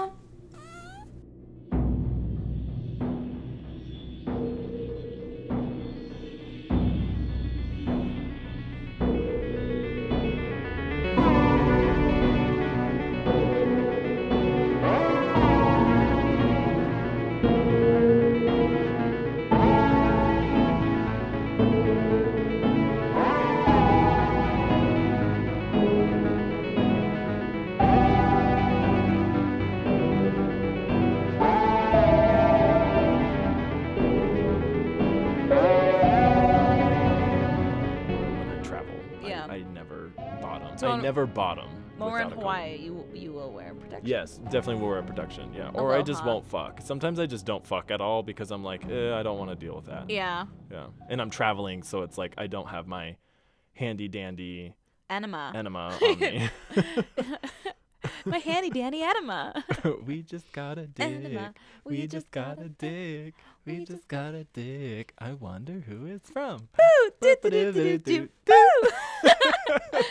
[0.00, 0.29] on.
[41.10, 41.10] Bottom.
[41.10, 41.68] So I on- never bottom.
[41.98, 44.06] When we're in Hawaii, you you will wear protection.
[44.06, 45.52] Yes, definitely will wear protection.
[45.52, 46.80] Yeah, or I just won't fuck.
[46.82, 49.56] Sometimes I just don't fuck at all because I'm like, eh, I don't want to
[49.56, 50.08] deal with that.
[50.08, 50.46] Yeah.
[50.70, 53.16] Yeah, and I'm traveling, so it's like I don't have my
[53.74, 54.74] handy dandy
[55.10, 55.52] Enema.
[55.54, 56.48] enema on me.
[58.24, 59.62] My handy dandy enema.
[60.06, 61.06] we just got a dick.
[61.06, 61.54] Enema.
[61.84, 63.34] We, just got a dick.
[63.66, 65.12] We just got a dick.
[65.18, 66.68] I wonder who it's from.
[66.78, 67.10] Boo!
[67.20, 68.28] Do, do, do, do, do, do.
[68.46, 68.88] Boo!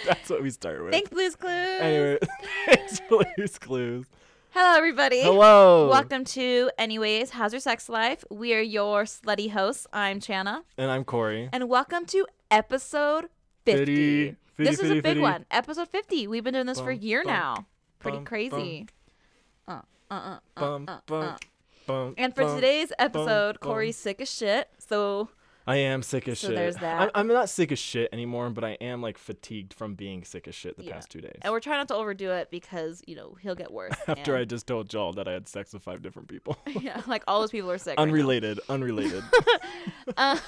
[0.05, 0.94] That's what we start with.
[0.94, 1.81] Thanks, Blue's Clues.
[1.81, 2.20] Anyway,
[2.67, 4.05] thanks Blue's Clues.
[4.52, 5.22] Hello, everybody.
[5.22, 5.89] Hello.
[5.89, 8.23] Welcome to Anyways, How's Your Sex Life?
[8.30, 9.88] We are your slutty hosts.
[9.92, 10.61] I'm Chana.
[10.77, 11.50] And I'm Corey.
[11.52, 13.30] And welcome to episode
[13.66, 14.36] 50.
[14.58, 15.22] 50, this is a big 50.
[15.22, 15.45] one.
[15.50, 16.27] Episode 50.
[16.27, 17.66] We've been doing this for a year bum, now.
[17.97, 18.86] Pretty crazy.
[19.67, 21.38] Uh, uh, uh, uh, Bum, uh, bum, uh.
[21.90, 22.56] Bum, And for bum.
[22.56, 23.70] today's episode, bum.
[23.72, 24.70] Corey's sick as shit.
[24.78, 25.30] So
[25.68, 26.56] I am sick as So shit.
[26.56, 27.12] there's I'm, that.
[27.14, 30.56] I'm not sick as shit anymore, but I am like fatigued from being sick as
[30.56, 30.94] shit the Yeah.
[30.94, 31.38] past two days.
[31.42, 33.94] and we're trying not to overdo it because, you know, he'll get worse.
[34.08, 36.58] After I just told y'all that I had sex with five different people.
[36.82, 37.98] yeah, like all those people are sick.
[37.98, 38.12] right now.
[38.12, 39.23] unrelated, unrelated.
[40.17, 40.40] Um,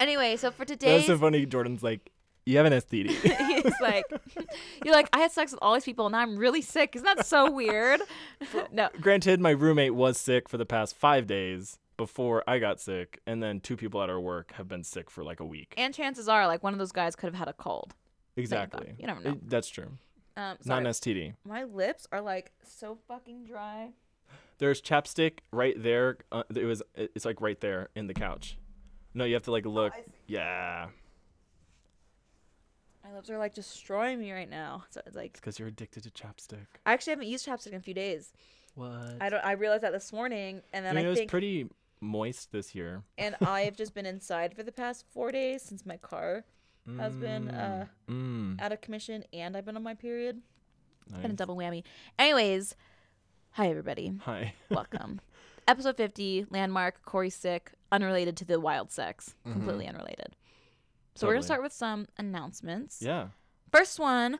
[0.00, 0.96] anyway, so for today.
[0.96, 1.46] That's so funny.
[1.46, 2.10] Jordan's like,
[2.44, 3.08] you have an STD.
[3.62, 4.04] he's like
[4.84, 7.04] you're like i had sex with all these people and now i'm really sick isn't
[7.04, 8.00] that so weird
[8.72, 13.20] no Granted, my roommate was sick for the past five days before I got sick,
[13.26, 15.74] and then two people at our work have been sick for like a week.
[15.76, 17.94] and chances are like one of those guys could have had a cold
[18.36, 18.94] Exactly.
[18.98, 19.30] You never know.
[19.32, 19.90] It- that's true.
[20.36, 21.34] um Not an STD.
[21.44, 23.90] my lips are like so fucking dry
[24.58, 26.16] There's chapstick right there.
[26.32, 26.82] Uh, it was.
[26.96, 28.56] It's like right there in the couch.
[29.14, 29.92] No, you have to like look.
[29.94, 30.12] Oh, I see.
[30.28, 30.86] yeah,
[33.12, 36.10] my lips are like destroying me right now so it's like because you're addicted to
[36.10, 36.66] chapstick.
[36.86, 38.32] i actually haven't used chapstick in a few days
[38.74, 39.16] What?
[39.20, 41.30] i don't i realized that this morning and I then mean, i, it was think
[41.30, 41.68] pretty
[42.00, 43.02] moist this year.
[43.18, 46.44] and i've just been inside for the past four days since my car
[46.98, 50.40] has been uh Mm, out of commission and i've been on my period
[51.10, 51.36] been a nice.
[51.36, 51.84] double whammy
[52.18, 52.74] anyways
[53.52, 54.54] hi everybody Hi.
[54.70, 55.20] welcome.
[55.68, 60.34] Episode 50, landmark, Corey sick, unrelated to the wild sex, completely unrelated.
[61.14, 63.00] So we're going to start with some announcements.
[63.02, 63.28] Yeah.
[63.70, 64.38] First one,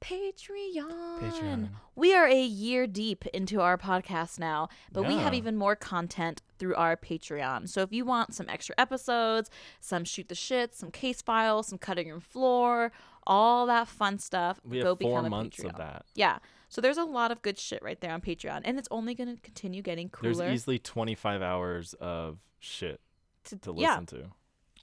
[0.00, 1.20] Patreon.
[1.20, 1.68] Patreon.
[1.94, 6.42] We are a year deep into our podcast now, but we have even more content
[6.58, 7.68] through our Patreon.
[7.68, 11.78] So if you want some extra episodes, some shoot the shit, some case files, some
[11.78, 12.92] cutting room floor,
[13.26, 15.70] all that fun stuff, We go have four become a months Patreon.
[15.70, 16.04] of that.
[16.14, 16.38] Yeah.
[16.68, 19.34] So there's a lot of good shit right there on Patreon, and it's only going
[19.34, 20.34] to continue getting cooler.
[20.34, 23.00] There's easily 25 hours of shit
[23.44, 23.90] to, to yeah.
[23.90, 24.30] listen to.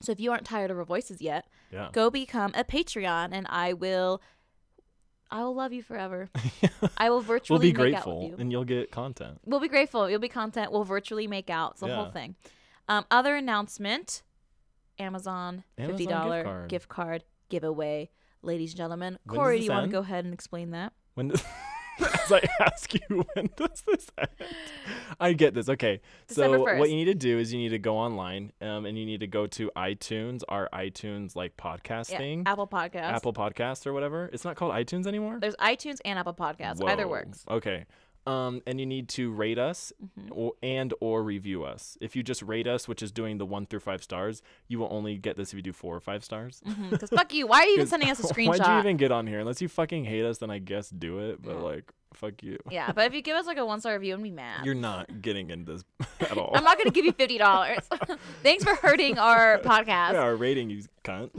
[0.01, 1.89] So if you aren't tired of our voices yet, Yeah.
[1.91, 4.21] go become a Patreon, and I will,
[5.31, 6.29] I will love you forever.
[6.97, 8.35] I will virtually we'll be make out with grateful you.
[8.37, 9.39] and you'll get content.
[9.45, 10.09] We'll be grateful.
[10.09, 10.71] You'll be content.
[10.71, 11.71] We'll virtually make out.
[11.71, 12.35] It's the whole thing.
[12.87, 14.21] Um, other announcement:
[14.99, 16.69] Amazon Amazon fifty gift card.
[16.69, 18.09] gift card giveaway,
[18.41, 19.17] ladies and gentlemen.
[19.25, 20.93] When Corey, do you want to go ahead and explain that?
[21.15, 21.31] When
[21.99, 24.29] as I ask you, when does this end?
[25.19, 25.69] I get this.
[25.69, 26.01] Okay.
[26.27, 26.79] December so 1st.
[26.79, 29.19] what you need to do is you need to go online um, and you need
[29.21, 33.11] to go to iTunes, our iTunes like podcast Yeah, thing, Apple Podcast.
[33.13, 34.29] Apple Podcast or whatever.
[34.33, 35.37] It's not called iTunes anymore.
[35.39, 36.83] There's iTunes and Apple Podcasts.
[36.85, 37.45] Either works.
[37.49, 37.85] Okay.
[38.27, 40.29] Um, and you need to rate us Mm-hmm.
[40.33, 41.95] or, and or review us.
[42.01, 44.87] If you just rate us, which is doing the one through five stars, you will
[44.91, 46.61] only get this if you do four or five stars.
[46.89, 47.45] Because fuck you.
[47.45, 48.47] Why are you even sending us a screenshot?
[48.59, 49.39] Why'd you even get on here?
[49.39, 51.41] Unless you fucking hate us, then I guess do it.
[51.41, 51.61] But Yeah.
[51.61, 52.57] like, fuck you.
[52.71, 54.65] yeah, but if you give us like a one star review, I'm be mad.
[54.65, 55.83] You're not getting into this
[56.31, 56.51] at all.
[56.55, 57.79] I'm not gonna give you fifty dollars.
[58.41, 60.13] Thanks for hurting our podcast.
[60.13, 61.29] yeah, our rating, you cunt.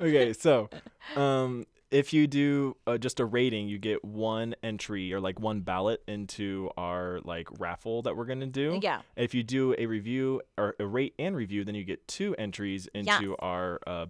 [0.00, 0.68] okay, so
[1.14, 1.64] um,
[1.96, 6.02] if you do uh, just a rating, you get one entry or like one ballot
[6.06, 8.78] into our like raffle that we're gonna do.
[8.82, 9.00] Yeah.
[9.16, 12.86] If you do a review or a rate and review, then you get two entries
[12.94, 13.36] into Yes.
[13.38, 14.06] our uh,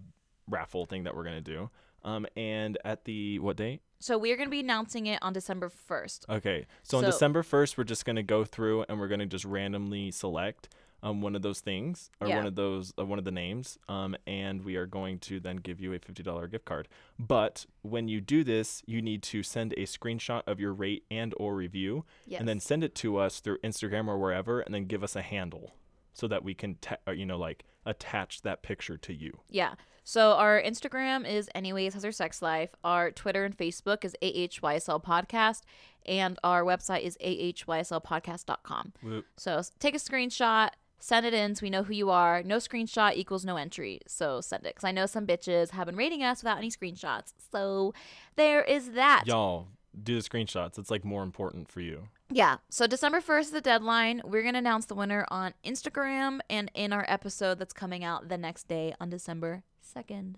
[0.48, 1.70] raffle thing that we're gonna do.
[2.02, 3.82] Um, and at the what date?
[4.00, 6.26] So we're gonna be announcing it on December first.
[6.28, 10.10] Okay, so on December first, we're just gonna go through and we're gonna just randomly
[10.10, 10.68] select
[11.06, 12.36] um, one of those things or Yeah.
[12.38, 15.56] one of those uh, one of the names, um, and we are going to then
[15.56, 16.88] give you a fifty dollar gift card.
[17.18, 21.32] But when you do this, you need to send a screenshot of your rate and
[21.38, 22.40] or review, Yes.
[22.40, 25.22] and then send it to us through Instagram or wherever, and then give us a
[25.22, 25.74] handle
[26.12, 29.38] so that we can ta- or, you know like attach that picture to you.
[29.48, 29.74] Yeah.
[30.02, 32.70] So our Instagram is anyways how's your sex life.
[32.84, 35.62] Our Twitter and Facebook is AHYSL podcast,
[36.06, 38.92] and our website is ahyslpodcast.com.
[39.02, 39.26] Whoop.
[39.36, 42.42] So take a screenshot, send it in so we know who you are.
[42.42, 44.00] No screenshot equals no entry.
[44.06, 47.32] So send it because I know some bitches have been rating us without any screenshots.
[47.52, 47.94] So
[48.36, 49.24] there is that.
[49.26, 49.68] Y'all
[50.02, 50.78] do the screenshots.
[50.78, 52.08] It's like more important for you.
[52.30, 52.56] Yeah.
[52.68, 54.20] So December 1st is the deadline.
[54.24, 58.28] We're going to announce the winner on Instagram and in our episode that's coming out
[58.28, 59.62] the next day on December
[59.96, 60.34] 2nd.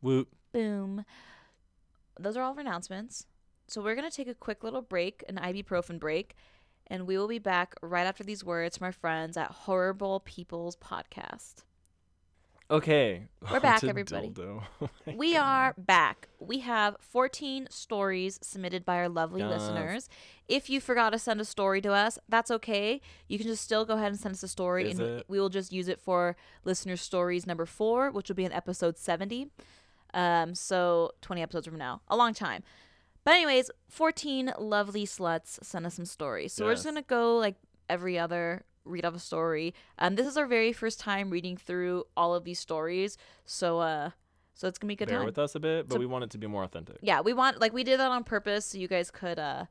[0.00, 0.28] Whoop.
[0.52, 1.04] Boom.
[2.18, 3.26] Those are all of our announcements.
[3.68, 6.34] So we're going to take a quick little break, an ibuprofen break,
[6.92, 10.76] and we will be back right after these words from our friends at Horrible People's
[10.76, 11.64] Podcast.
[12.70, 13.28] Okay.
[13.50, 14.30] We're back, everybody.
[14.38, 14.62] Oh
[15.16, 16.28] We are back.
[16.38, 20.10] We have 14 stories submitted by our lovely listeners.
[20.48, 23.00] If you forgot to send a story to us, that's okay.
[23.26, 25.24] You can just still go ahead and send us a story, Is and it?
[25.28, 28.98] we will just use it for listener stories number four, which will be in episode
[28.98, 29.48] 70.
[30.12, 32.62] Um, so 20 episodes from now, a long time.
[33.24, 36.52] But anyways, 14 lovely sluts sent us some stories.
[36.52, 37.56] So we're just gonna go like
[37.88, 39.74] every other read off a story.
[39.98, 44.10] Um, this is our very first time reading through all of these stories, so uh,
[44.54, 46.06] so it's gonna be a good Bear time with us a bit, but So- we
[46.06, 46.98] want it to be more authentic.
[47.00, 49.66] yeah we want like we did that on purpose so you guys could uh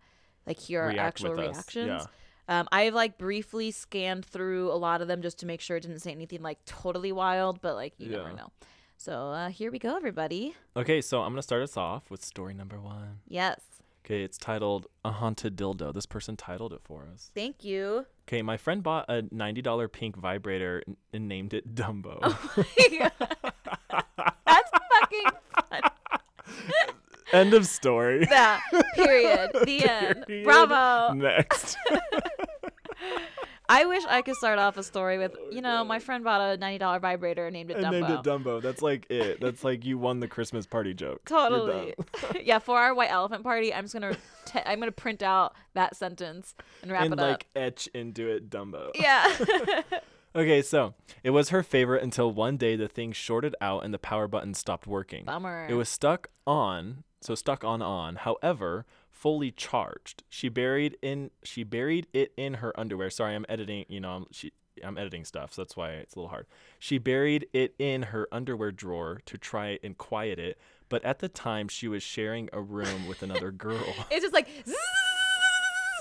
[0.47, 2.07] like hear our React actual reactions
[2.49, 2.59] yeah.
[2.59, 5.81] um i've like briefly scanned through a lot of them just to make sure it
[5.81, 8.49] didn't say anything like totally wild but like you never know
[9.03, 12.53] so uh here we go everybody Okay, so I'm gonna start us off with story
[12.53, 13.19] number one.
[13.27, 13.59] yes
[14.05, 17.31] Okay, it's titled "A Haunted Dildo." This person titled it for us.
[17.35, 21.73] thank you Okay, my friend bought a ninety dollar pink vibrator n- and named it
[21.75, 22.19] Dumbo.
[24.45, 25.31] that's fucking
[25.69, 25.81] fun
[27.33, 28.27] End of story.
[28.29, 28.59] yeah
[28.95, 30.43] period the end Period.
[30.45, 31.77] bravo Next.
[33.71, 36.57] I wish i could start off a story with you know my friend bought a
[36.57, 38.61] $90 vibrator and named it I dumbo named it Dumbo.
[38.61, 39.39] That's like it.
[39.41, 41.21] That's like you won the Christmas party joke.
[41.25, 41.95] Totally.
[42.43, 44.15] yeah, for our white elephant party, I'm just gonna
[44.65, 47.27] I'm gonna print out that sentence and wrap and it up.
[47.27, 48.91] like etch into it Dumbo.
[48.95, 49.81] Yeah.
[50.33, 50.93] Okay, so
[51.25, 54.53] it was her favorite until one day the thing shorted out and the power button
[54.53, 55.25] stopped working.
[55.25, 55.67] Bummer.
[55.69, 58.15] It was stuck on, so stuck on on.
[58.15, 58.85] However,
[59.21, 60.23] fully charged.
[60.29, 63.11] She buried in she buried it in her underwear.
[63.11, 64.51] Sorry, I'm editing, you know, I'm she
[64.83, 66.47] I'm editing stuff, so that's why it's a little hard.
[66.79, 70.57] She buried it in her underwear drawer to try and quiet it,
[70.89, 73.93] but at the time she was sharing a room with another girl.
[74.09, 74.75] It's just like zzz,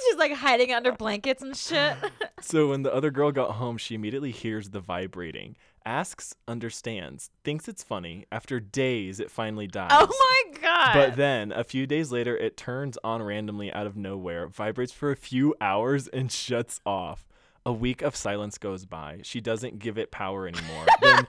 [0.09, 1.97] she's like hiding under blankets and shit.
[2.43, 7.69] So when the other girl got home, she immediately hears the vibrating, asks, understands, thinks
[7.69, 8.25] it's funny.
[8.33, 9.91] After days, it finally dies.
[9.93, 10.95] oh my god.
[10.95, 15.11] But then, a few days later, it turns on randomly out of nowhere, vibrates for
[15.11, 17.27] a few hours, and shuts off.
[17.67, 19.21] A week of silence goes by.
[19.23, 20.87] She doesn't give it power anymore.
[21.03, 21.27] then,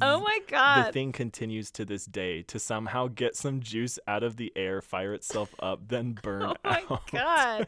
[0.00, 0.86] oh my god.
[0.88, 4.80] the thing continues to this day to somehow get some juice out of the air,
[4.80, 7.06] fire itself up, then burn oh my out.
[7.12, 7.66] god.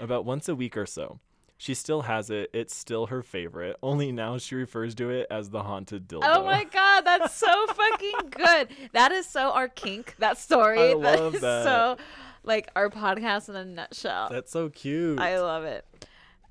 [0.00, 1.20] About once a week or so.
[1.60, 2.50] She still has it.
[2.52, 3.76] It's still her favorite.
[3.82, 6.20] Only now she refers to it as the haunted dildo.
[6.22, 8.68] Oh my god, that's so fucking good.
[8.92, 10.78] That is so our kink, that story.
[10.78, 11.64] I love is that.
[11.64, 11.96] so
[12.44, 14.28] like our podcast in a nutshell.
[14.30, 15.18] That's so cute.
[15.18, 15.84] I love it.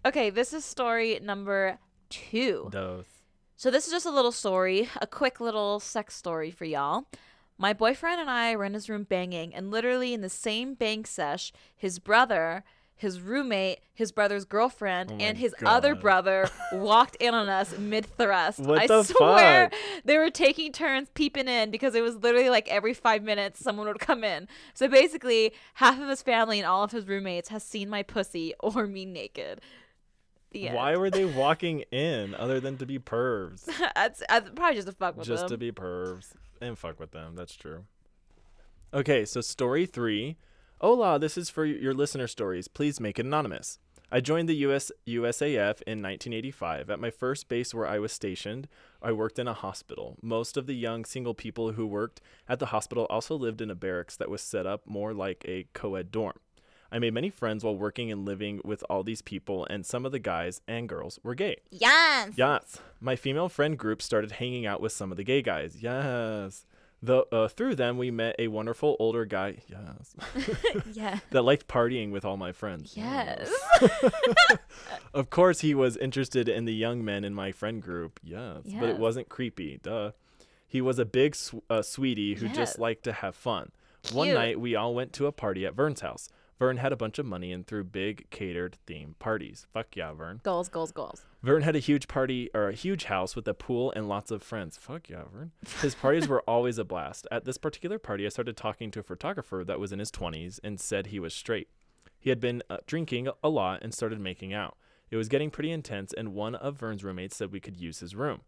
[0.05, 2.67] Okay, this is story number two.
[2.73, 3.05] Those.
[3.59, 7.05] So this is just a little story, a quick little sex story for y'all.
[7.57, 11.05] My boyfriend and I were in his room banging, and literally in the same bang
[11.05, 12.63] sesh, his brother,
[12.95, 18.05] his roommate, his brother's girlfriend, Oh and his other brother walked in on us mid
[18.05, 18.59] thrust.
[18.61, 19.79] I the swear fuck?
[20.05, 23.87] they were taking turns peeping in because it was literally like every five minutes someone
[23.87, 24.47] would come in.
[24.75, 28.53] So basically, half of his family and all of his roommates has seen my pussy
[28.59, 29.61] or me naked.
[30.51, 31.01] The Why end.
[31.01, 33.69] were they walking in other than to be pervs?
[33.95, 35.35] That's, uh, probably just to fuck with them.
[35.35, 35.51] Just them.
[35.51, 37.35] to be pervs and fuck with them.
[37.35, 37.85] That's true.
[38.93, 40.37] Okay, so story three.
[40.79, 42.67] Hola, this is for your listener stories.
[42.67, 43.79] Please make it anonymous.
[44.09, 46.89] I joined the US USAF in 1985.
[46.89, 48.69] At my first base where I was stationed,
[49.01, 50.17] I worked in a hospital.
[50.21, 53.75] Most of the young single people who worked at the hospital also lived in a
[53.75, 56.37] barracks that was set up more like a co-ed dorm.
[56.91, 60.11] I made many friends while working and living with all these people, and some of
[60.11, 61.57] the guys and girls were gay.
[61.69, 62.31] Yes.
[62.35, 62.79] Yes.
[63.01, 65.77] My female friend group started hanging out with some of the gay guys.
[65.81, 66.65] Yes.
[67.03, 69.57] Though uh, through them, we met a wonderful older guy.
[69.67, 70.15] Yes.
[70.93, 71.19] yeah.
[71.29, 72.93] that liked partying with all my friends.
[72.97, 73.51] Yes.
[75.13, 78.19] of course, he was interested in the young men in my friend group.
[78.23, 79.79] Yes, but it wasn't creepy.
[79.83, 80.11] Duh.
[80.67, 82.55] He was a big sw- uh, sweetie who Yes.
[82.55, 83.71] just liked to have fun.
[84.03, 84.15] Cute.
[84.15, 86.29] One night, we all went to a party at Vern's house.
[86.59, 89.67] Vern had a bunch of money and threw big catered theme parties.
[89.71, 90.41] Fuck yeah, Vern.
[90.43, 91.23] goals, goals, goals.
[91.43, 94.41] Vern had a huge party or a huge house with a pool and lots of
[94.41, 94.77] friends.
[94.77, 95.51] Fuck yeah, Vern.
[95.81, 97.27] His parties were always a blast.
[97.31, 100.59] At this particular party, I started talking to a photographer that was in his 20s
[100.63, 101.69] and said he was straight.
[102.19, 104.77] He had been uh, drinking a lot and started making out.
[105.11, 108.15] It was getting pretty intense, and one of Vern's roommates said we could use his
[108.15, 108.41] room.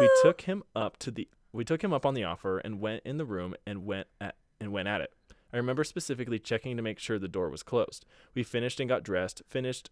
[0.00, 3.02] We took him up to the we took him up on the offer and went
[3.04, 5.12] in the room and went at and went at it.
[5.52, 8.04] I remember specifically checking to make sure the door was closed.
[8.34, 9.90] We finished and got dressed, finished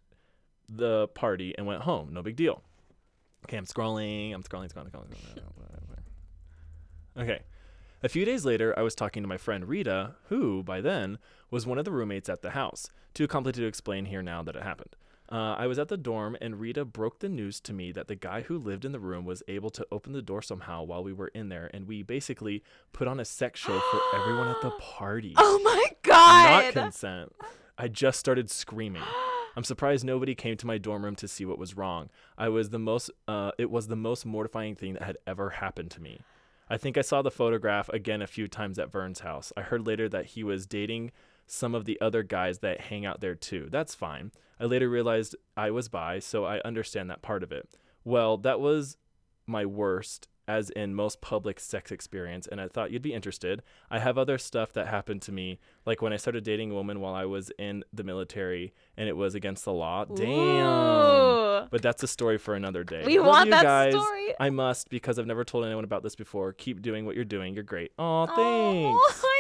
[0.69, 2.13] the party and went home.
[2.13, 2.63] No big deal.
[3.45, 4.35] Okay, I'm scrolling.
[4.35, 5.15] I'm scrolling, scrolling, scrolling.
[5.15, 7.23] scrolling.
[7.23, 7.41] Okay.
[8.03, 11.19] A few days later, I was talking to my friend Rita, who, by then,
[11.51, 12.91] was one of the roommates at the house.
[13.13, 14.95] Too complicated to explain here now that it happened.
[15.31, 18.15] Uh, I was at the dorm, and Rita broke the news to me that the
[18.15, 21.13] guy who lived in the room was able to open the door somehow while we
[21.13, 24.71] were in there, and we basically put on a sex show for everyone at the
[24.81, 25.35] party.
[25.37, 26.75] Oh my god!
[26.75, 27.33] Not consent.
[27.77, 29.03] I just started screaming.
[29.55, 32.11] I'm surprised nobody came to my dorm room to see what was wrong.
[32.39, 35.91] I was the most uh, it was the most mortifying thing that had ever happened
[35.93, 36.21] to me.
[36.71, 39.53] I think I saw the photograph again a few times at Vern's house.
[39.57, 41.13] I heard later that he was dating
[41.49, 43.69] some of the other guys that hang out there too.
[43.71, 44.31] That's fine.
[44.61, 47.69] I later realized I was bi, so I understand that part of it.
[48.05, 48.97] Well, that was
[49.47, 53.63] my worst as in most public sex experience and I thought you'd be interested.
[53.91, 57.01] I have other stuff that happened to me like when I started dating a woman
[57.01, 60.07] while I was in the military and it was against the law.
[60.07, 60.25] Damn.
[60.67, 61.69] Ooh.
[61.71, 63.03] But that's a story for another day.
[63.05, 63.93] We Love want that guys.
[63.93, 64.33] story.
[64.41, 66.55] I must because I've never told anyone about this before.
[66.55, 67.53] Keep doing what you're doing.
[67.55, 67.93] You're great.
[67.99, 69.23] Aw, Oh, thanks.
[69.23, 69.33] You.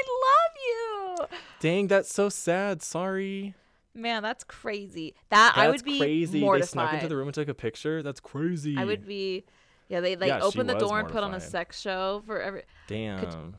[1.60, 2.82] Dang, that's so sad.
[2.82, 3.54] Sorry.
[3.94, 5.14] Man, that's crazy.
[5.30, 6.40] That That's I would be crazy.
[6.40, 8.02] They snuck into the room and took a picture.
[8.02, 8.76] That's crazy.
[8.78, 9.44] I would be.
[9.88, 12.62] Yeah, they like Yeah, opened the door and put on a sex show for every.
[12.86, 13.56] Damn.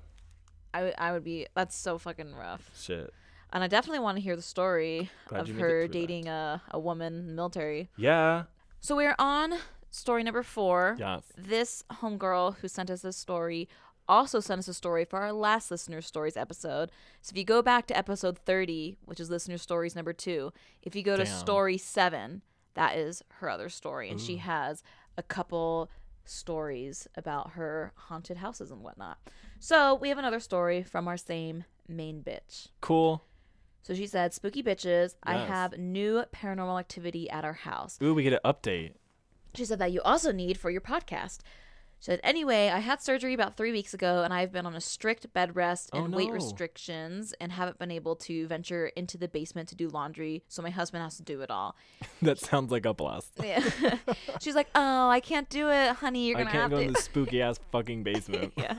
[0.73, 0.93] I would.
[0.97, 1.47] I would be.
[1.55, 2.69] That's so fucking rough.
[2.79, 3.13] Shit.
[3.51, 5.91] And I definitely want to hear the story Glad of you made it her that.
[5.91, 7.89] dating a, a woman in the military.
[7.97, 8.43] Yeah.
[8.79, 9.55] So we're on
[9.89, 10.95] story number four.
[10.99, 11.23] Yes.
[11.35, 13.67] This homegirl who sent us this story
[14.09, 16.91] also sent us a story for our last listener stories episode.
[17.21, 20.51] So if you go back to episode 30, which is listener stories number two,
[20.81, 22.41] if you go to story seven,
[22.73, 24.09] that is her other story.
[24.09, 24.83] And she has
[25.17, 25.89] a couple
[26.25, 29.17] stories about her haunted houses and whatnot.
[29.59, 32.67] So we have another story from our same main bitch.
[32.81, 33.23] Cool.
[33.81, 37.97] So she said, Spooky bitches, I have new paranormal activity at our house.
[38.03, 38.93] Ooh, we get an update.
[39.55, 41.39] She said that you also need for your podcast.
[41.99, 44.79] She said, anyway, I had surgery about three weeks ago and I've been on a
[44.79, 49.27] strict bed rest Oh, and weight restrictions and haven't been able to venture into the
[49.27, 50.43] basement to do laundry.
[50.47, 51.75] So my husband has to do it all.
[52.21, 53.31] that sounds like a blast.
[53.43, 53.63] Yeah.
[54.39, 56.27] She's like, oh, I can't do it, honey.
[56.27, 56.75] You're going to have to.
[56.77, 58.53] I can't go in the spooky ass fucking basement.
[58.55, 58.75] yeah.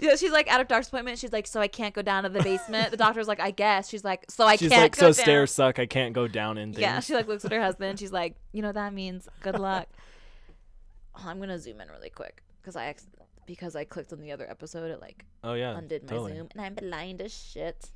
[0.00, 0.16] yeah.
[0.16, 2.42] She's like, Out of doctor's appointment, she's like, so I can't go down to the
[2.42, 2.90] basement.
[2.90, 3.88] The doctor's like, I guess.
[3.88, 5.24] She's like, so I She's can't like, go so down.
[5.24, 5.78] stairs suck.
[5.78, 6.80] I can't go down in things.
[6.80, 8.00] Yeah, she like looks at her husband.
[8.00, 9.86] She's like, you know that means good luck.
[11.24, 13.06] I'm gonna zoom in really quick because I ex-
[13.46, 14.90] because I clicked on the other episode.
[14.90, 15.76] It like oh yeah.
[15.76, 16.34] undid my totally.
[16.34, 17.90] zoom, and I'm blind as shit.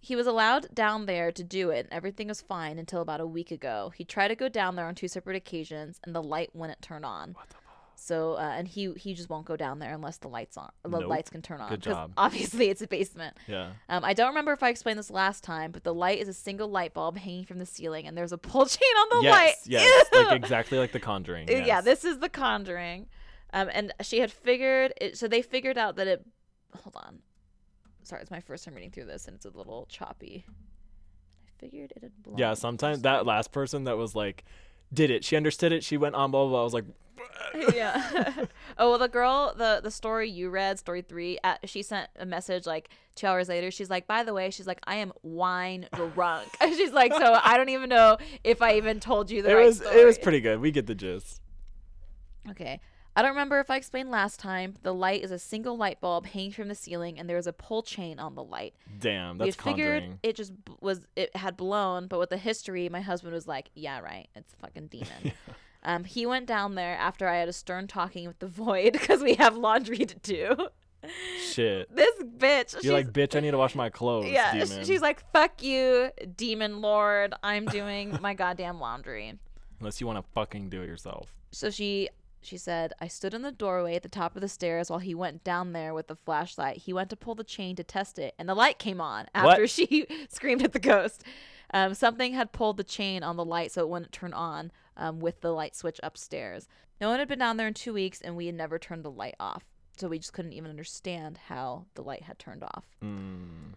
[0.00, 3.26] He was allowed down there to do it, and everything was fine until about a
[3.26, 3.92] week ago.
[3.96, 7.04] He tried to go down there on two separate occasions, and the light wouldn't turn
[7.04, 7.32] on.
[7.32, 7.56] What the?
[7.98, 10.90] So, uh, and he he just won't go down there unless the lights on, the
[10.90, 11.08] Nope.
[11.08, 11.70] lights can turn on.
[11.70, 12.12] Good job.
[12.18, 13.36] Obviously, it's a basement.
[13.48, 13.70] Yeah.
[13.88, 16.34] Um, I don't remember if I explained this last time, but the light is a
[16.34, 19.32] single light bulb hanging from the ceiling, and there's a pull chain on the yes.
[19.32, 19.54] light.
[19.64, 20.06] Yes.
[20.12, 20.24] Ew!
[20.26, 21.48] like exactly like The Conjuring.
[21.48, 23.06] Uh, Yeah, this is The Conjuring,
[23.54, 24.92] um, and she had figured.
[25.00, 26.24] It, so they figured out that it.
[26.82, 27.20] Hold on,
[28.02, 30.44] sorry, it's my first time reading through this, and it's a little choppy.
[30.48, 32.36] I figured it had blown.
[32.36, 32.52] Yeah.
[32.52, 34.44] Sometimes that last person that was like,
[34.92, 35.24] did it.
[35.24, 35.84] She understood it.
[35.84, 36.50] She went on blah blah.
[36.50, 36.60] blah.
[36.60, 36.84] I was like,
[37.74, 38.32] yeah.
[38.78, 41.38] oh well, the girl, the the story you read, story three.
[41.44, 43.70] Uh, she sent a message like two hours later.
[43.70, 46.48] She's like, by the way, she's like, I am wine drunk.
[46.60, 49.66] she's like, so I don't even know if I even told you the it right
[49.66, 50.00] was story.
[50.00, 50.60] it was pretty good.
[50.60, 51.40] We get the gist.
[52.50, 52.80] Okay.
[53.16, 54.74] I don't remember if I explained last time.
[54.82, 57.82] The light is a single light bulb hanging from the ceiling, and there's a pull
[57.82, 58.74] chain on the light.
[59.00, 60.18] Damn, we that's had figured Conjuring.
[60.22, 63.70] it just b- was it had blown, but with the history, my husband was like,
[63.74, 65.32] "Yeah, right, it's a fucking demon."
[65.82, 69.22] um, he went down there after I had a stern talking with the void because
[69.22, 70.68] we have laundry to do.
[71.40, 71.88] Shit.
[71.96, 74.26] this bitch, she's, You're like, bitch, I need to wash my clothes.
[74.26, 74.84] yeah, demon.
[74.84, 77.32] she's like, "Fuck you, demon lord.
[77.42, 79.38] I'm doing my goddamn laundry."
[79.80, 81.32] Unless you want to fucking do it yourself.
[81.50, 82.10] so she
[82.46, 85.16] She said, I stood in the doorway at the top of the stairs while he
[85.16, 86.76] went down there with the flashlight.
[86.76, 89.62] He went to pull the chain to test it, and the light came on after
[89.62, 89.70] What?
[89.76, 91.24] she screamed at the ghost.
[91.74, 95.18] Um, something had pulled the chain on the light so it wouldn't turn on um,
[95.18, 96.68] with the light switch upstairs.
[97.00, 99.10] No one had been down there in two weeks, and we had never turned the
[99.10, 99.64] light off.
[99.96, 102.84] So we just couldn't even understand how the light had turned off.
[103.02, 103.74] Mm.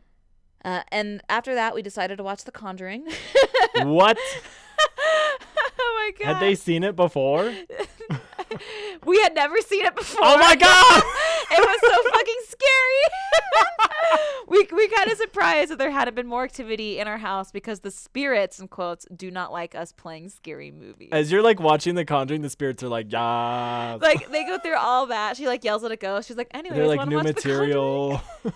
[0.64, 3.08] Uh, and after that, we decided to watch The Conjuring.
[3.82, 4.18] What?
[5.00, 5.38] oh
[5.80, 6.34] my god!
[6.34, 7.54] Had they seen it before?
[9.06, 10.22] We had never seen it before.
[10.24, 11.04] Oh my god!
[11.52, 14.28] it was so fucking scary.
[14.48, 17.82] we we kind of surprised that there hadn't been more activity in our house because
[17.82, 21.10] the spirits, in quotes, do not like us playing scary movies.
[21.12, 23.98] As you're like watching The Conjuring, the spirits are like, yeah.
[24.02, 25.38] like they go through all that.
[25.38, 26.28] She like yells at a ghost.
[26.28, 28.22] She's like, "Anyways, They're like new material.
[28.44, 28.54] Conjuring?"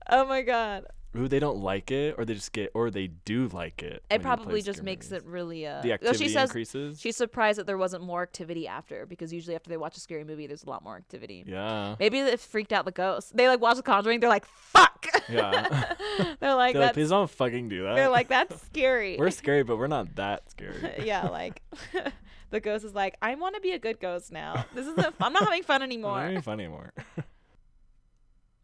[0.10, 0.86] oh my god!
[1.16, 3.86] Ooh, they don't like it, or they just get, or they do like it.
[3.86, 5.24] It when you play probably just makes movies.
[5.24, 5.80] it really uh.
[5.80, 7.00] The activity she says increases.
[7.00, 10.24] she's surprised that there wasn't more activity after because usually after they watch a scary
[10.24, 11.44] movie, there's a lot more activity.
[11.46, 11.96] yeah.
[11.98, 13.32] Maybe it freaked out the ghosts.
[13.34, 14.20] They like watch The Conjuring.
[14.20, 15.94] They're like, "Fuck!" Yeah.
[16.40, 17.94] they're like, they're like, please don't fucking do that.
[17.94, 21.02] they're like, "That's scary." we're scary, but we're not that scary.
[21.04, 21.62] yeah, like
[22.50, 24.66] the ghost is like, I want to be a good ghost now.
[24.74, 25.14] This isn't.
[25.20, 26.92] I'm not having fun We're not having fun anymore.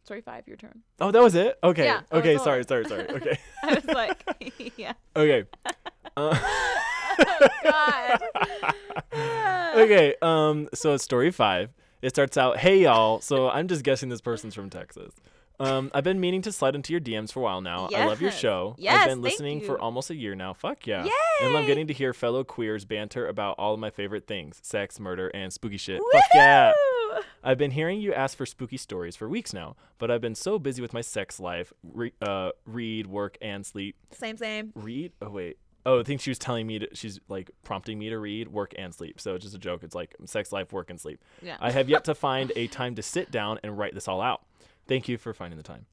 [0.04, 0.82] Story five, your turn.
[1.00, 1.58] Oh, that was it.
[1.64, 1.84] Okay.
[1.84, 2.36] Yeah, okay.
[2.36, 2.62] Sorry.
[2.64, 2.84] Sorry.
[2.84, 3.06] Sorry.
[3.10, 3.38] Okay.
[3.62, 4.92] I was like, yeah.
[5.16, 5.44] okay.
[6.16, 6.38] Uh,
[7.18, 8.20] Oh God.
[9.76, 10.14] okay.
[10.22, 10.68] Um.
[10.74, 11.70] So it's story five.
[12.02, 15.14] It starts out, "Hey y'all." So I'm just guessing this person's from Texas.
[15.60, 17.88] Um, I've been meaning to slide into your DMs for a while now.
[17.94, 18.74] I love your show.
[18.78, 20.52] Yes, I've been listening for almost a year now.
[20.52, 21.04] Fuck yeah.
[21.04, 21.10] Yay!
[21.42, 21.66] And Yay!
[21.66, 25.52] getting to hear fellow queers banter about all of my favorite things sex, murder, and
[25.52, 26.00] spooky shit.
[26.12, 26.72] Fuck yeah.
[27.42, 30.58] I've been hearing you ask for spooky stories for weeks now, but I've been so
[30.58, 33.96] busy with my sex life, re- uh, read, work, and sleep.
[34.12, 34.72] Same, same.
[34.74, 35.12] Read?
[35.20, 35.58] Oh, wait.
[35.86, 38.72] Oh, I think she was telling me to, she's like prompting me to read, work,
[38.78, 39.20] and sleep.
[39.20, 39.82] So it's just a joke.
[39.84, 41.22] It's like sex life, work, and sleep.
[41.42, 41.58] Yeah.
[41.60, 44.42] I have yet to find a time to sit down and write this all out.
[44.86, 45.86] Thank you for finding the time.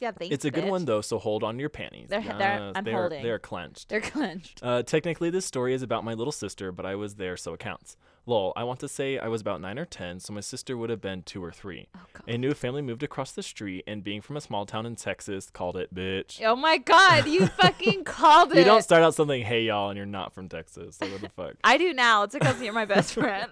[0.00, 0.10] yeah.
[0.12, 0.34] Thanks.
[0.34, 0.70] It's a good bitch.
[0.70, 2.08] one though, so hold on to your panties.
[2.08, 3.22] They're- they're- I'm they're, holding.
[3.22, 3.88] They're clenched.
[3.88, 4.60] They're clenched.
[4.62, 7.60] Uh, technically, this story is about my little sister, but I was there, so it
[7.60, 7.96] counts.
[8.24, 10.90] Lol, I want to say I was about 9 or 10, so my sister would
[10.90, 11.88] have been 2 or 3.
[11.96, 12.22] Oh God.
[12.28, 15.50] A new family moved across the street, and being from a small town in Texas,
[15.50, 16.40] called it bitch.
[16.44, 17.26] Oh my God!
[17.26, 18.58] You fucking called it.
[18.58, 20.96] You don't start out something, hey y'all, and you're not from Texas.
[20.96, 21.54] So what the fuck?
[21.64, 22.22] I do now.
[22.22, 23.50] It's because you're my best friend.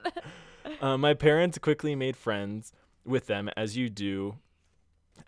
[0.81, 2.73] Uh, my parents quickly made friends
[3.05, 4.37] with them, as you do.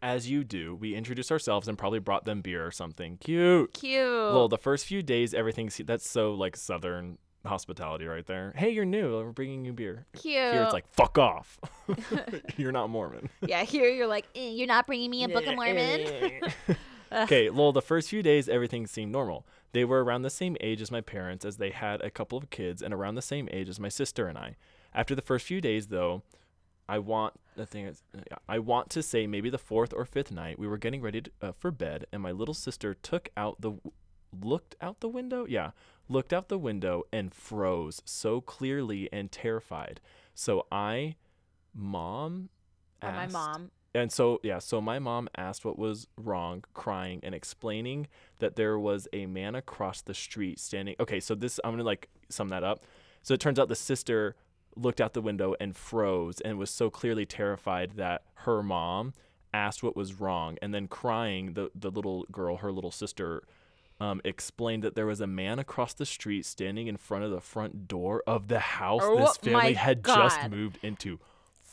[0.02, 3.18] As you do, we introduced ourselves and probably brought them beer or something.
[3.18, 3.72] Cute.
[3.72, 4.02] Cute.
[4.04, 8.52] Lol, the first few days, everything's that's so like southern hospitality right there.
[8.56, 9.16] Hey, you're new.
[9.16, 10.06] We're bringing you beer.
[10.14, 10.34] Cute.
[10.34, 11.58] Here it's like fuck off.
[12.56, 13.28] you're not Mormon.
[13.42, 13.62] yeah.
[13.64, 16.40] Here you're like, "Eh, you're not bringing me a Book of Mormon.
[17.12, 19.46] okay, lol, the first few days everything seemed normal.
[19.72, 22.50] They were around the same age as my parents as they had a couple of
[22.50, 24.56] kids and around the same age as my sister and I.
[24.94, 26.22] After the first few days though,
[26.92, 28.02] I want the thing is
[28.48, 31.30] I want to say maybe the fourth or fifth night we were getting ready to,
[31.40, 33.72] uh, for bed and my little sister took out the
[34.40, 35.46] looked out the window?
[35.48, 35.70] Yeah
[36.08, 40.00] looked out the window and froze so clearly and terrified.
[40.34, 41.16] So i
[41.74, 42.50] mom
[43.02, 43.70] Or my mom.
[43.94, 48.08] and so yeah so my mom asked what was wrong crying and explaining
[48.40, 52.10] that there was a man across the street standing okay so this i'm gonna like
[52.28, 52.84] sum that up.
[53.22, 54.36] So it turns out the sister
[54.76, 59.14] looked out the window and froze and was so clearly terrified that her mom
[59.54, 63.42] asked what was wrong and then crying the, the little girl her little sister
[64.00, 67.40] um, explained that there was a man across the street standing in front of the
[67.40, 71.20] front door of the house Oh this family had just moved into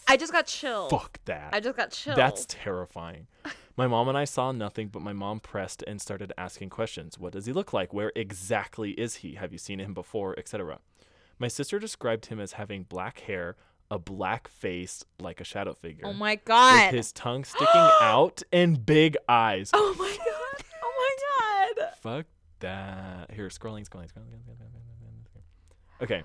[0.07, 0.89] I just got chilled.
[0.89, 2.17] fuck that I just got chilled.
[2.17, 3.27] that's terrifying.
[3.77, 7.17] My mom and I saw nothing, but my mom pressed and started asking questions.
[7.17, 7.93] What does he look like?
[7.93, 9.35] Where exactly is he?
[9.35, 10.37] Have you seen him before?
[10.37, 10.79] Etc.
[11.39, 13.55] My sister described him as having black hair,
[13.89, 16.87] a black face like a shadow figure, oh my god.
[16.87, 17.67] with his tongue sticking
[18.01, 19.71] out and big eyes.
[19.73, 20.63] oh my god.
[20.83, 21.93] Oh my god.
[22.01, 22.25] Fuck
[22.59, 23.31] that.
[23.33, 24.27] Here, scrolling, scrolling, scrolling.
[24.27, 26.03] scrolling, scrolling, scrolling.
[26.03, 26.23] Okay.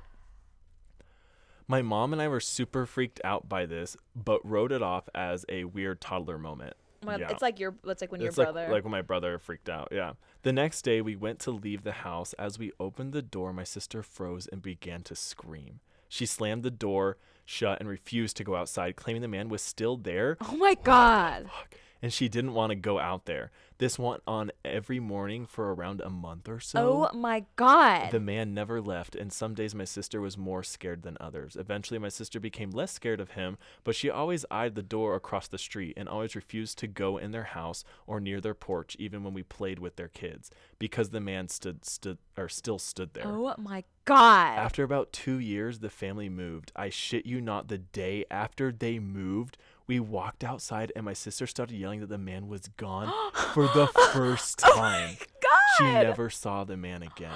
[1.66, 5.46] My mom and I were super freaked out by this, but wrote it off as
[5.48, 6.74] a weird toddler moment.
[7.06, 7.30] Well, Yeah.
[7.30, 7.74] It's like your.
[7.84, 8.72] It's like when It's your like, brother.
[8.72, 9.88] like when my brother freaked out.
[9.92, 10.12] Yeah.
[10.42, 12.32] The next day, we went to leave the house.
[12.34, 15.80] As we opened the door, my sister froze and began to scream.
[16.08, 19.96] She slammed the door shut and refused to go outside, claiming the man was still
[19.96, 20.36] there.
[20.40, 21.44] oh my god.
[21.46, 21.74] Fuck.
[22.04, 23.50] And she didn't want to go out there.
[23.78, 27.08] This went on every morning for around a month or so.
[27.14, 28.10] oh my god.
[28.10, 31.56] The man never left, and some days my sister was more scared than others.
[31.56, 35.48] Eventually, my sister became less scared of him, but she always eyed the door across
[35.48, 39.24] the street and always refused to go in their house or near their porch, even
[39.24, 43.24] when we played with their kids, because the man stood stood or still stood there.
[43.26, 44.58] oh my god.
[44.58, 46.70] After about two years, the family moved.
[46.76, 51.46] I shit you not, the day after they moved, we walked outside and my sister
[51.46, 53.12] started yelling that the man was gone
[53.52, 55.16] for the first time.
[55.42, 55.50] god.
[55.78, 57.32] She never saw the man again.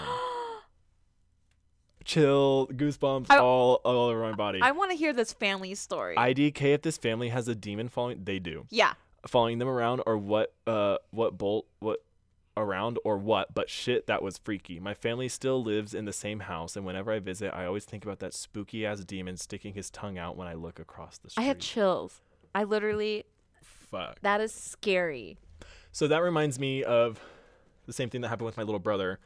[2.04, 4.61] Chill, goosebumps I- all, all over my body.
[4.62, 6.16] I want to hear this family story.
[6.16, 8.66] IDK, if this family has a demon following, they do.
[8.70, 8.94] yeah.
[9.26, 12.02] Following them around or what, uh, what bolt, what
[12.56, 14.78] around or what, but shit, that was freaky.
[14.80, 18.04] My family still lives in the same house, and whenever I visit, I always think
[18.04, 21.42] about that spooky ass demon sticking his tongue out when I look across the street.
[21.42, 22.20] I had chills.
[22.54, 23.24] I literally
[23.62, 24.20] Fuck.
[24.22, 25.38] that is scary.
[25.92, 27.20] So that reminds me of
[27.87, 29.18] the same thing that happened with my little brother.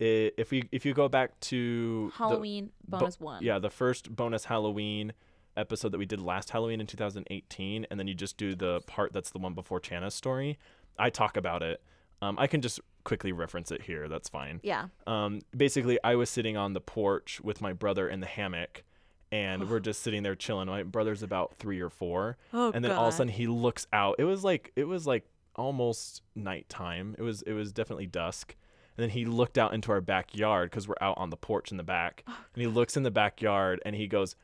[0.00, 3.42] I- If we if you go back to the- Halloween bo- bonus one.
[3.42, 5.12] yeah, the first bonus Halloween
[5.56, 9.12] episode that we did last Halloween in 2018, and then you just do the part
[9.12, 10.58] that's the one before Chana's story.
[10.98, 11.82] I talk about it.
[12.22, 14.08] Um, I can just quickly reference it here.
[14.08, 14.60] That's fine.
[14.62, 14.88] Yeah.
[15.06, 18.84] Um, basically, I was sitting on the porch with my brother in the hammock,
[19.32, 20.68] and we're just sitting there chilling.
[20.68, 23.86] My brother's about three or four, Oh and then all of a sudden he looks
[23.92, 24.16] out.
[24.18, 25.24] It was like it was like
[25.56, 27.16] almost nighttime.
[27.18, 28.54] It was it was definitely dusk.
[28.96, 31.78] And then he looked out into our backyard because we're out on the porch in
[31.78, 32.24] the back.
[32.26, 34.36] And he looks in the backyard and he goes,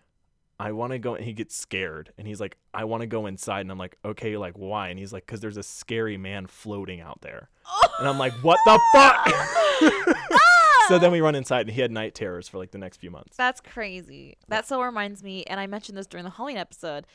[0.59, 1.15] I want to go.
[1.17, 2.15] And he gets scared.
[2.17, 3.61] And he's like, I want to go inside.
[3.61, 4.89] And I'm like, okay, like why?
[4.89, 7.51] And he's like, because there's a scary man floating out there.
[7.99, 10.33] And I'm like, what the fuck?
[10.89, 13.11] so then we run inside and he had night terrors for like the next few
[13.11, 13.37] months.
[13.37, 14.37] That's crazy.
[14.49, 17.07] That so reminds me, and I mentioned this during the Halloween episode.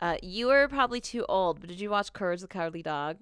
[0.00, 3.16] Uh, you were probably too old, but did you watch Courage the Cowardly Dog?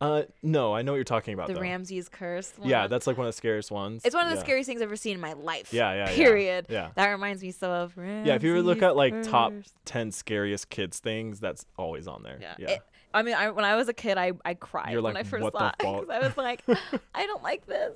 [0.00, 1.60] Uh, no, I know what you're talking about The though.
[1.60, 2.52] Ramses curse.
[2.62, 4.02] yeah, that's like one of the scariest ones.
[4.04, 4.42] it's one of the Yeah.
[4.42, 5.72] scariest things I've ever seen in my life.
[5.72, 6.14] Yeah, yeah, yeah.
[6.14, 6.66] Period.
[6.68, 6.90] Yeah.
[6.94, 9.52] That reminds me so of Yeah, if you were to look at like top
[9.84, 12.38] 10 scariest kids things, that's always on there.
[12.40, 12.54] Yeah.
[12.58, 12.70] Yeah.
[12.74, 12.82] It-
[13.14, 15.28] I mean, I, when I was a kid, I, I cried You're when like, I
[15.28, 15.78] first saw it.
[15.78, 16.62] 'cause fuck?" I was like,
[17.14, 17.92] I don't like this.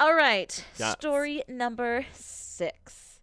[0.00, 0.64] All right.
[0.78, 0.92] Yes.
[0.92, 3.20] Story number six.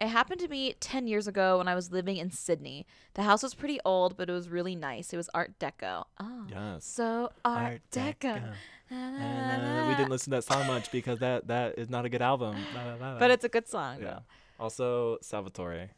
[0.00, 2.86] It happened to me 10 years ago when I was living in Sydney.
[3.14, 5.12] The house was pretty old, but it was really nice.
[5.12, 6.04] It was Art Deco.
[6.20, 6.44] Oh.
[6.48, 6.84] yes.
[6.84, 8.20] So Art, Art Deco.
[8.20, 8.52] Deco.
[8.90, 12.08] And, uh, we didn't listen to that song much because that that is not a
[12.08, 12.56] good album.
[13.18, 14.04] But it's a good song, yeah.
[14.04, 14.20] though.
[14.60, 15.90] Also Salvatore.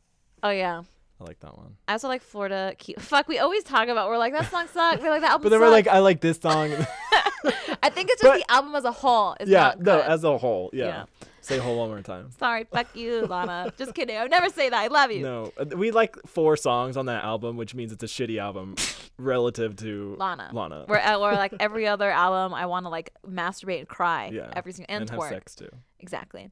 [0.42, 0.82] Oh, yeah.
[1.20, 1.76] I like that one.
[1.86, 2.74] I also like Florida.
[2.78, 4.08] Key- Fuck, we always talk about.
[4.08, 5.02] We're like that song sucked.
[5.02, 5.42] We're like that album.
[5.42, 5.44] Sucks.
[5.44, 6.70] But then we're like, I like this song.
[7.82, 9.36] I think it's just But- the album as a whole.
[9.40, 10.06] Is yeah, not no, good.
[10.06, 10.70] as a whole.
[10.72, 10.86] Yeah.
[10.86, 11.04] Yeah.
[11.42, 12.30] Say whole one more time.
[12.38, 13.72] Sorry, fuck you, Lana.
[13.78, 14.14] Just kidding.
[14.14, 14.78] I would never say that.
[14.78, 15.22] I love you.
[15.22, 18.74] No, uh, we like four songs on that album, which means it's a shitty album
[19.18, 20.50] relative to Lana.
[20.52, 20.84] Lana.
[20.86, 24.30] Where, uh, or like every other album, I want to like masturbate and cry.
[24.30, 25.70] Yeah, Every single and, and have sex too.
[25.98, 26.50] Exactly.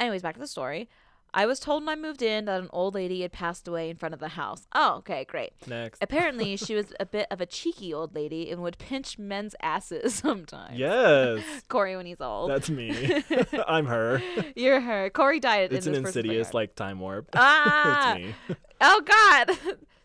[0.00, 0.88] Anyways, back to the story.
[1.34, 3.96] I was told when I moved in that an old lady had passed away in
[3.96, 4.66] front of the house.
[4.74, 5.52] Oh, okay, great.
[5.66, 6.02] Next.
[6.02, 10.14] Apparently, she was a bit of a cheeky old lady and would pinch men's asses
[10.26, 10.78] sometimes.
[10.78, 11.42] Yes.
[11.68, 12.50] Corey when he's old.
[12.50, 13.22] That's me.
[13.66, 14.22] I'm her.
[14.56, 15.10] You're her.
[15.10, 17.28] Corey died It's in an insidious like time warp.
[17.34, 18.14] Ah!
[18.16, 18.34] it's me.
[18.80, 19.58] Oh God!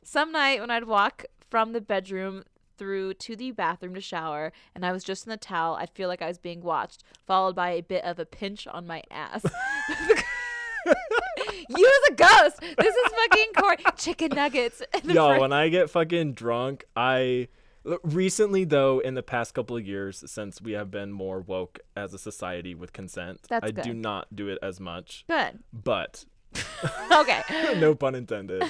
[0.04, 2.44] Some night when I'd walk from the bedroom
[2.78, 6.10] through to the bathroom to shower, and I was just in the towel, I'd feel
[6.10, 9.46] like I was being watched, followed by a bit of a pinch on my ass.
[10.86, 12.60] You as a ghost.
[12.78, 14.82] This is fucking corn Chicken nuggets.
[15.04, 15.42] Yo, fridge.
[15.42, 17.48] when I get fucking drunk, I
[18.04, 22.14] recently though in the past couple of years since we have been more woke as
[22.14, 25.26] a society with consent, That's I do not do it as much.
[25.28, 25.60] Good.
[25.72, 26.26] But
[27.12, 27.42] Okay.
[27.78, 28.64] no pun intended.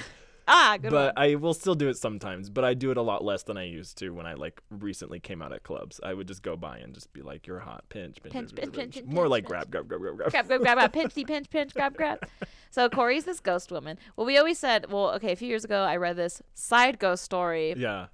[0.46, 1.24] Ah, good but one.
[1.30, 3.64] I will still do it sometimes, but I do it a lot less than I
[3.64, 6.00] used to when I like recently came out at clubs.
[6.02, 8.72] I would just go by and just be like, "You're hot, pinch, pinch, Pinch, pinch,
[8.72, 9.48] pinch, pinch, More pinch, like pinch.
[9.50, 10.30] grab, grab, grab, grab, grab.
[10.30, 12.18] grab, grab, grab, grab, pinchy, pinch, pinch, grab, grab.
[12.70, 13.98] So Corey's this ghost woman.
[14.16, 17.24] Well, we always said, well, okay, a few years ago, I read this side ghost
[17.24, 18.06] story Yeah.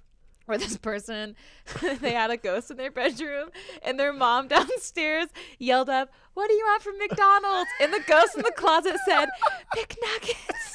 [0.45, 1.35] where this person
[2.01, 3.49] they had a ghost in their bedroom
[3.83, 5.27] and their mom downstairs
[5.59, 9.29] yelled up what do you want from mcdonald's and the ghost in the closet said
[9.75, 10.71] "Pick mcnuggets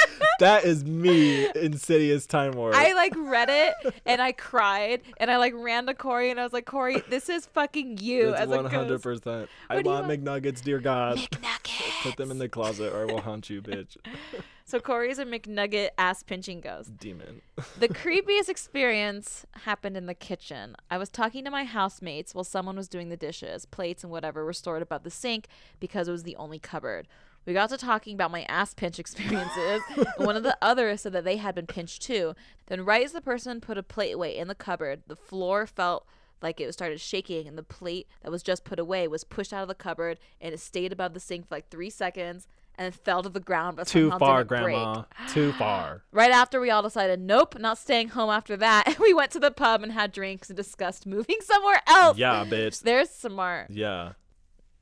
[0.38, 2.74] That is me, insidious time warp.
[2.74, 6.42] i like read it and i cried and i like ran to corey and i
[6.44, 9.48] was like corey this is fucking you That's as one a hundred percent.
[9.70, 11.16] I you want McNuggets, dear God.
[11.16, 13.96] mcnuggets Put them in the closet, or I will haunt you, bitch.
[14.66, 17.40] so corey's a mcnugget ass pinching ghost Demon.
[17.78, 20.76] The creepiest experience happened in the kitchen.
[20.90, 23.64] I was talking to my housemates while someone was doing the dishes.
[23.64, 25.48] Plates and whatever were stored above the sink
[25.80, 27.08] because it was the only cupboard.
[27.46, 29.82] We got to talking about my ass pinch experiences.
[29.96, 32.34] and one of the others said that they had been pinched too.
[32.66, 36.06] Then, right as the person put a plate away in the cupboard, the floor felt
[36.42, 39.62] like it started shaking, and the plate that was just put away was pushed out
[39.62, 42.94] of the cupboard, and it stayed above the sink for like three seconds, and it
[42.94, 43.76] fell to the ground.
[43.76, 44.76] But Too far, didn't break.
[44.76, 45.04] Grandma.
[45.28, 46.02] Too far.
[46.12, 49.50] Right after we all decided, nope, not staying home after that, we went to the
[49.50, 52.18] pub and had drinks and discussed moving somewhere else.
[52.18, 52.82] Yeah, bitch.
[52.82, 53.70] There's smart.
[53.70, 54.12] Yeah.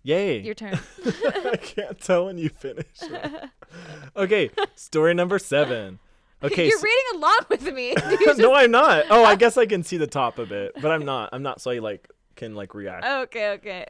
[0.04, 0.40] Yay.
[0.40, 0.78] Your turn.
[1.06, 2.86] I can't tell when you finish.
[4.16, 5.98] okay, story number seven.
[6.42, 7.94] Okay, You're so- reading along with me.
[8.22, 9.06] Just- no, I'm not.
[9.08, 11.30] Oh, I guess I can see the top of it, but I'm not.
[11.32, 13.06] I'm not, so I like can like react.
[13.06, 13.86] okay, okay.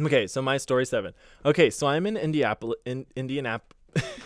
[0.00, 1.12] Okay, so my story seven.
[1.44, 3.60] Okay, so I'm in Indianapolis, in Indianap-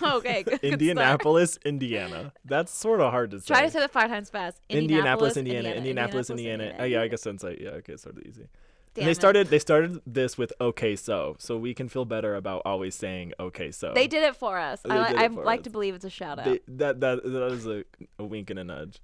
[0.03, 0.65] okay, good, good start.
[0.65, 2.33] Indianapolis, Indiana.
[2.45, 3.47] That's sort of hard to say.
[3.55, 4.61] Try to say that five times fast.
[4.69, 6.77] Indianapolis, Indiana, Indianapolis, Indiana.
[6.79, 8.47] Oh yeah, I guess that's like yeah, okay, sort of easy.
[8.95, 9.15] Damn and they it.
[9.15, 13.33] started they started this with okay so, so we can feel better about always saying
[13.41, 13.93] okay so.
[13.95, 14.81] They did it for us.
[14.83, 15.65] They I, I for like us.
[15.65, 16.45] to believe it's a shout out.
[16.45, 17.85] They, that that that is a,
[18.19, 19.01] a wink and a nudge.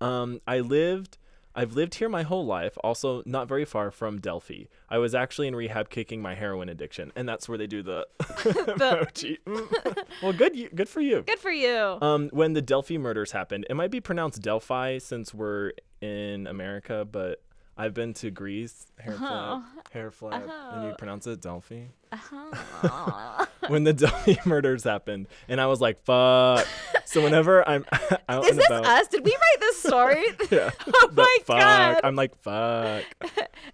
[0.00, 1.18] Um, I lived.
[1.56, 2.76] I've lived here my whole life.
[2.82, 4.64] Also, not very far from Delphi.
[4.90, 8.06] I was actually in rehab kicking my heroin addiction, and that's where they do the.
[8.20, 9.38] emoji.
[9.46, 10.04] Mm.
[10.20, 10.52] well, good.
[10.74, 11.22] Good for you.
[11.22, 11.98] Good for you.
[12.02, 17.06] Um, when the Delphi murders happened, it might be pronounced Delphi since we're in America,
[17.10, 17.43] but
[17.76, 20.94] I've been to Greece, hair flap, hair flap, and you Oh.
[20.96, 21.86] pronounce it Delphi.
[22.12, 23.46] Uh-huh.
[23.68, 26.66] When the Delphi murders happened, and I was like, "Fuck!"
[27.06, 27.84] So whenever I'm
[28.28, 29.08] out Is this about, us?
[29.08, 30.24] Did we write this story?
[30.50, 32.00] yeah, oh my fuck, god.
[32.04, 33.04] I'm like, "Fuck."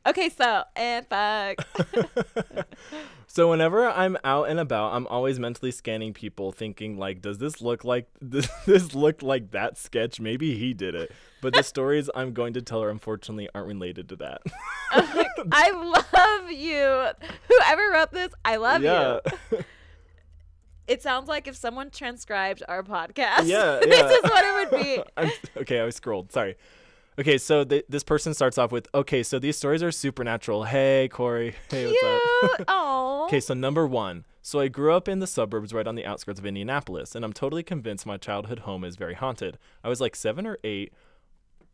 [0.06, 1.56] okay, so and fuck.
[3.32, 7.60] So whenever I'm out and about, I'm always mentally scanning people, thinking like, "Does this
[7.60, 10.18] look like does this look like that sketch?
[10.18, 14.08] Maybe he did it." But the stories I'm going to tell her, unfortunately, aren't related
[14.08, 14.42] to that.
[15.52, 17.06] I love you.
[17.48, 19.20] Whoever wrote this, I love yeah,
[19.52, 19.64] you.
[20.88, 23.46] It sounds like if someone transcribed our podcast.
[23.46, 25.02] yeah, this is what it would be.
[25.16, 26.32] I'm, okay, I scrolled.
[26.32, 26.56] Sorry.
[27.20, 31.08] Okay, so th- this person starts off with, "Okay, so these stories are supernatural." Hey,
[31.12, 31.54] Corey.
[31.70, 32.56] Hey, what's up?
[32.56, 32.64] Cute.
[32.68, 33.24] Oh.
[33.26, 34.24] Okay, so number one.
[34.42, 37.34] So I grew up in the suburbs right on the outskirts of Indianapolis, and I'm
[37.34, 39.58] totally convinced my childhood home is very haunted.
[39.84, 40.94] I was like seven or eight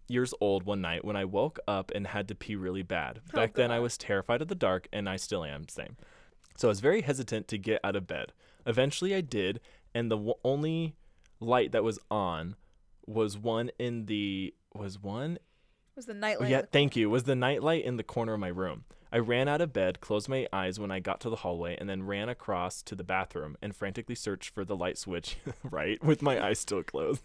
[0.08, 3.20] years old one night when I woke up and had to pee really bad.
[3.32, 5.96] Oh, Back then, I was terrified of the dark, and I still am, same.
[6.56, 8.32] So I was very hesitant to get out of bed.
[8.66, 9.60] Eventually, I did,
[9.94, 10.96] and the w- only
[11.38, 12.56] light that was on
[13.06, 15.38] was one in the was one
[15.96, 16.50] was the nightlight.
[16.50, 17.08] yeah, thank you.
[17.08, 18.84] Was the nightlight in the corner of my room.
[19.12, 21.88] I ran out of bed, closed my eyes when I got to the hallway, and
[21.88, 26.22] then ran across to the bathroom and frantically searched for the light switch, right, with
[26.22, 27.22] my eyes still closed.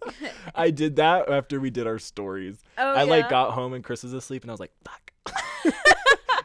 [0.54, 2.58] I did that after we did our stories.
[2.76, 5.12] Oh, I like got home and Chris was asleep, and I was like, fuck.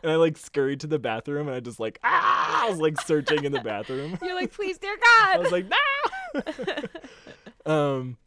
[0.03, 2.99] and I like scurried to the bathroom, and I just like, ah, I was like
[3.01, 4.19] searching in the bathroom.
[4.21, 5.35] You're like, please, dear God.
[5.35, 5.65] I was like,
[7.65, 7.73] no.
[7.73, 8.17] um,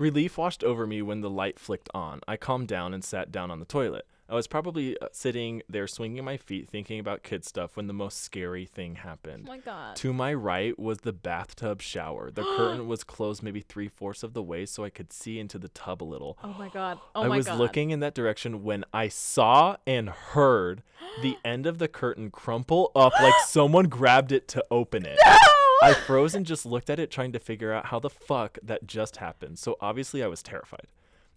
[0.00, 2.20] relief washed over me when the light flicked on.
[2.26, 4.06] I calmed down and sat down on the toilet.
[4.28, 7.92] I was probably uh, sitting there swinging my feet, thinking about kid stuff when the
[7.92, 9.46] most scary thing happened.
[9.48, 9.96] oh my God.
[9.96, 12.30] To my right was the bathtub shower.
[12.30, 15.58] The curtain was closed maybe three fourths of the way so I could see into
[15.58, 16.38] the tub a little.
[16.44, 17.00] Oh my God.
[17.16, 17.58] Oh I my was God.
[17.58, 20.84] looking in that direction when I saw and heard
[21.22, 25.18] the end of the curtain crumple up like someone grabbed it to open it.
[25.26, 25.36] No!
[25.82, 28.86] I froze and just looked at it, trying to figure out how the fuck that
[28.86, 29.58] just happened.
[29.58, 30.86] So obviously, I was terrified.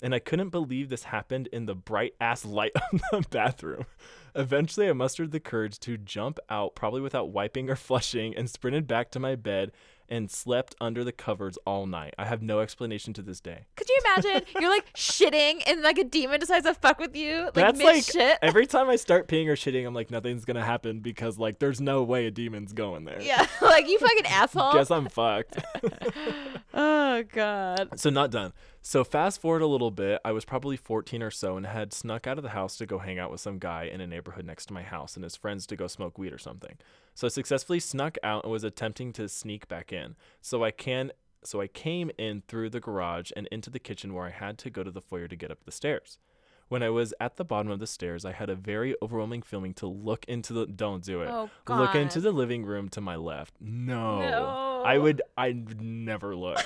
[0.02, 3.86] And I couldn't believe this happened in the bright ass light of the bathroom.
[4.36, 8.88] Eventually, I mustered the courage to jump out, probably without wiping or flushing, and sprinted
[8.88, 9.72] back to my bed
[10.14, 12.14] and slept under the covers all night.
[12.20, 13.66] I have no explanation to this day.
[13.76, 14.44] Could you imagine?
[14.62, 17.46] You're like shitting and like a demon decides to fuck with you.
[17.46, 18.38] Like That's like shit.
[18.44, 21.82] every time I start peeing or shitting, I'm like, nothing's gonna happen because like there's
[21.82, 23.20] no way a demon's going there.
[23.24, 23.48] yeah.
[23.64, 24.74] like you fucking asshole.
[24.74, 25.58] Guess I'm fucked.
[26.76, 28.00] oh God.
[28.00, 28.54] So not done.
[28.86, 32.28] So fast forward a little bit, I was probably 14 or so and had snuck
[32.28, 34.66] out of the house to go hang out with some guy in a neighborhood next
[34.66, 36.78] to my house and his friends to go smoke weed or something.
[37.16, 40.18] So I successfully snuck out and was attempting to sneak back in.
[40.42, 41.14] So I can
[41.46, 44.70] so I came in through the garage and into the kitchen where I had to
[44.70, 46.18] go to the foyer to get up the stairs.
[46.68, 49.74] When I was at the bottom of the stairs, I had a very overwhelming feeling
[49.76, 51.30] to look into the don't do it.
[51.30, 53.56] Oh Look into the living room to my left.
[53.62, 54.20] No.
[54.20, 54.73] No.
[54.84, 56.64] I would I'd never look.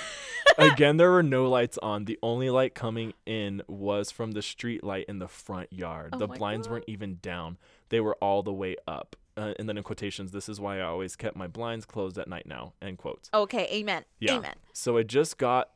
[0.58, 2.06] Again, there were no lights on.
[2.06, 6.10] The only light coming in was from the street light in the front yard.
[6.14, 6.74] Oh the blinds God.
[6.74, 7.58] weren't even down.
[7.90, 9.16] They were all the way up.
[9.36, 12.28] Uh, and then in quotations, this is why I always kept my blinds closed at
[12.28, 12.74] night now.
[12.82, 13.30] End quotes.
[13.34, 13.68] Okay.
[13.72, 14.04] Amen.
[14.20, 14.38] Yeah.
[14.38, 14.56] Amen.
[14.74, 15.70] So I just got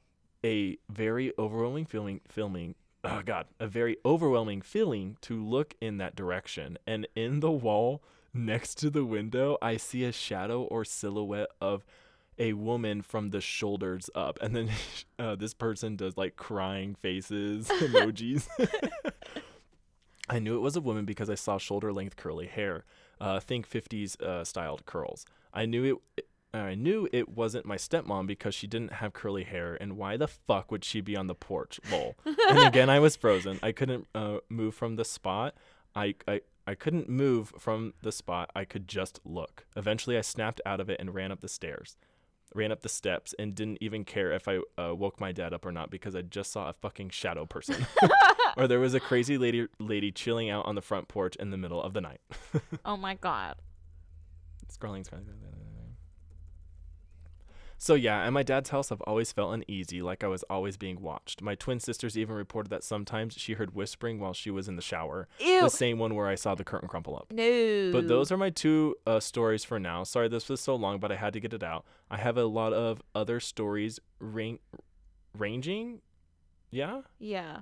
[0.43, 2.73] a very overwhelming feeling filming
[3.03, 6.77] oh god, a very overwhelming feeling to look in that direction.
[6.87, 8.01] And in the wall
[8.33, 11.85] Next to the window, I see a shadow or silhouette of
[12.41, 14.39] a woman from the shoulders up.
[14.41, 14.69] And then
[15.19, 18.47] uh, this person does like crying faces emojis.
[20.29, 22.83] I knew it was a woman because I saw shoulder length curly hair.
[23.19, 25.25] Uh, think 50s uh, styled curls.
[25.53, 26.25] I knew it.
[26.53, 30.27] I knew it wasn't my stepmom because she didn't have curly hair, and why the
[30.27, 31.79] fuck would she be on the porch?
[31.89, 32.15] Lol.
[32.25, 33.57] and again, I was frozen.
[33.63, 35.55] I couldn't uh, move from the spot.
[35.95, 38.49] I, I I couldn't move from the spot.
[38.55, 39.65] I could just look.
[39.75, 41.97] Eventually, I snapped out of it and ran up the stairs,
[42.53, 45.65] ran up the steps, and didn't even care if I uh, woke my dad up
[45.65, 47.85] or not because I just saw a fucking shadow person.
[48.57, 51.57] or there was a crazy lady lady chilling out on the front porch in the
[51.57, 52.21] middle of the night.
[52.85, 53.55] Oh my god.
[54.71, 55.25] Scrolling, scrolling.
[57.81, 61.01] So yeah, at my dad's house, I've always felt uneasy, like I was always being
[61.01, 61.41] watched.
[61.41, 64.83] My twin sisters even reported that sometimes she heard whispering while she was in the
[64.83, 65.27] shower.
[65.39, 65.61] Ew.
[65.61, 67.31] The same one where I saw the curtain crumple up.
[67.31, 67.89] No.
[67.91, 70.03] But those are my two uh, stories for now.
[70.03, 71.83] Sorry this was so long, but I had to get it out.
[72.11, 76.01] I have a lot of other stories ranging,
[76.69, 77.61] yeah, Yeah.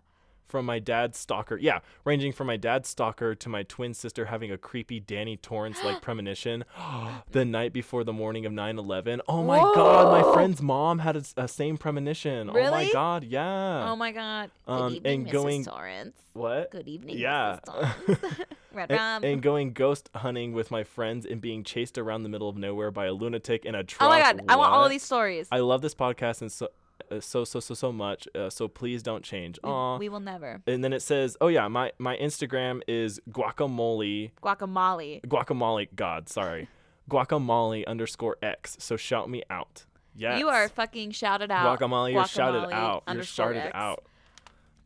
[0.50, 1.58] From my dad's stalker.
[1.58, 5.82] Yeah, ranging from my dad's stalker to my twin sister having a creepy Danny Torrance
[5.84, 6.66] like premonition
[7.32, 9.20] the night before the morning of 9/11.
[9.28, 12.50] Oh my god, my friend's mom had a same premonition.
[12.52, 12.68] Really?
[12.68, 13.90] Oh my god, yeah.
[13.90, 14.52] Oh my god.
[14.66, 15.32] Good Um, evening, and Mrs.
[15.32, 16.18] going- Torrance.
[16.34, 16.72] what?
[16.72, 17.60] Good evening, Yeah.
[18.72, 22.48] Red and, and going ghost hunting with my friends and being chased around the middle
[22.50, 24.08] of nowhere by a lunatic in a truck.
[24.08, 24.42] oh my god.
[24.48, 25.48] I want all of these stories.
[25.52, 26.70] I love this podcast and so
[27.20, 28.28] so so so so much.
[28.36, 29.60] Uh, so please don't change.
[29.64, 29.98] Aw.
[29.98, 30.62] we will never.
[30.68, 35.22] and then it says, "Oh yeah, my my Instagram is guacamole Guacamole.
[35.26, 35.88] guacamole.
[35.96, 36.68] God, sorry,
[37.10, 38.78] guacamole underscore x.
[38.80, 39.86] So shout me out.
[40.16, 41.80] Yes, You are fucking shouted out.
[41.80, 42.12] guacamole.
[42.14, 43.04] You're shouted out.
[43.14, 43.72] You're shouted X.
[43.74, 44.04] out.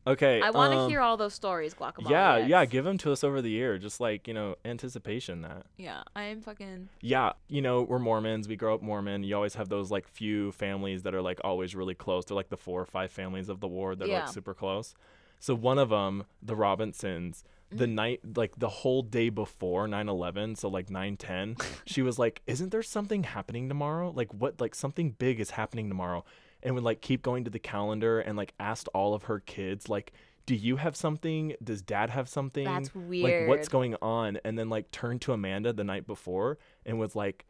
[0.05, 0.41] Okay.
[0.41, 2.09] I want to um, hear all those stories, guacamole.
[2.09, 2.49] Yeah, X.
[2.49, 2.65] yeah.
[2.65, 5.65] Give them to us over the year, just like you know, anticipation that.
[5.77, 6.89] Yeah, I am fucking.
[7.01, 8.47] yeah, you know, we're Mormons.
[8.47, 9.23] We grow up Mormon.
[9.23, 12.25] You always have those like few families that are like always really close.
[12.25, 14.93] They're like the four or five families of the ward that are like super close.
[15.39, 17.93] So one of them, the Robinsons, the Mm.
[17.93, 22.83] night like the whole day before 9/11, so like 9/10, she was like, "Isn't there
[22.83, 24.11] something happening tomorrow?
[24.15, 26.23] Like what like something big is happening tomorrow?"
[26.63, 29.89] And would like keep going to the calendar and like asked all of her kids
[29.89, 30.13] like
[30.45, 31.55] do you have something?
[31.63, 32.65] Does dad have something?
[32.65, 33.47] That's Like weird.
[33.47, 34.39] what's going on?
[34.43, 37.45] And then like turned to Amanda the night before and was like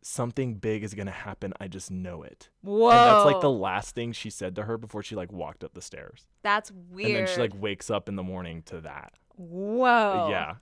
[0.00, 1.52] something big is going to happen.
[1.60, 2.48] I just know it.
[2.62, 2.88] Whoa.
[2.88, 5.74] And that's like the last thing she said to her before she like walked up
[5.74, 6.26] the stairs.
[6.42, 7.10] That's weird.
[7.10, 9.12] And then she like wakes up in the morning to that.
[9.36, 10.28] Whoa.
[10.30, 10.54] Yeah.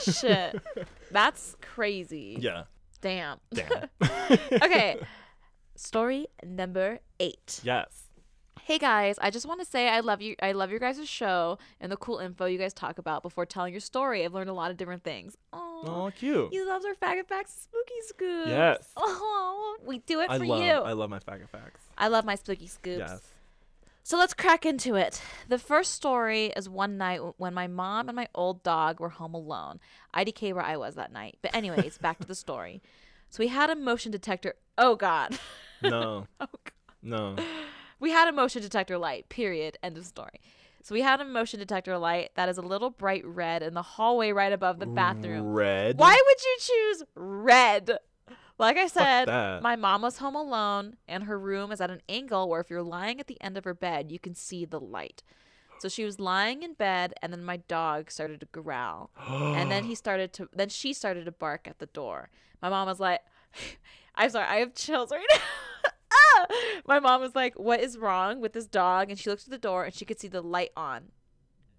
[0.00, 0.60] Shit.
[1.10, 2.36] That's crazy.
[2.40, 2.64] yeah.
[3.00, 3.38] Damn.
[3.54, 3.88] Damn.
[4.52, 5.00] Okay.
[5.78, 7.60] Story number eight.
[7.62, 8.02] yes.
[8.62, 10.34] Hey guys, I just want to say I love you.
[10.42, 13.72] I love your guys' show and the cool info you guys talk about before telling
[13.72, 14.24] your story.
[14.24, 15.36] I've learned a lot of different things.
[15.52, 16.52] Oh, cute.
[16.52, 18.50] you love our faggot facts, spooky scoops.
[18.50, 18.90] Yes.
[18.96, 20.72] Oh, we do it I for love you.
[20.72, 21.80] I love my faggot facts.
[21.96, 22.98] I love my spooky scoops.
[22.98, 23.20] Yes.
[24.02, 25.22] So let's crack into it.
[25.48, 29.32] The first story is one night when my mom and my old dog were home
[29.32, 29.78] alone.
[30.12, 31.38] IDK where I was that night.
[31.40, 32.82] But anyways, back to the story.
[33.30, 34.54] So we had a motion detector.
[34.76, 35.38] Oh God.
[35.82, 36.26] No.
[36.40, 36.72] oh God.
[37.02, 37.36] No.
[38.00, 39.28] We had a motion detector light.
[39.28, 39.78] Period.
[39.82, 40.40] End of story.
[40.82, 43.82] So we had a motion detector light that is a little bright red in the
[43.82, 45.52] hallway right above the bathroom.
[45.52, 45.98] Red.
[45.98, 47.98] Why would you choose red?
[48.58, 49.28] Like I said,
[49.62, 52.82] my mom was home alone, and her room is at an angle where if you're
[52.82, 55.22] lying at the end of her bed, you can see the light.
[55.78, 59.84] So she was lying in bed, and then my dog started to growl, and then
[59.84, 62.30] he started to, then she started to bark at the door.
[62.60, 63.20] My mom was like,
[64.18, 66.46] "I'm sorry, I have chills right now." Ah!
[66.86, 69.58] my mom was like, "What is wrong with this dog?" And she looked at the
[69.58, 71.04] door, and she could see the light on,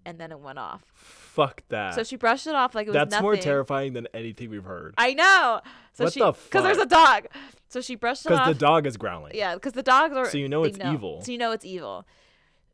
[0.04, 0.82] and then it went off.
[0.94, 1.94] Fuck that.
[1.94, 3.22] So she brushed it off like it was That's nothing.
[3.22, 4.94] more terrifying than anything we've heard.
[4.98, 5.60] I know.
[5.94, 7.26] So What she, the Because there's a dog.
[7.68, 8.46] So she brushed it off.
[8.46, 9.32] Because the dog is growling.
[9.34, 10.28] yeah, because the dogs are.
[10.28, 11.22] So you know it's evil.
[11.22, 12.06] So you know it's evil.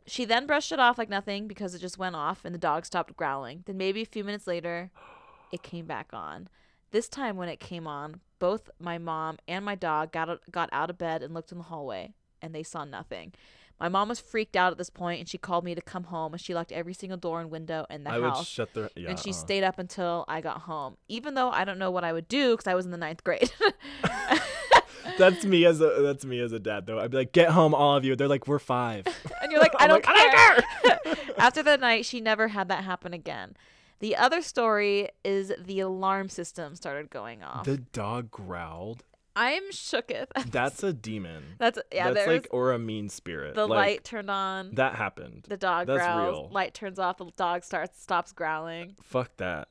[0.07, 2.87] She then brushed it off like nothing because it just went off and the dog
[2.87, 3.63] stopped growling.
[3.67, 4.91] Then maybe a few minutes later,
[5.53, 6.49] it came back on.
[6.93, 10.91] This time when it came on, both my mom and my dog got got out
[10.91, 13.33] of bed and looked in the hallway, and they saw nothing.
[13.79, 16.33] My mom was freaked out at this point, and she called me to come home,
[16.33, 18.91] and she locked every single door and window in the I house would shut the.
[18.97, 19.11] Yeah.
[19.11, 19.35] and she uh.
[19.35, 22.53] stayed up until I got home, even though I don't know what I would do
[22.53, 23.53] because I was in the ninth grade.
[25.19, 26.99] That's me as a that's me as a dad though.
[26.99, 28.17] I'd be like, get home, all of you.
[28.17, 29.07] They're like, we're five.
[29.41, 31.17] and you're like, I don't like, I care.
[31.39, 33.57] After that night, she never had that happen again.
[34.01, 37.65] The other story is the alarm system started going off.
[37.65, 39.05] the dog growled.
[39.35, 40.29] I'm shooketh.
[40.51, 41.43] That's a demon.
[41.59, 42.11] That's yeah.
[42.13, 43.55] That's like or a mean spirit.
[43.55, 44.75] the Like, light turned on.
[44.75, 45.45] That happened.
[45.49, 46.37] the dog that's growls.
[46.37, 46.49] real.
[46.53, 47.19] Light turns off.
[47.19, 48.97] The dog starts stops growling.
[49.03, 49.69] Fuck that.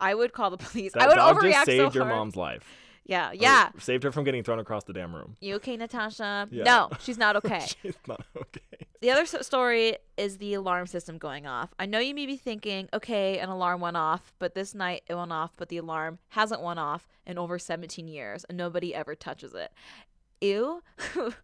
[0.00, 0.92] I would call the police.
[0.94, 2.16] That I would dog overreact just saved so your hard.
[2.16, 2.64] mom's life.
[3.06, 3.68] Yeah, Or yeah.
[3.78, 5.36] saved her from getting thrown across the damn room.
[5.40, 6.48] You okay, Natasha?
[6.50, 6.64] Yeah.
[6.64, 7.60] No, she's not okay.
[7.82, 8.86] She's not okay.
[9.04, 11.74] The other story is the alarm system going off.
[11.78, 15.14] I know you may be thinking, okay, an alarm went off, but this night it
[15.14, 19.14] went off, but the alarm hasn't went off in over 17 years, and nobody ever
[19.14, 19.70] touches it.
[20.40, 20.82] Ew.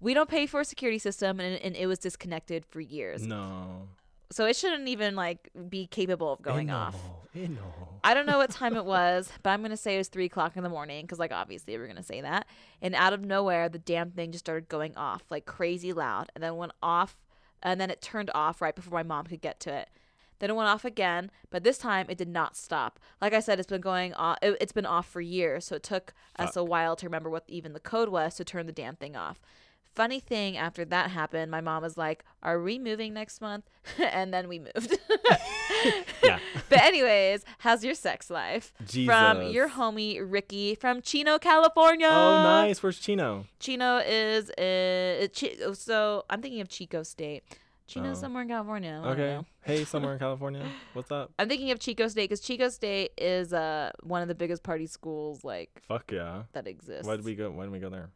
[0.00, 3.24] we don't pay for a security system, and, and it was disconnected for years.
[3.24, 3.90] No.
[4.30, 6.96] So it shouldn't even like be capable of going off.
[8.04, 10.56] I don't know what time it was, but I'm gonna say it was three o'clock
[10.56, 12.46] in the morning because, like, obviously we're gonna say that.
[12.82, 16.42] And out of nowhere, the damn thing just started going off like crazy loud, and
[16.42, 17.16] then went off,
[17.62, 19.88] and then it turned off right before my mom could get to it.
[20.40, 23.00] Then it went off again, but this time it did not stop.
[23.20, 24.38] Like I said, it's been going off.
[24.40, 27.44] It, it's been off for years, so it took us a while to remember what
[27.48, 29.40] even the code was to turn the damn thing off.
[29.98, 33.64] Funny thing, after that happened, my mom was like, "Are we moving next month?"
[33.98, 34.96] and then we moved.
[36.24, 36.38] Yeah.
[36.68, 38.72] But anyways, how's your sex life?
[38.86, 39.06] Jesus.
[39.14, 42.08] From your homie Ricky from Chino, California.
[42.10, 42.82] Oh, nice.
[42.82, 43.46] Where's Chino?
[43.60, 45.26] Chino is uh,
[45.74, 47.42] so I'm thinking of Chico State.
[47.86, 48.20] Chino's Oh.
[48.22, 49.02] somewhere in California.
[49.06, 49.40] Okay.
[49.62, 50.64] Hey, somewhere in California.
[50.92, 51.32] What's up?
[51.38, 54.86] I'm thinking of Chico State because Chico State is uh one of the biggest party
[54.86, 56.42] schools like Fuck yeah.
[56.52, 57.06] that exists.
[57.06, 57.50] Why did we go?
[57.50, 58.10] Why did we go there?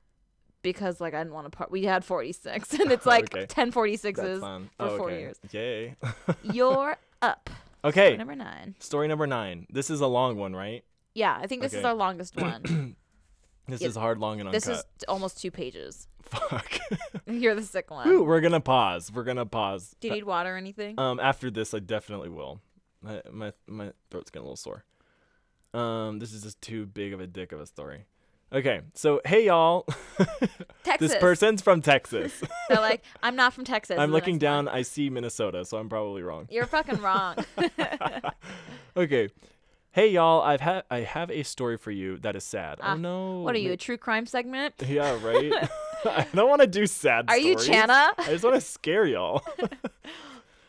[0.63, 1.71] Because like I didn't want to part.
[1.71, 3.47] We had 46, and it's like Okay.
[3.47, 4.41] 10 46s.
[4.41, 5.21] for oh, four okay.
[5.21, 5.37] years.
[5.51, 5.97] Yay.
[6.43, 7.51] You're up.
[7.85, 8.07] okay.
[8.07, 8.75] Story Number nine.
[8.79, 9.67] Story number nine.
[9.71, 10.85] This is a long one, right?
[11.15, 12.97] Yeah, I think this is our longest one.
[13.69, 14.61] This is hard, long, and uncut.
[14.65, 16.09] this is almost two pages.
[16.23, 16.79] Fuck.
[17.27, 18.09] You're the sick one.
[18.09, 19.11] Whew, we're gonna pause.
[19.13, 19.95] We're gonna pause.
[20.01, 20.99] Do you need water or anything?
[20.99, 22.61] Um, after this, I definitely will.
[23.01, 24.85] My my my throat's getting a little sore.
[25.75, 28.07] Um, this is just too big of a dick of a story.
[28.55, 29.87] Okay, so hey y'all,
[30.85, 31.13] Texas.
[31.13, 32.43] this person's from Texas.
[32.69, 33.99] They're like, I'm not from Texas.
[33.99, 34.67] I'm looking down.
[34.67, 34.75] one.
[34.75, 36.49] I see Minnesota, so I'm probably wrong.
[36.51, 37.37] You're fucking wrong.
[38.97, 39.31] okay,
[39.93, 42.79] hey y'all, I've had I have a story for you that is sad.
[42.83, 43.41] Ah, oh no.
[43.41, 44.75] what are you, a true crime segment?
[44.87, 45.71] Yeah, right.
[46.05, 47.27] I don't want to do sad.
[47.29, 47.81] Are you stories.
[47.81, 48.11] Chana?
[48.19, 49.43] I just want to scare y'all.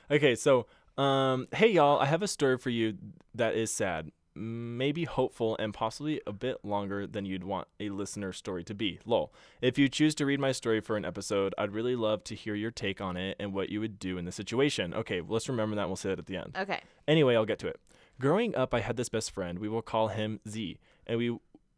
[0.09, 0.67] okay, so
[0.97, 2.97] um, hey y'all, I have a story for you
[3.35, 8.33] that is sad, maybe hopeful, and possibly a bit longer than you'd want a listener
[8.33, 8.99] story to be.
[9.05, 9.33] Lol.
[9.61, 12.55] If you choose to read my story for an episode, I'd really love to hear
[12.55, 14.93] your take on it and what you would do in the situation.
[14.93, 15.83] Okay, let's remember that.
[15.83, 16.55] and We'll say that at the end.
[16.57, 16.81] Okay.
[17.07, 17.79] Anyway, I'll get to it.
[18.19, 19.59] Growing up, I had this best friend.
[19.59, 21.37] We will call him Z, and we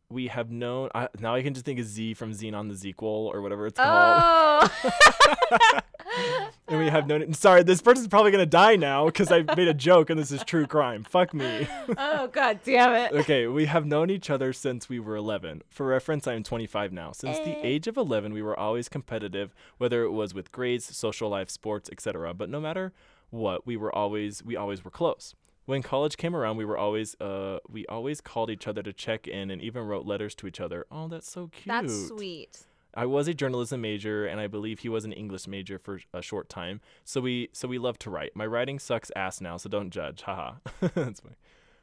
[0.09, 0.89] we have known.
[0.93, 3.79] I, now I can just think of Z from Zenon the Sequel or whatever it's
[3.79, 4.71] called.
[4.83, 5.79] Oh.
[6.67, 7.33] and we have known.
[7.33, 10.43] Sorry, this person's probably gonna die now because I made a joke and this is
[10.43, 11.03] true crime.
[11.03, 11.67] Fuck me.
[11.97, 13.11] oh god damn it.
[13.21, 15.63] okay, we have known each other since we were 11.
[15.69, 17.11] For reference, I am 25 now.
[17.11, 17.61] Since the Eh.
[17.63, 21.89] age of 11, we were always competitive, whether it was with grades, social life, sports,
[21.91, 22.33] etc.
[22.33, 22.93] But no matter
[23.29, 25.35] what, we were always we always were close.
[25.65, 29.27] When college came around, we were always uh we always called each other to check
[29.27, 30.85] in and even wrote letters to each other.
[30.91, 31.65] Oh, that's so cute.
[31.67, 32.65] That's sweet.
[32.97, 36.21] I was a journalism major, and I believe he was an English major for a
[36.21, 36.79] short time.
[37.03, 38.35] So we so we love to write.
[38.35, 40.21] My writing sucks ass now, so don't judge.
[40.21, 40.53] Haha.
[40.79, 41.35] That's funny.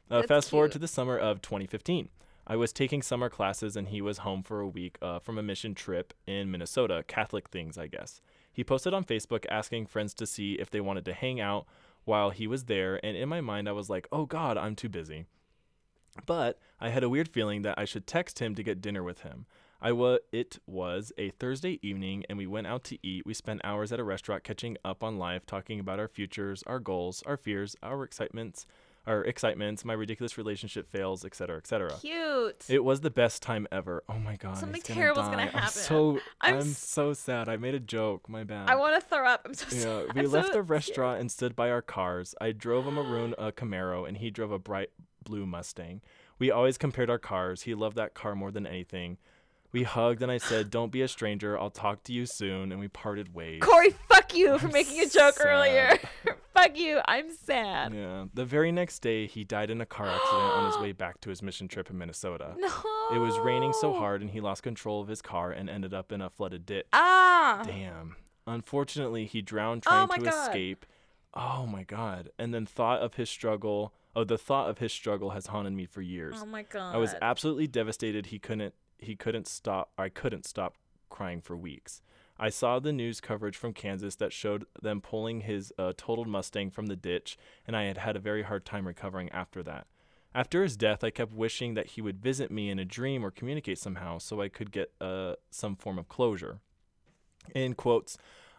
[0.09, 2.09] Uh, That's fast forward to the summer of 2015.
[2.45, 5.43] I was taking summer classes, and he was home for a week uh, from a
[5.43, 7.03] mission trip in Minnesota.
[7.07, 8.19] Catholic things, I guess.
[8.51, 11.65] He posted on Facebook asking friends to see if they wanted to hang out
[12.05, 14.89] while he was there, and in my mind, I was like, "Oh God, I'm too
[14.89, 15.25] busy."
[16.25, 19.21] But I had a weird feeling that I should text him to get dinner with
[19.21, 19.45] him.
[19.81, 23.25] I wa- it was a Thursday evening and we went out to eat.
[23.25, 26.79] We spent hours at a restaurant catching up on life, talking about our futures, our
[26.79, 28.65] goals, our fears, our excitements,
[29.05, 31.93] our excitements, my ridiculous relationship fails, etc., etc.
[31.99, 32.63] Cute.
[32.69, 34.03] It was the best time ever.
[34.07, 34.57] Oh my god.
[34.57, 35.41] Something he's gonna gonna die.
[35.43, 35.69] I'm happen.
[35.71, 37.49] so I'm I'm, s- so sad.
[37.49, 38.29] I made a joke.
[38.29, 38.69] My bad.
[38.69, 39.41] I want to throw up.
[39.45, 39.75] I'm so
[40.05, 42.33] Yeah, we I'm left so the restaurant and stood by our cars.
[42.39, 44.89] I drove a maroon uh, Camaro and he drove a bright
[45.23, 46.01] blue Mustang.
[46.39, 47.63] We always compared our cars.
[47.63, 49.17] He loved that car more than anything.
[49.71, 51.57] We hugged and I said, "Don't be a stranger.
[51.59, 53.61] I'll talk to you soon." And we parted ways.
[53.61, 55.47] Corey, fuck you for I'm making a joke sad.
[55.47, 55.99] earlier.
[56.53, 56.99] fuck you.
[57.05, 57.93] I'm sad.
[57.93, 58.25] Yeah.
[58.33, 61.29] The very next day, he died in a car accident on his way back to
[61.29, 62.55] his mission trip in Minnesota.
[62.57, 62.69] No.
[63.13, 66.11] It was raining so hard and he lost control of his car and ended up
[66.11, 66.87] in a flooded ditch.
[66.93, 67.63] Ah.
[67.65, 68.15] Damn.
[68.47, 70.47] Unfortunately, he drowned Oh trying my to God.
[70.47, 70.85] escape.
[71.33, 72.29] Oh my god.
[72.37, 73.93] And then thought of his struggle.
[74.15, 76.35] Oh, the thought of his struggle has haunted me for years.
[76.39, 76.93] Oh my god.
[76.95, 80.75] I was absolutely devastated he couldn't he couldn't stop I couldn't stop
[81.09, 82.01] crying for weeks.
[82.43, 86.71] I saw the news coverage from Kansas that showed them pulling his uh, totaled Mustang
[86.71, 89.87] from the ditch, and I had had a very hard time recovering after that.
[90.35, 93.31] After his death, I kept wishing that he would visit me in a dream or
[93.31, 96.59] communicate somehow so I could get uh, some form of closure.
[97.55, 98.17] In quotes,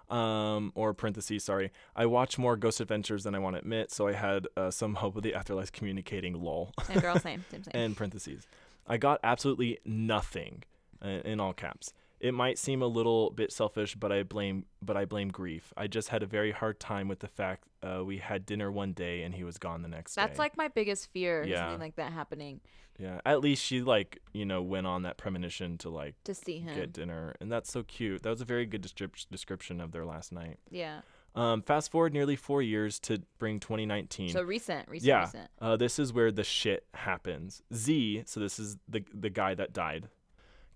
[0.08, 1.70] Um, or parentheses, sorry.
[1.94, 4.94] I watch more Ghost Adventures than I want to admit, so I had uh, some
[5.02, 6.32] hope of the afterlife communicating.
[6.42, 6.72] Lol.
[6.84, 7.70] Same girl, same, same, same.
[7.74, 8.46] and parentheses.
[8.86, 10.62] I got absolutely nothing,
[11.04, 11.92] uh, in all caps.
[12.24, 15.72] It might seem a little bit selfish, but I blame but I blame grief.
[15.76, 18.92] I just had a very hard time with the fact uh, we had dinner one
[18.92, 20.28] day and he was gone the next That's day.
[20.30, 21.60] That's like my biggest fear, Yeah.
[21.60, 22.60] something like that happening
[22.98, 23.20] yeah.
[23.24, 26.74] At least she like you know went on that premonition to like to see him.
[26.74, 28.22] get dinner, and that's so cute.
[28.22, 30.58] That was a very good descrip- description of their last night.
[30.70, 31.00] Yeah.
[31.34, 34.28] Um, fast forward nearly four years to bring 2019.
[34.28, 35.50] So recent, recent, yeah, recent.
[35.60, 37.60] uh, this is where the shit happens.
[37.72, 40.08] Z, so this is the the guy that died.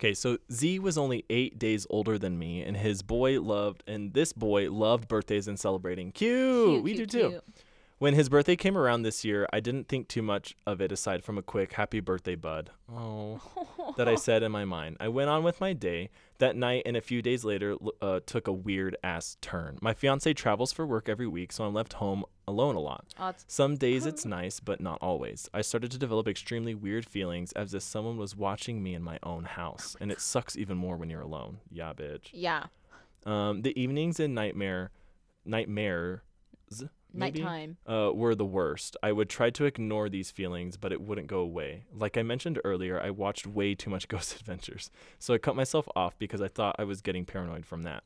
[0.01, 4.13] Okay, so Z was only eight days older than me, and his boy loved, and
[4.15, 6.13] this boy loved birthdays and celebrating.
[6.13, 7.29] Cute, Cute, we cute, do too.
[7.31, 7.45] cute.
[7.99, 11.25] When his birthday came around this year, I didn't think too much of it aside
[11.25, 13.41] from a quick "Happy birthday, bud." Oh,
[13.97, 14.99] that I said in my mind.
[15.01, 18.47] I went on with my day that night, and a few days later, uh, took
[18.47, 19.79] a weird ass turn.
[19.81, 23.07] My fiance travels for work every week, so I'm left home alone a lot.
[23.19, 25.49] Oh, Some days it's nice, but not always.
[25.53, 29.19] I started to develop extremely weird feelings as if someone was watching me in my
[29.23, 31.59] own house, and it sucks even more when you're alone.
[31.71, 32.31] Yeah, bitch.
[32.33, 32.65] yeah.
[33.27, 34.91] Um, the evenings in nightmare,
[35.45, 36.21] nightmares,
[37.13, 37.77] maybe, Nighttime.
[37.87, 38.97] uh, were the worst.
[39.03, 41.85] I would try to ignore these feelings, but it wouldn't go away.
[41.93, 45.89] Like I mentioned earlier, I watched way too much Ghost Adventures, so I cut myself
[45.97, 48.05] off because I thought I was getting paranoid from that.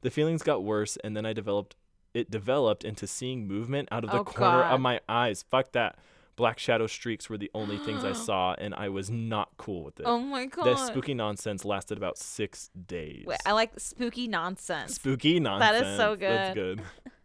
[0.00, 1.76] The feelings got worse, and then I developed
[2.14, 4.72] it developed into seeing movement out of the Oh, corner God.
[4.74, 5.42] of my eyes.
[5.50, 5.98] Fuck that.
[6.36, 9.98] Black shadow streaks were the only things I saw, and I was not cool with
[10.00, 10.06] it.
[10.06, 10.64] Oh my god.
[10.64, 13.24] This spooky nonsense lasted about six days.
[13.26, 14.94] Wait, I like spooky nonsense.
[14.94, 15.70] Spooky nonsense.
[15.80, 16.30] That is so good.
[16.30, 16.80] That's good.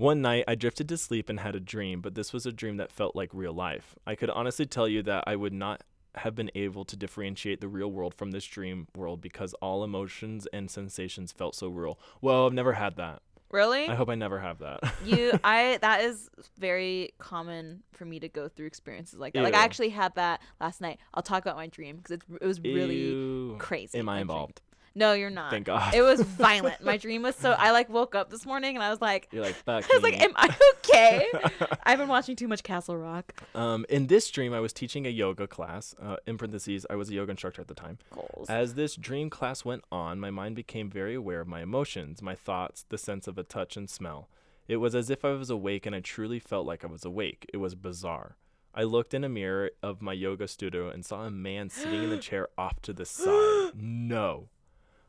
[0.00, 2.78] One night, I drifted to sleep and had a dream, but this was a dream
[2.78, 3.96] that felt like real life.
[4.06, 5.82] I could honestly tell you that I would not
[6.14, 10.48] have been able to differentiate the real world from this dream world because all emotions
[10.54, 11.98] and sensations felt so real.
[12.22, 13.20] Well, I've never had that.
[13.50, 13.88] really?
[13.88, 14.80] I hope I never have that.
[15.04, 19.42] you I that is very common for me to go through experiences like that.
[19.42, 20.98] Like I actually had that last night.
[21.12, 23.56] I'll talk about my dream because it, it was really Ew.
[23.58, 23.98] crazy.
[23.98, 24.62] Am I involved?
[24.94, 25.50] No, you're not.
[25.50, 25.94] Thank God.
[25.94, 26.82] It was violent.
[26.84, 29.44] my dream was so I like woke up this morning and I was like You're
[29.44, 31.26] like, fuck I was like, am I okay?
[31.84, 33.32] I've been watching too much Castle Rock.
[33.54, 35.94] Um, in this dream, I was teaching a yoga class.
[36.00, 37.98] Uh, in parentheses, I was a yoga instructor at the time.
[38.10, 38.46] Goals.
[38.48, 42.34] As this dream class went on, my mind became very aware of my emotions, my
[42.34, 44.28] thoughts, the sense of a touch and smell.
[44.66, 47.48] It was as if I was awake and I truly felt like I was awake.
[47.52, 48.36] It was bizarre.
[48.72, 52.10] I looked in a mirror of my yoga studio and saw a man sitting in
[52.10, 53.72] the chair off to the side.
[53.74, 54.48] No.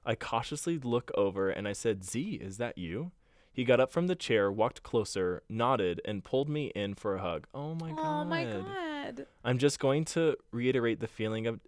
[0.06, 3.12] I cautiously look over and I said, Z, is that you?
[3.54, 7.22] He got up from the chair, walked closer, nodded, and pulled me in for a
[7.22, 7.48] hug.
[7.54, 8.00] Oh my god.
[8.00, 9.28] oh my god.
[9.44, 11.60] I'm just going to reiterate the feeling of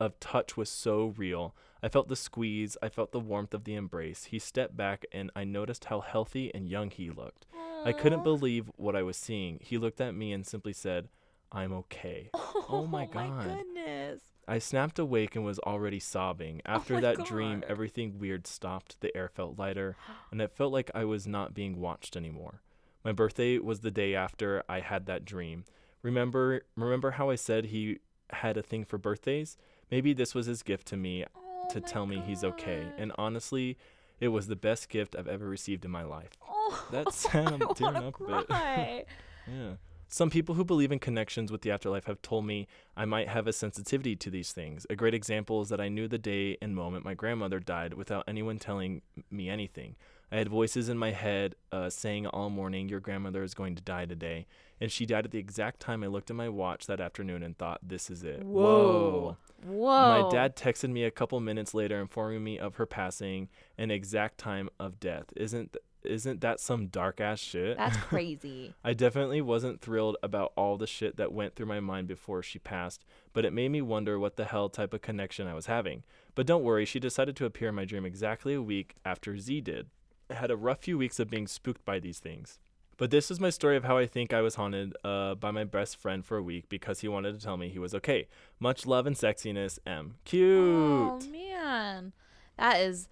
[0.00, 1.56] of touch was so real.
[1.82, 4.24] I felt the squeeze, I felt the warmth of the embrace.
[4.24, 7.46] He stepped back and I noticed how healthy and young he looked.
[7.84, 9.58] I couldn't believe what I was seeing.
[9.60, 11.08] He looked at me and simply said,
[11.52, 12.30] "I'm okay."
[12.70, 13.44] Oh, oh my God.
[13.44, 14.20] goodness.
[14.46, 16.60] I snapped awake and was already sobbing.
[16.66, 19.00] Oh after Oh my that dream, everything weird stopped.
[19.00, 19.96] The air felt lighter,
[20.30, 22.60] and it felt like I was not being watched anymore.
[23.04, 25.64] My birthday was the day after I had that dream.
[26.02, 29.56] Remember remember how I said he had a thing for birthdays?
[29.90, 32.86] Maybe this was his gift to me Oh to my tell me he's okay.
[32.98, 33.78] And honestly,
[34.20, 36.30] it was the best gift I've ever received in my life.
[36.46, 37.48] Oh, That's sad.
[37.48, 38.46] I'm tearing up a bit.
[38.48, 39.04] cry.
[39.46, 39.72] Yeah.
[40.10, 43.46] Some people who believe in connections with the afterlife have told me I might have
[43.46, 44.86] a sensitivity to these things.
[44.88, 48.24] A great example is that I knew the day and moment my grandmother died without
[48.26, 49.96] anyone telling me anything.
[50.30, 53.82] I had voices in my head uh, saying all morning, Your grandmother is going to
[53.82, 54.46] die today.
[54.80, 57.56] And she died at the exact time I looked at my watch that afternoon and
[57.56, 58.44] thought, This is it.
[58.44, 59.36] Whoa.
[59.66, 60.22] Whoa.
[60.22, 64.38] My dad texted me a couple minutes later informing me of her passing and exact
[64.38, 65.32] time of death.
[65.34, 65.76] Isn't
[66.08, 67.76] isn't that some dark ass shit?
[67.76, 68.74] That's crazy.
[68.82, 72.58] I definitely wasn't thrilled about all the shit that went through my mind before she
[72.58, 76.02] passed, but it made me wonder what the hell type of connection I was having.
[76.34, 79.60] But don't worry, she decided to appear in my dream exactly a week after Z
[79.60, 79.86] did.
[80.30, 82.58] I had a rough few weeks of being spooked by these things.
[82.98, 85.62] But this is my story of how I think I was haunted uh, by my
[85.62, 88.26] best friend for a week because he wanted to tell me he was okay.
[88.58, 90.16] Much love and sexiness, M.
[90.24, 90.58] Cute.
[90.58, 92.12] Oh man,
[92.56, 93.08] that is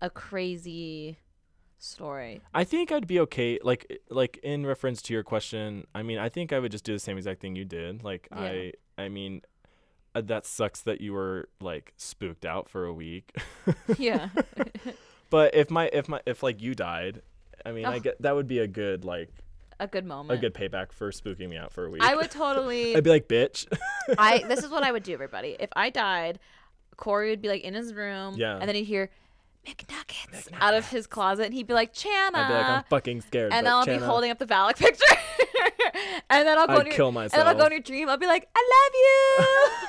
[0.00, 1.18] a crazy
[1.82, 2.40] story.
[2.54, 3.58] I think I'd be okay.
[3.62, 6.92] Like, like in reference to your question, I mean, I think I would just do
[6.92, 8.02] the same exact thing you did.
[8.04, 8.38] Like, Yeah.
[8.40, 9.42] I, I mean,
[10.14, 13.34] uh, that sucks that you were like spooked out for a week.
[13.98, 14.28] yeah.
[15.30, 17.22] but if my, if my, if like you died,
[17.64, 18.02] I mean, I Ugh.
[18.02, 19.30] get that would be a good like
[19.78, 20.38] a good moment.
[20.38, 22.02] a good payback for spooking me out for a week.
[22.02, 22.96] I would totally.
[22.96, 23.66] I'd be like, bitch.
[24.18, 25.56] I this is what I would do, everybody.
[25.60, 26.38] If I died,
[26.96, 28.56] Corey would be like in his room, Yeah.
[28.58, 29.10] and then he'd hear,
[29.66, 33.20] McNuggets out of his closet, and he'd be like, "Chana," I'd be like, I'm fucking
[33.20, 33.52] scared.
[33.52, 35.04] and but then I'll be holding up the Valak picture,
[36.30, 37.66] and then I'll go I'd in your, kill and then I'll go myself.
[37.66, 38.08] in your dream.
[38.08, 38.70] I'll be like, "I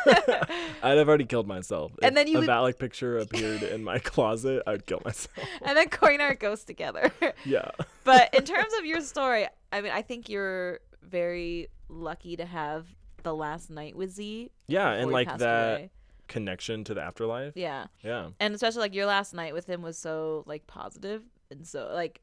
[0.05, 0.33] love you,"
[0.83, 1.91] I'd have already killed myself.
[2.01, 5.37] And If then you a would- Valak picture appeared in my closet, I'd kill myself.
[5.61, 7.11] and then Corey and I are ghosts together.
[7.45, 7.71] yeah.
[8.03, 12.87] but in terms of your story, I mean, I think you're very lucky to have
[13.23, 14.51] the last night with Z.
[14.67, 15.91] Yeah, and like that away.
[16.31, 17.53] Connection to the afterlife.
[17.55, 17.87] Yeah.
[18.03, 18.29] Yeah.
[18.39, 21.21] and especially like your last night with him was so like positive
[21.51, 22.21] and so like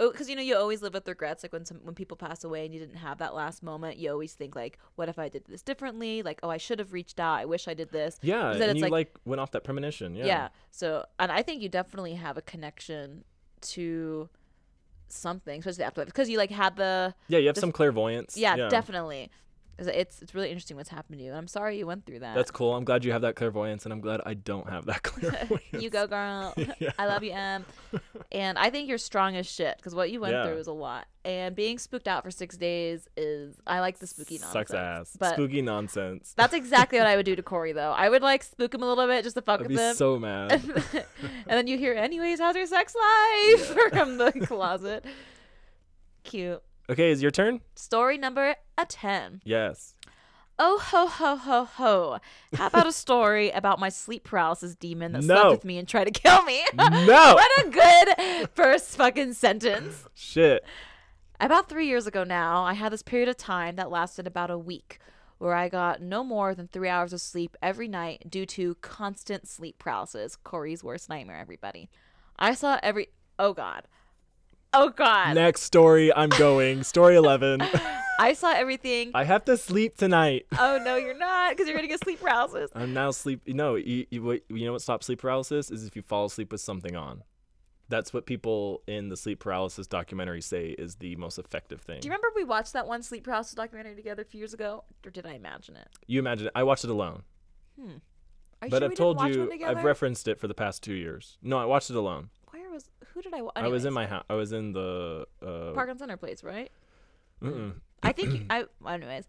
[0.00, 2.44] oh, because you know you always live with regrets like when some when people pass
[2.44, 5.28] away and you didn't have that last moment you always think like what if i
[5.28, 8.16] did this differently like oh i should have reached out i wish i did this
[8.22, 10.14] Yeah, and it's you like- like, went off that premonition.
[10.14, 10.26] Yeah.
[10.26, 10.48] yeah.
[10.70, 13.24] so and i think you definitely have a connection
[13.74, 14.28] to
[15.08, 18.36] something especially after because you like had the Yeah, you have Just- some clairvoyance.
[18.36, 19.30] yeah, definitely
[19.86, 22.34] it's, it's really interesting what's happened to you and i'm sorry you went through that
[22.34, 22.74] That's cool.
[22.74, 25.62] I'm glad you have that clairvoyance, and I'm glad I don't have that clairvoyance.
[25.72, 26.90] you go girl Yeah.
[26.98, 27.64] I love you, Em.
[28.32, 30.46] and I think you're strong as shit because what you went Yeah.
[30.46, 31.06] through is a lot.
[31.24, 34.52] And being spooked out for six days is I like the spooky nonsense.
[34.52, 35.16] Sucks ass.
[35.18, 36.32] But Spooky nonsense.
[36.36, 37.92] that's exactly what I would do to Corey though.
[37.92, 39.94] I would like spook him a little bit just to fuck I'd with be him.
[39.94, 40.52] so mad.
[40.52, 41.04] and
[41.46, 45.04] then you hear, anyways, how's your sex life from the closet?
[46.24, 46.62] Cute.
[46.90, 47.60] Okay, is your turn?
[47.74, 49.40] Story number a ten.
[49.44, 49.94] Yes.
[50.60, 52.18] Oh ho ho ho ho!
[52.54, 55.34] How about a story about my sleep paralysis demon that No.
[55.34, 56.64] slept with me and tried to kill me?
[56.74, 56.86] No.
[57.06, 60.04] what a good first fucking sentence.
[60.14, 60.64] Shit.
[61.40, 64.58] About three years ago now, I had this period of time that lasted about a
[64.58, 64.98] week
[65.38, 69.46] where I got no more than three hours of sleep every night due to constant
[69.46, 70.34] sleep paralysis.
[70.34, 71.88] Corey's worst nightmare, everybody.
[72.36, 73.10] I saw every.
[73.38, 73.84] Oh, God.
[74.74, 75.34] Oh, God.
[75.34, 76.12] Next story.
[76.14, 76.82] I'm going.
[76.84, 77.62] Story 11.
[78.20, 79.12] I saw everything.
[79.14, 80.46] I have to sleep tonight.
[80.58, 82.70] oh, no, you're not, because you're going to get sleep paralysis.
[82.74, 83.42] I'm now sleep.
[83.46, 86.60] No, you, you, you know what stops sleep paralysis is if you fall asleep with
[86.60, 87.22] something on.
[87.88, 92.00] That's what people in the sleep paralysis documentary say is the most effective thing.
[92.00, 94.84] Do you remember we watched that one sleep paralysis documentary together a few years ago?
[95.06, 95.88] Or did I imagine it?
[96.06, 96.52] You imagine it.
[96.54, 97.22] I watched it alone,
[97.80, 97.92] hmm.
[98.60, 99.50] Are you but sure I've told you?
[99.64, 101.38] I've referenced it for the past two years.
[101.40, 102.30] No, I watched it alone.
[103.18, 103.54] Who did I watch?
[103.56, 104.24] I was in my house.
[104.30, 105.26] I was in the.
[105.44, 106.70] Uh, Park and Center place, right?
[107.42, 107.72] mm-mm.
[108.00, 108.66] I think I.
[108.88, 109.26] Anyways,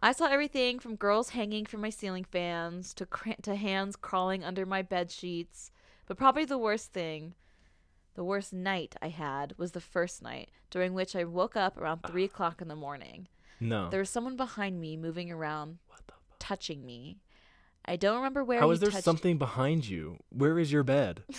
[0.00, 4.42] I saw everything from girls hanging from my ceiling fans to cra- to hands crawling
[4.42, 5.70] under my bed sheets.
[6.06, 7.34] But probably the worst thing,
[8.14, 12.00] the worst night I had was the first night during which I woke up around
[12.06, 13.28] three o'clock in the morning.
[13.60, 13.90] No.
[13.90, 15.76] There was someone behind me moving around,
[16.38, 17.18] touching me.
[17.84, 18.60] I don't remember where.
[18.60, 20.16] How is there touched- something behind you?
[20.30, 21.22] Where is your bed?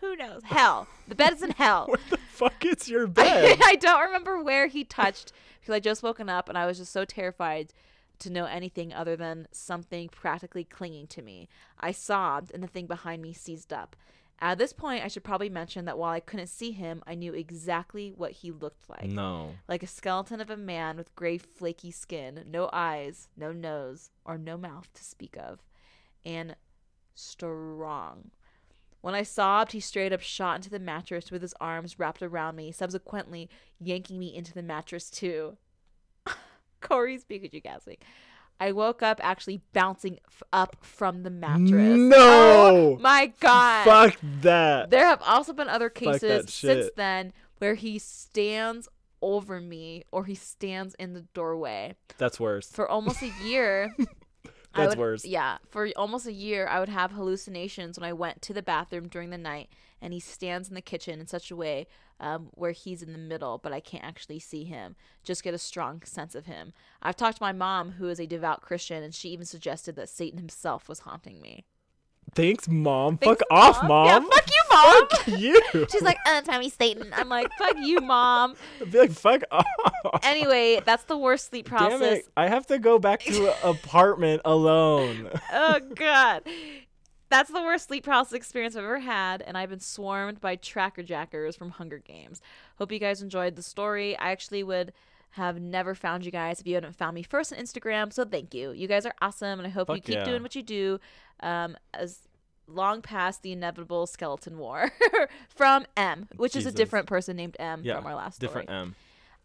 [0.00, 0.42] Who knows?
[0.44, 0.86] Hell.
[1.08, 1.86] The bed is in hell.
[1.86, 3.58] Where the fuck is your bed?
[3.64, 6.92] I don't remember where he touched because I just woken up and I was just
[6.92, 7.72] so terrified
[8.20, 11.48] to know anything other than something practically clinging to me.
[11.78, 13.94] I sobbed and the thing behind me seized up.
[14.40, 17.34] At this point, I should probably mention that while I couldn't see him, I knew
[17.34, 19.08] exactly what he looked like.
[19.10, 19.54] no.
[19.66, 24.38] Like a skeleton of a man with gray, flaky skin, no eyes, no nose, or
[24.38, 25.58] no mouth to speak of,
[26.24, 26.54] and
[27.16, 28.30] strong.
[29.00, 32.56] When I sobbed, he straight up shot into the mattress with his arms wrapped around
[32.56, 35.56] me, subsequently yanking me into the mattress too.
[36.80, 37.98] Corey's Pikachu gasping.
[38.60, 41.96] I woke up actually bouncing f- up from the mattress.
[41.96, 42.16] No!
[42.18, 43.84] Oh my god.
[43.84, 44.90] Fuck that.
[44.90, 48.88] There have also been other cases since then where he stands
[49.22, 51.94] over me or he stands in the doorway.
[52.18, 52.68] That's worse.
[52.70, 53.94] For almost a year,
[54.74, 55.24] That's would- worse.
[55.24, 59.08] Yeah, for almost a year, I would have hallucinations when I went to the bathroom
[59.08, 61.86] during the night, and he stands in the kitchen in such a way
[62.20, 64.96] um, where he's in the middle, but I can't actually see him.
[65.24, 66.72] Just get a strong sense of him.
[67.00, 70.08] I've talked to my mom, who is a devout Christian, and she even suggested that
[70.08, 71.64] Satan himself was haunting me.
[72.34, 73.18] Thanks, mom.
[73.18, 74.06] Thanks, fuck off, mom.
[74.06, 75.08] Yeah, fuck you, mom.
[75.08, 75.86] Fuck you.
[75.90, 77.12] She's like, uh, Tommy Satan.
[77.16, 78.54] I'm like, fuck you, mom.
[78.80, 79.66] I'd be like, fuck off.
[80.22, 82.00] Anyway, that's the worst sleep process.
[82.00, 82.28] Damn it.
[82.36, 85.30] I have to go back to apartment alone.
[85.52, 86.42] oh god
[87.30, 91.02] that's the worst sleep paralysis experience i've ever had and i've been swarmed by tracker
[91.02, 92.40] jackers from hunger games
[92.76, 94.92] hope you guys enjoyed the story i actually would
[95.32, 98.54] have never found you guys if you hadn't found me first on instagram so thank
[98.54, 100.24] you you guys are awesome and i hope you keep yeah.
[100.24, 100.98] doing what you do
[101.40, 102.20] um as
[102.66, 104.90] long past the inevitable skeleton war
[105.48, 108.70] from m which is a different person named m Yeah, from our last story Different
[108.70, 108.94] M.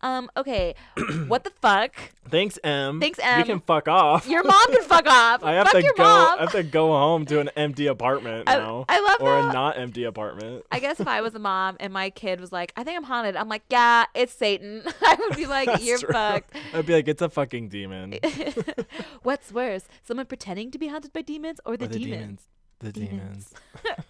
[0.03, 0.75] um okay
[1.27, 1.95] what the fuck
[2.29, 2.99] Thanks, M.
[3.01, 4.27] Thanks, We You can fuck off.
[4.27, 6.03] your mom can fuck off I have fuck to your go.
[6.03, 9.37] mom I have to go home to an empty apartment I- now, I love or
[9.37, 10.63] a not empty apartment.
[10.71, 13.03] I guess if I was a mom and my kid was like, I think I'm
[13.03, 14.83] haunted, I'm like, yeah, it's Satan.
[15.01, 16.09] I would be like, you're true.
[16.13, 16.55] fucked.
[16.73, 18.15] I'd be like, it's a fucking demon.
[19.23, 22.47] What's worse, someone pretending to be haunted by demons or the, Or the demons?
[22.79, 23.53] The demons.
[23.83, 24.03] Demons.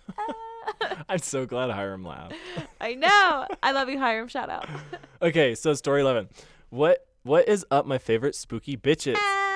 [1.10, 2.36] I'm so glad Hiram laughed.
[2.82, 3.48] I know.
[3.62, 4.28] I love you, Hiram.
[4.28, 4.68] Shout out.
[5.22, 6.28] Okay, so story 11.
[6.70, 9.16] What what is up my favorite spooky bitches?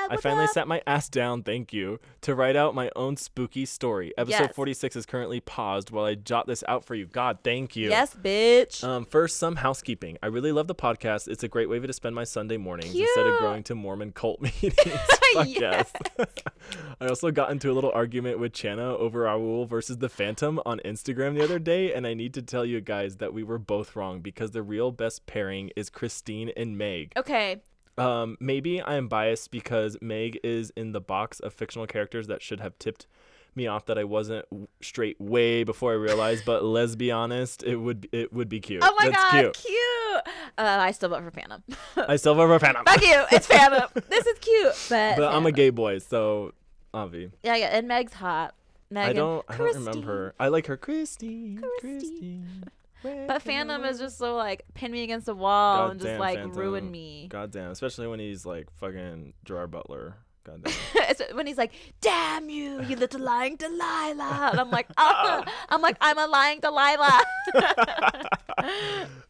[0.10, 4.14] I finally sat my ass down, thank you, to write out my own spooky story.
[4.18, 4.55] Episode Yes.
[4.55, 7.05] 46 is currently paused while I jot this out for you.
[7.05, 7.89] God, thank you.
[7.89, 8.84] Yes, bitch.
[8.84, 10.18] Um, first, some housekeeping.
[10.24, 11.28] I really love the podcast.
[11.28, 13.41] It's a great way to spend my Sunday mornings instead of Cute.
[13.41, 14.76] going to Mormon cult meetings.
[15.34, 15.91] Fuck yes.
[17.01, 20.80] I also got into a little argument with Chana over Raoul versus the Phantom on
[20.86, 23.95] Instagram the other day, and I need to tell you guys that we were both
[23.95, 27.12] wrong because the real best pairing is Christine and Meg.
[27.18, 27.62] okay.
[27.98, 32.41] Um, maybe I am biased because Meg is in the box of fictional characters that
[32.41, 33.08] should have tipped
[33.56, 34.45] me off that I wasn't
[34.82, 36.45] straight way before I realized.
[36.45, 38.84] but let's be honest, it would it would be cute.
[38.84, 39.54] Oh my That's god, cute.
[39.66, 40.22] cute.
[40.58, 41.64] Uh, I still vote for Phantom.
[42.08, 42.86] I still vote for Phantom.
[42.86, 43.26] Fuck you.
[43.32, 43.89] It's Phantom.
[44.10, 46.54] this is cute, but but I'm a gay boy, so
[46.93, 47.32] Avi.
[47.43, 48.54] Yeah, yeah, and Meg's hot.
[48.89, 49.10] Megan.
[49.10, 50.36] I don't I don't remember her.
[50.39, 51.62] I like her Christine.
[51.80, 52.00] Christine.
[52.00, 52.64] Christine.
[53.04, 56.58] But Phantom is just so like pin me against the wall and just like Phantom.
[56.58, 57.28] ruin me.
[57.30, 60.16] Goddamn, especially when he's like fucking Gerard Butler.
[60.43, 60.74] Goddamn.
[61.10, 61.72] It's when he's like,
[62.02, 65.43] "Damn you, you little lying Delilah," and I'm like, oh.
[65.70, 67.24] "I'm like, I'm a lying Delilah."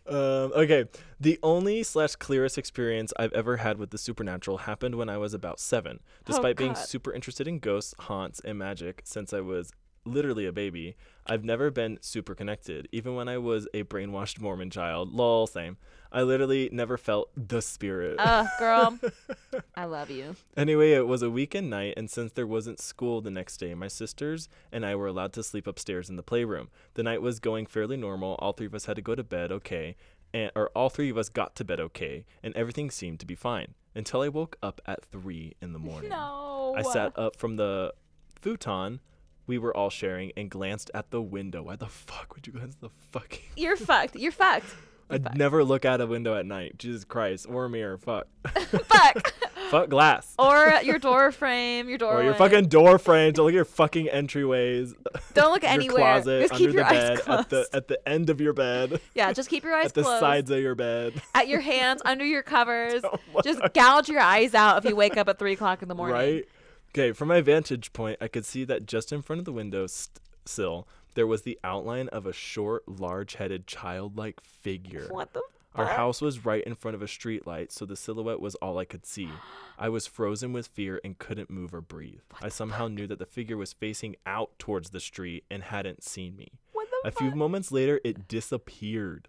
[0.08, 0.86] um, okay,
[1.20, 5.34] the only slash clearest experience I've ever had with the supernatural happened when I was
[5.34, 6.00] about seven.
[6.26, 6.84] Despite being Oh, God.
[6.86, 9.72] super interested in ghosts, haunts, and magic since I was
[10.08, 10.96] literally a baby,
[11.26, 12.88] I've never been super connected.
[12.92, 15.78] Even when I was a brainwashed Mormon child, lol, same.
[16.12, 18.16] I literally never felt the spirit.
[18.18, 18.98] Ugh, girl,
[19.76, 20.36] I love you.
[20.56, 23.90] Anyway, it was a weekend night, and since there wasn't school the next day, my
[23.90, 26.70] sisters and I were allowed to sleep upstairs in the playroom.
[26.94, 28.36] The night was going fairly normal.
[28.40, 29.98] All three of us had to go to bed okay,
[30.34, 33.36] and or all three of us got to bed okay, and everything seemed to be
[33.36, 36.10] fine until I woke up at three in the morning.
[36.18, 36.74] No.
[36.76, 37.94] I sat up from the
[38.40, 39.00] futon
[39.48, 41.64] we were all sharing and glanced at the window.
[41.64, 43.40] Why the fuck would you glance at the fucking?
[43.56, 44.16] You're fucked.
[44.16, 44.76] You're fucked.
[45.10, 46.78] I'd never look out a window at night.
[46.78, 47.98] Jesus Christ, or a mirror.
[47.98, 48.28] Fuck.
[48.88, 49.34] Fuck.
[49.72, 50.34] fuck glass.
[50.38, 52.18] or your door frame, your doorway.
[52.22, 53.32] Or your fucking door frame.
[53.32, 54.94] Don't look at your fucking entryways.
[55.34, 55.98] Don't look your anywhere.
[56.22, 57.40] closet, just under keep the your bed, eyes closed.
[57.42, 60.04] at the at the end of your bed, yeah, just keep your eyes at the
[60.04, 60.20] closed.
[60.20, 61.22] sides of your bed.
[61.34, 63.02] At your hands, under your covers.
[63.46, 66.16] Just gouge your eyes out if you wake up at three o'clock in the morning.
[66.16, 66.46] Right?
[66.90, 69.88] Okay, from my vantage point, I could see that just in front of the window
[69.88, 75.08] st- sill, there was the outline of a short, large-headed, childlike figure.
[75.10, 75.42] What the?
[75.76, 75.96] Our fuck?
[75.96, 78.86] house was right in front of a street light, so the silhouette was all I
[78.86, 79.30] could see.
[79.78, 82.22] I was frozen with fear and couldn't move or breathe.
[82.42, 86.36] I somehow knew that the figure was facing out towards the street and hadn't seen
[86.36, 86.50] me.
[86.74, 87.10] What the?
[87.10, 89.28] A few moments later, it disappeared.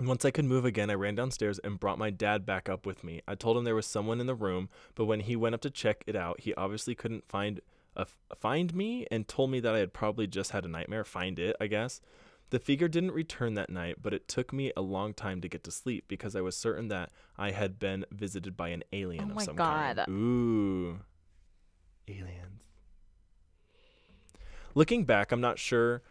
[0.00, 3.02] Once I could move again, I ran downstairs and brought my dad back up with
[3.02, 3.20] me.
[3.26, 5.70] I told him there was someone in the room, but when he went up to
[5.70, 7.60] check it out, he obviously couldn't find
[7.96, 8.06] a
[8.38, 11.04] find me and told me that I had probably just had a nightmare.
[11.04, 12.00] Find it, I guess.
[12.50, 15.64] The figure didn't return that night, but it took me a long time to get
[15.64, 19.30] to sleep because I was certain that I had been visited by an alien Oh
[19.30, 19.96] of my some God.
[19.96, 20.08] kind.
[20.08, 21.00] Ooh.
[22.06, 22.62] Aliens.
[24.74, 26.02] Looking back, I'm not sure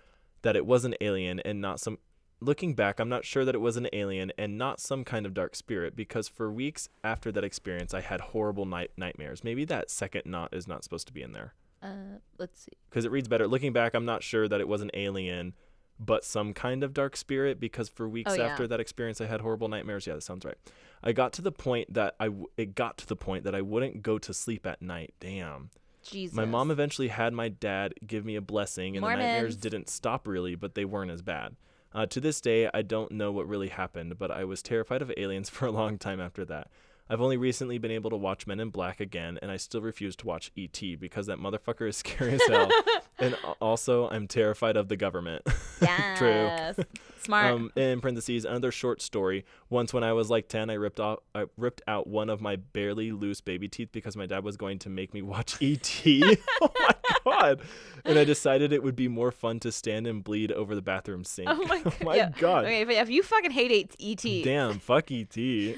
[0.41, 1.97] that it was an alien and not some
[2.39, 5.33] looking back, I'm not sure that it was an alien and not some kind of
[5.33, 9.43] dark spirit because for weeks after that experience I had horrible night nightmares.
[9.43, 12.71] Maybe that second not is not supposed to be in there Uh, let's see.
[12.89, 13.47] because it reads better.
[13.47, 15.53] Looking back, I'm not sure that it was an alien,
[15.99, 17.59] but some kind of dark spirit.
[17.59, 18.43] Because for weeks Oh, yeah.
[18.47, 20.05] after that experience, I had horrible nightmares.
[20.05, 20.57] Yeah, that sounds right.
[21.03, 23.61] I got to the point that I w- it got to the point that I
[23.61, 25.13] wouldn't go to sleep at night.
[25.19, 25.69] Damn.
[26.03, 26.35] Jesus.
[26.35, 30.25] My mom eventually had my dad give me a blessing, and the nightmares didn't stop
[30.27, 31.55] really, but they weren't as bad.
[31.97, 35.11] Uh, to this day, I don't know what really happened, but I was terrified of
[35.17, 36.69] aliens for a long time after that.
[37.09, 40.15] I've only recently been able to watch Men in Black again, and I still refuse
[40.17, 40.95] to watch E.T.
[40.95, 42.69] because that motherfucker is scary as hell.
[43.19, 45.43] and also, I'm terrified of the government.
[45.81, 46.15] Yeah.
[46.75, 46.85] True.
[47.21, 47.53] Smart.
[47.53, 49.45] Um, in parentheses, another short story.
[49.69, 52.55] Once, when I was like ten, I ripped off, I ripped out one of my
[52.55, 56.37] barely loose baby teeth because my dad was going to make me watch E.T.
[56.61, 56.95] oh my
[57.25, 57.61] god!
[58.05, 61.23] And I decided it would be more fun to stand and bleed over the bathroom
[61.23, 61.49] sink.
[61.49, 62.29] oh my, my yeah.
[62.37, 62.65] god!
[62.65, 65.77] Okay, but if you fucking hate ET, Damn, fuck E.T.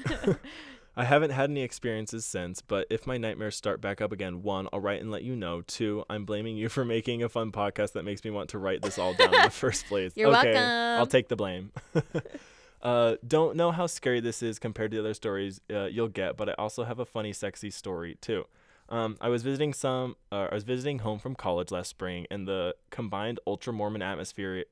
[1.00, 4.68] I haven't had any experiences since, but if my nightmares start back up again, one,
[4.70, 5.62] I'll write and let you know.
[5.62, 8.82] Two, I'm blaming you for making a fun podcast that makes me want to write
[8.82, 10.12] this all down in the first place.
[10.14, 11.72] You're okay, I'll take the blame.
[12.82, 16.36] uh, don't know how scary this is compared to the other stories uh, you'll get,
[16.36, 18.44] but I also have a funny, sexy story too.
[18.90, 20.16] Um, I was visiting some.
[20.30, 24.66] Uh, I was visiting home from college last spring, and the combined ultra Mormon atmosphere,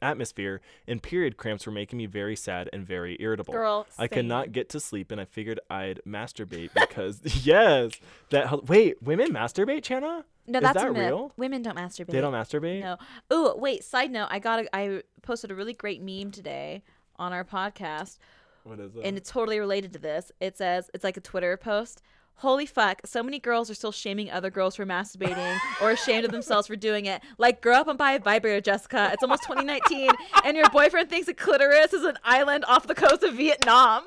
[0.00, 3.52] atmosphere and period cramps were making me very sad and very irritable.
[3.52, 7.92] girl, I could not get to sleep, and I figured I'd masturbate because yes,
[8.30, 10.24] that wait, women masturbate, Chana?
[10.46, 11.06] No, Is that's that a myth.
[11.06, 11.32] real?
[11.36, 12.06] Women don't masturbate.
[12.12, 12.80] They don't masturbate.
[12.80, 12.96] No.
[13.30, 13.84] Oh, wait.
[13.84, 14.60] Side note: I got.
[14.64, 16.82] A, I posted a really great meme today
[17.16, 18.16] on our podcast,
[18.64, 19.04] What is it?
[19.04, 20.32] and it's totally related to this.
[20.40, 22.00] It says it's like a Twitter post.
[22.38, 23.00] Holy fuck!
[23.04, 26.76] So many girls are still shaming other girls for masturbating or ashamed of themselves for
[26.76, 27.20] doing it.
[27.36, 29.10] Like, grow up and buy a vibrator, Jessica.
[29.12, 30.10] It's almost 2019,
[30.44, 34.04] and your boyfriend thinks a clitoris is an island off the coast of Vietnam.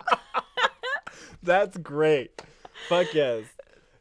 [1.44, 2.42] That's great.
[2.88, 3.44] Fuck yes.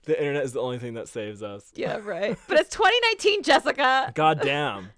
[0.05, 1.71] The internet is the only thing that saves us.
[1.75, 2.39] yeah, right.
[2.49, 4.13] But it's 2019, Jessica.
[4.15, 4.91] God damn.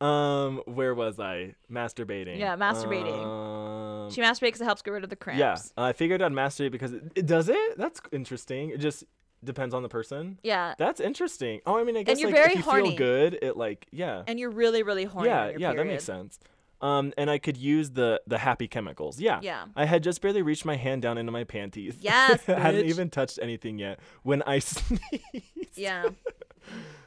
[0.00, 1.54] Um, where was I?
[1.70, 2.38] Masturbating.
[2.38, 3.22] Yeah, masturbating.
[3.22, 3.79] Um,
[4.10, 5.38] She masturbates because it helps get rid of the cramps.
[5.40, 7.78] yeah, I figured I'd masturbate because it, it does it.
[7.78, 8.70] That's interesting.
[8.70, 9.04] It just
[9.42, 10.38] depends on the person.
[10.42, 10.74] Yeah.
[10.78, 11.60] That's interesting.
[11.66, 12.88] Oh, I mean, I guess you're like very if you horny.
[12.90, 15.28] feel good, it like yeah, And you're really, really horny.
[15.28, 15.72] yeah, yeah.
[15.74, 16.38] That makes sense.
[16.82, 19.20] Um, and I could use the the happy chemicals.
[19.20, 19.40] Yeah.
[19.42, 19.66] Yeah.
[19.76, 21.96] I had just barely reached my hand down into my panties.
[22.00, 25.76] Yes, I hadn't even touched anything yet when I sneezed.
[25.76, 26.08] Yeah.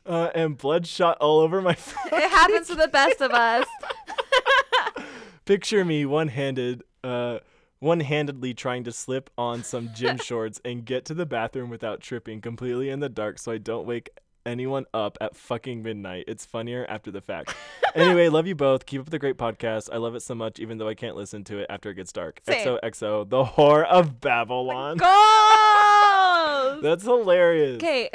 [0.06, 1.74] Uh, and blood shot all over my.
[1.74, 1.96] Face.
[2.14, 3.66] It happens to the best of us.
[5.46, 7.40] Picture me one-handed, uh,
[7.80, 12.40] one-handedly trying to slip on some gym shorts and get to the bathroom without tripping,
[12.40, 14.10] completely in the dark, so I don't wake
[14.46, 16.26] anyone up at fucking midnight.
[16.28, 17.56] It's funnier after the fact.
[17.96, 18.86] anyway, love you both.
[18.86, 19.90] Keep up the great podcast.
[19.92, 22.12] I love it so much, even though I can't listen to it after it gets
[22.12, 22.42] dark.
[22.46, 22.66] Same.
[22.66, 24.98] XOXO, the whore of Babylon.
[24.98, 26.82] Goals!
[26.82, 27.78] That's hilarious.
[27.78, 28.10] Okay.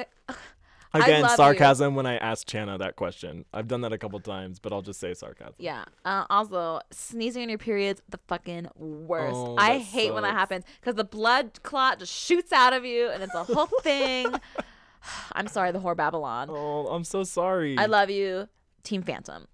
[0.95, 1.37] Again, love you.
[1.37, 3.45] sarcasm when I asked Chana that question.
[3.53, 5.55] I've done that a couple times, but I'll just say sarcasm.
[5.59, 5.85] Yeah.
[6.05, 9.37] Uh, also, sneezing on your period's the fucking worst.
[9.37, 13.11] Oh, I hate when that happens because the blood clot just shoots out of you
[13.11, 14.35] and it's a whole thing.
[15.33, 16.49] I'm sorry, the whore Babylon.
[16.51, 17.77] Oh, I'm so sorry.
[17.79, 18.49] I love you,
[18.83, 19.47] Team Phantom.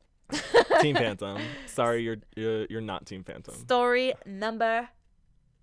[0.80, 1.40] Team Phantom.
[1.66, 3.54] Sorry, you're you're, you're not Team Phantom.
[3.54, 4.88] Story number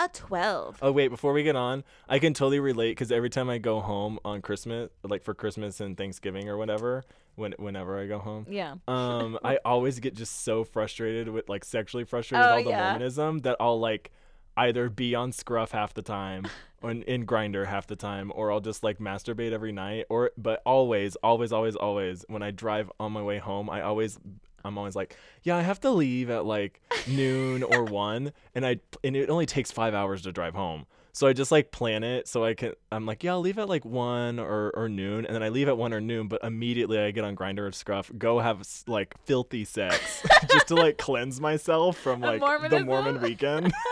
[0.05, 0.79] a 12.
[0.81, 3.79] Oh wait, before we get on, I can totally relate because every time I go
[3.79, 7.03] home on Christmas, like for Christmas and Thanksgiving or whatever,
[7.35, 8.75] when whenever I go home, Yeah.
[8.87, 12.69] um, I always get just so frustrated with like sexually frustrated with Oh, all the
[12.71, 12.89] yeah.
[12.89, 14.11] Mormonism that I'll like
[14.57, 16.45] either be on Scruff half the time
[16.81, 20.05] or in, in Grindr half the time, or I'll just like masturbate every night.
[20.09, 24.19] Or but always, always, always, always when I drive on my way home, I always.
[24.63, 28.79] I'm always like, yeah, I have to leave at like noon or one, and I
[29.03, 30.85] and it only takes five hours to drive home.
[31.13, 32.73] So I just like plan it so I can.
[32.91, 35.67] I'm like, yeah, I'll leave at like one or, or noon, and then I leave
[35.67, 36.27] at one or noon.
[36.27, 40.75] But immediately I get on Grindr or Scruff, go have like filthy sex just to
[40.75, 43.73] like cleanse myself from like the Mormon weekend.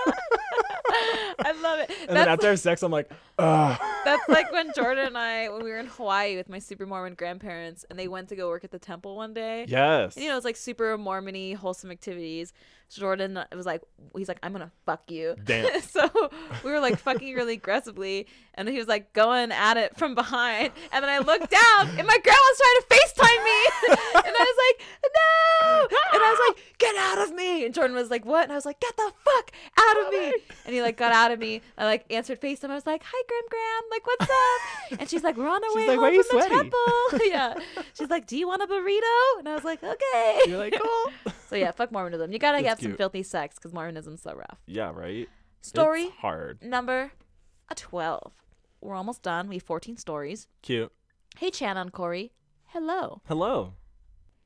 [1.40, 1.90] I love it.
[2.02, 3.80] And then That's, after I have sex, I'm like, ugh.
[4.06, 7.14] that's like when Jordan and I, when we were in Hawaii with my super Mormon
[7.16, 9.66] grandparents, and they went to go work at the temple one day.
[9.68, 10.16] Yes.
[10.16, 12.54] And, you know, it's like super Mormony, wholesome activities.
[12.90, 13.84] So Jordan was like,
[14.18, 15.36] he's like, I'm gonna fuck you.
[15.44, 15.80] Damn.
[15.84, 16.10] so
[16.64, 18.26] we were like fucking really aggressively,
[18.56, 20.72] and he was like going at it from behind.
[20.92, 23.60] And then I looked down, and my grandma's trying to FaceTime me,
[24.26, 25.88] and I was like, no.
[26.14, 27.66] And I was like, get out of me.
[27.66, 28.44] And Jordan was like, what?
[28.44, 30.34] And I was like, get the fuck out of me.
[30.66, 31.62] And he like got out of me.
[31.78, 32.72] I like answered FaceTime.
[32.72, 33.84] I was like, hi, Gram Gram.
[33.92, 35.00] Like, what's up?
[35.00, 37.20] And she's like, we're on our She's way like, home are you from the temple.
[37.26, 37.54] yeah.
[37.94, 39.40] She's like, do you want a burrito?
[39.40, 40.40] And I was like, okay.
[40.48, 41.34] You're like, cool.
[41.50, 42.32] So yeah, fuck Mormonism.
[42.32, 42.98] You gotta That's get some cute.
[42.98, 44.60] filthy sex because Mormonism's so rough.
[44.68, 45.28] yeah, right.
[45.62, 46.64] Story It's hard.
[46.64, 47.12] number
[47.70, 48.32] a 12.
[48.82, 49.48] We're almost done.
[49.50, 50.48] We have 14 stories.
[50.62, 50.92] Cute.
[51.38, 52.32] Hey, Chan and Corey.
[52.68, 53.22] Hello.
[53.28, 53.74] Hello.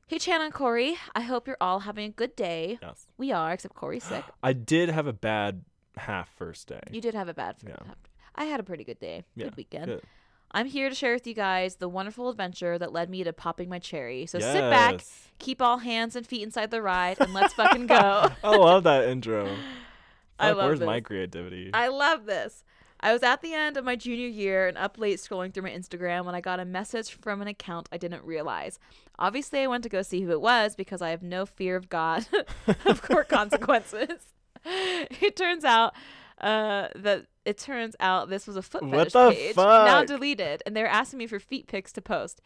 [0.08, 0.96] Hey, Chan and Corey.
[1.14, 2.78] I hope you're all having a good day.
[2.82, 3.06] Yes.
[3.16, 4.24] We are, except Corey's sick.
[4.42, 5.64] I did have a bad
[5.96, 6.80] half first day.
[6.90, 7.94] You did have a bad first Yeah.
[8.34, 9.24] I had a pretty good day.
[9.36, 9.86] Yeah, Good weekend.
[9.86, 10.02] Good.
[10.54, 13.68] I'm here to share with you guys the wonderful adventure that led me to popping
[13.68, 14.24] my cherry.
[14.26, 15.04] So sit back,
[15.40, 18.30] keep all hands and feet inside the ride, and let's fucking go.
[18.44, 19.46] I love that intro.
[20.38, 21.70] I Fuck, love where's my creativity?
[21.74, 22.62] I love this.
[23.00, 25.70] I was at the end of my junior year and up late scrolling through my
[25.70, 28.78] Instagram when I got a message from an account I didn't realize.
[29.18, 31.88] Obviously, I went to go see who it was because I have no fear of
[31.88, 32.26] God
[32.84, 34.32] of court consequences.
[34.64, 35.94] it turns out
[36.40, 40.76] uh, that it turns out this was a foot What fetish page now deleted, and
[40.76, 42.40] they're asking me for feet pics to post.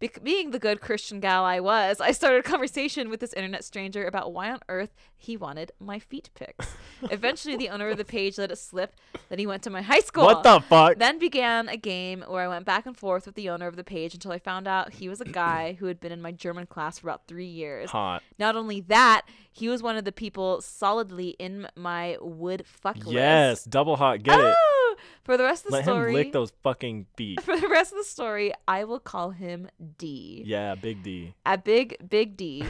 [0.00, 3.64] Bec- being the good Christian gal I was, I started a conversation with this internet
[3.64, 6.68] stranger about why on earth he wanted my feet pics.
[7.10, 8.94] Eventually, the owner of the page let it slip
[9.28, 10.24] that he went to my high school.
[10.24, 10.98] what the fuck?
[10.98, 13.82] Then began a game where I went back and forth with the owner of the
[13.82, 16.66] page until I found out he was a guy who had been in my German
[16.66, 17.90] class for about three years.
[17.90, 18.22] Hot.
[18.38, 23.10] Not only that, he was one of the people solidly in my would fuck list.
[23.10, 24.22] Yes, double hot.
[24.22, 24.54] Get it.
[24.56, 24.77] Oh,
[25.24, 27.40] For the rest of the Let story, him lick those fucking feet.
[27.42, 29.68] for the rest of the story, I will call him
[29.98, 30.42] D.
[30.46, 31.34] Yeah, Big D.
[31.44, 32.64] At Big Big D,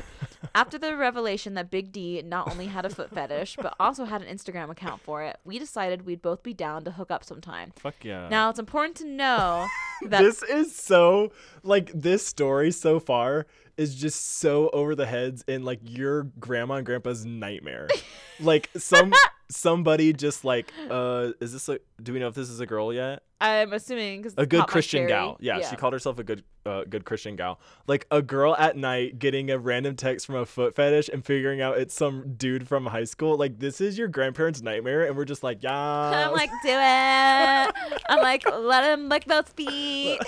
[0.54, 4.22] after the revelation that Big D not only had a foot fetish but also had
[4.22, 7.72] an Instagram account for it, we decided we'd both be down to hook up sometime.
[7.76, 8.28] Fuck yeah.
[8.28, 9.66] Now it's important to know
[10.06, 15.44] that this is so like this story so far is just so over the heads
[15.46, 17.88] and like your grandma and grandpa's nightmare.
[18.40, 19.12] like some
[19.50, 22.92] somebody just like uh is this a do we know if this is a girl
[22.92, 23.22] yet?
[23.40, 25.36] I'm assuming because A good Christian gal.
[25.40, 27.60] Yeah, she called herself a good uh, good Christian gal.
[27.86, 31.60] Like a girl at night getting a random text from a foot fetish and figuring
[31.60, 33.36] out it's some dude from high school.
[33.36, 35.72] Like this is your grandparents' nightmare and we're just like, yeah.
[36.26, 38.00] I'm like, do it.
[38.08, 40.18] I'm like, let him lick those feet.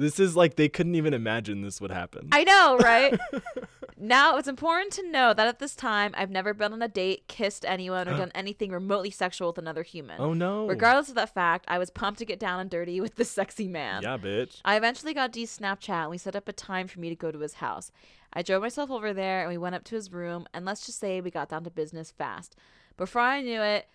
[0.00, 2.28] This is like they couldn't even imagine this would happen.
[2.32, 3.20] I know, right?
[3.98, 7.28] now it's important to know that at this time, I've never been on a date,
[7.28, 10.18] kissed anyone, or done anything remotely sexual with another human.
[10.18, 10.66] oh no.
[10.66, 13.68] Regardless of that fact, I was pumped to get down and dirty with this sexy
[13.68, 14.02] man.
[14.02, 14.62] Yeah, bitch.
[14.64, 17.30] I eventually got D's Snapchat and we set up a time for me to go
[17.30, 17.92] to his house.
[18.32, 20.98] I drove myself over there and we went up to his room and let's just
[20.98, 22.56] say we got down to business fast.
[22.96, 23.86] Before I knew it,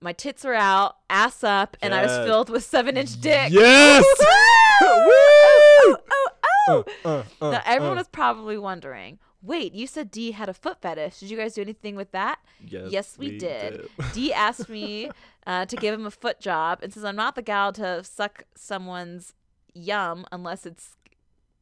[0.00, 3.50] my tits were out, ass up, and I was filled with seven inch dick.
[3.50, 4.04] Yes!
[4.80, 5.16] Woo!
[5.86, 6.28] oh, oh,
[6.68, 6.84] oh.
[7.04, 8.00] Uh, uh, uh, now everyone uh.
[8.00, 11.20] was probably wondering, wait, you said D had a foot fetish.
[11.20, 12.38] Did you guys do anything with that?
[12.60, 13.88] Yes, Yes, we, did.
[14.12, 15.10] D asked me
[15.46, 18.44] uh, to give him a foot job and says I'm not the gal to suck
[18.54, 19.34] someone's
[19.74, 20.96] yum unless it's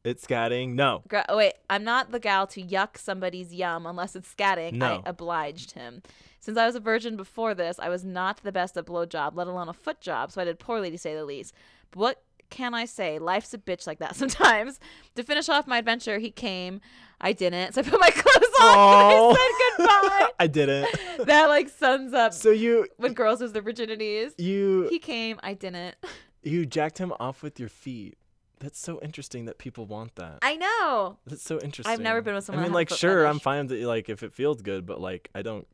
[0.03, 0.75] It's scatting.
[0.75, 1.03] No.
[1.29, 4.73] Oh, wait, I'm not the gal to yuck somebody's yum unless it's scatting.
[4.73, 5.01] No.
[5.05, 6.01] I obliged him.
[6.39, 9.47] Since I was a virgin before this, I was not the best at blowjob, let
[9.47, 11.53] alone a foot job, so I did poorly to say the least.
[11.91, 13.19] But what can I say?
[13.19, 14.79] Life's a bitch like that sometimes.
[15.15, 16.81] To finish off my adventure, he came.
[17.21, 20.29] I didn't, so I put my clothes on and I said goodbye.
[20.39, 21.25] I didn't.
[21.25, 24.31] that like sums up So you when girls lose their virginities.
[24.37, 25.95] you He came, I didn't.
[26.41, 28.17] you jacked him off with your feet.
[28.59, 30.39] That's so interesting that people want that.
[30.41, 31.17] I know.
[31.25, 31.91] That's so interesting.
[31.93, 34.23] I've never been with someone I mean, like, sure, I'm fine with it, like if
[34.23, 35.67] it feels good, but like, I don't,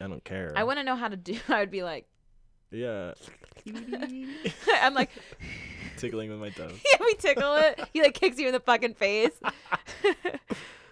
[0.00, 0.52] I don't care.
[0.56, 1.38] I want to know how to do.
[1.48, 2.06] I would be like,
[2.70, 3.14] Yeah.
[4.72, 5.10] I'm like,
[5.96, 6.78] Tickling with my toes.
[6.92, 7.80] yeah, we tickle it.
[7.92, 9.38] He like kicks you in the fucking face.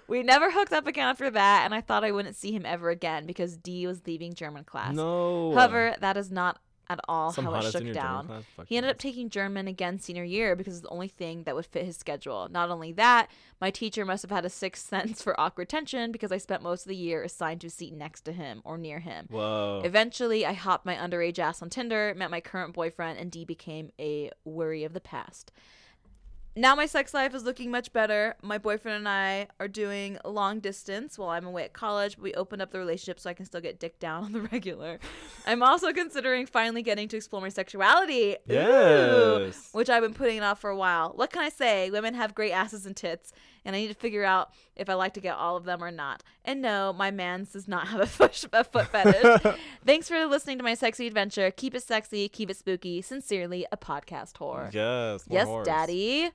[0.07, 2.91] we never hooked up again after that, and I thought I wouldn't see him ever
[2.91, 4.95] again because D was leaving German class.
[4.95, 5.55] No.
[5.55, 6.59] However, that is not
[6.91, 8.45] at all Some how it shook down.
[8.67, 11.67] He ended up taking German again senior year because it's the only thing that would
[11.67, 12.49] fit his schedule.
[12.51, 13.29] Not only that,
[13.61, 16.83] my teacher must have had a sixth sense for awkward tension because I spent most
[16.83, 19.27] of the year assigned to a seat next to him or near him.
[19.31, 19.83] Whoa.
[19.85, 23.93] Eventually, I hopped my underage ass on Tinder, met my current boyfriend, and D became
[23.99, 25.53] a worry of the past.
[26.59, 28.35] Now my sex life is looking much better.
[28.43, 32.35] My boyfriend and I are doing long distance while I'm away at college, but we
[32.35, 34.99] opened up the relationship so I can still get dick down on the regular.
[35.47, 38.39] I'm also considering finally getting to explore my sexuality.
[39.73, 41.13] Ooh, which I've been putting it off for a while.
[41.15, 41.91] What can I say?
[41.93, 43.33] Women have great asses and tits,
[43.65, 45.91] and I need to figure out if I like to get all of them or
[45.91, 46.23] not.
[46.45, 49.55] And no, my man's does not have a foot, a foot fetish.
[49.87, 51.51] Thanks for listening to my sexy adventure.
[51.51, 53.03] Keep it sexy, keep it spooky.
[53.03, 54.73] Sincerely, a podcast whore.
[54.73, 55.25] Yes.
[55.29, 56.31] yes, daddy.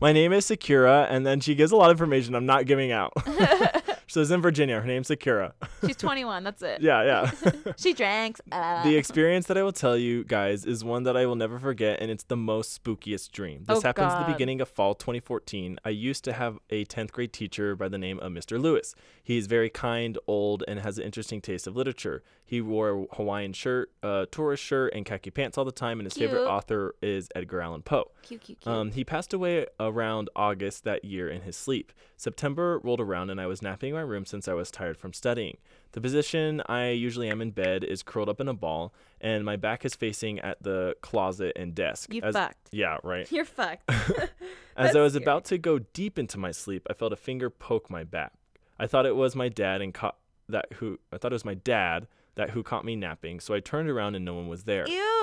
[0.00, 2.90] My name is Sakura, and then she gives a lot of information I'm not giving
[2.90, 3.12] out.
[4.06, 4.80] so lives in Virginia.
[4.80, 5.54] Her name's Sakura.
[5.86, 6.44] She's 21.
[6.44, 6.80] That's it.
[6.82, 7.52] yeah, yeah.
[7.76, 8.40] She drinks.
[8.50, 11.58] Uh, the experience that I will tell you guys is one that I will never
[11.58, 13.64] forget, and it's the most spookiest dream.
[13.66, 15.78] This Oh, happens at the beginning of fall 2014.
[15.84, 18.60] I used to have a 10th grade teacher by the name of Mr.
[18.60, 18.94] Lewis.
[19.22, 22.22] He's very kind, old, and has an interesting taste of literature.
[22.44, 26.06] He wore a Hawaiian shirt, a tourist shirt, and khaki pants all the time, and
[26.06, 28.10] his favorite author is Edgar Allan Poe.
[28.22, 28.74] cute, cute, cute.
[28.74, 31.92] Um, he passed away around August that year in his sleep.
[32.22, 35.12] September rolled around and I was napping in my room since I was tired from
[35.12, 35.56] studying.
[35.90, 39.56] The position I usually am in bed is curled up in a ball, and my
[39.56, 42.14] back is facing at the closet and desk.
[42.14, 42.68] you As- fucked.
[42.70, 43.30] Yeah, right.
[43.32, 43.90] You're fucked.
[44.76, 45.24] As I was scary.
[45.24, 48.34] about to go deep into my sleep, I felt a finger poke my back.
[48.78, 50.16] I thought it was my dad and caught
[50.48, 52.06] that who I thought it was my dad
[52.36, 53.40] that who caught me napping.
[53.40, 54.88] So I turned around and no one was there.
[54.88, 55.21] Ew.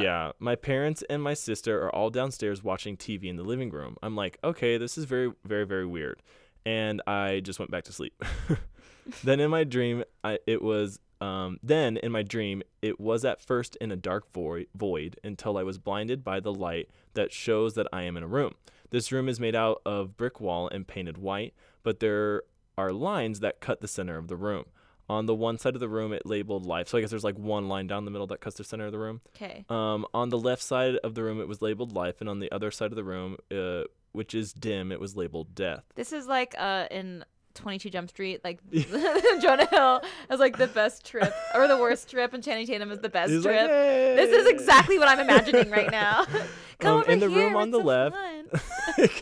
[0.00, 3.96] Yeah, my parents and my sister are all downstairs watching TV in the living room.
[4.02, 6.22] I'm like, okay, this is very, very, very weird,
[6.64, 8.22] and I just went back to sleep.
[9.24, 10.98] then in my dream, I, it was.
[11.22, 15.58] Um, then in my dream, it was at first in a dark void, void until
[15.58, 18.54] I was blinded by the light that shows that I am in a room.
[18.88, 21.52] This room is made out of brick wall and painted white,
[21.82, 22.44] but there
[22.78, 24.64] are lines that cut the center of the room.
[25.10, 26.88] On the one side of the room, it labeled life.
[26.88, 28.92] So I guess there's like one line down the middle that cuts the center of
[28.92, 29.20] the room.
[29.34, 29.64] Okay.
[29.68, 32.50] Um, on the left side of the room, it was labeled life, and on the
[32.52, 33.82] other side of the room, uh,
[34.12, 35.82] which is dim, it was labeled death.
[35.96, 38.60] This is like uh in 22 Jump Street, like
[39.40, 43.00] Jonah Hill has like the best trip or the worst trip, and Channing Tatum is
[43.00, 43.68] the best He's like, trip.
[43.68, 46.24] this is exactly what I'm imagining right now.
[46.78, 48.16] Come Um, over in the here, room on the so left.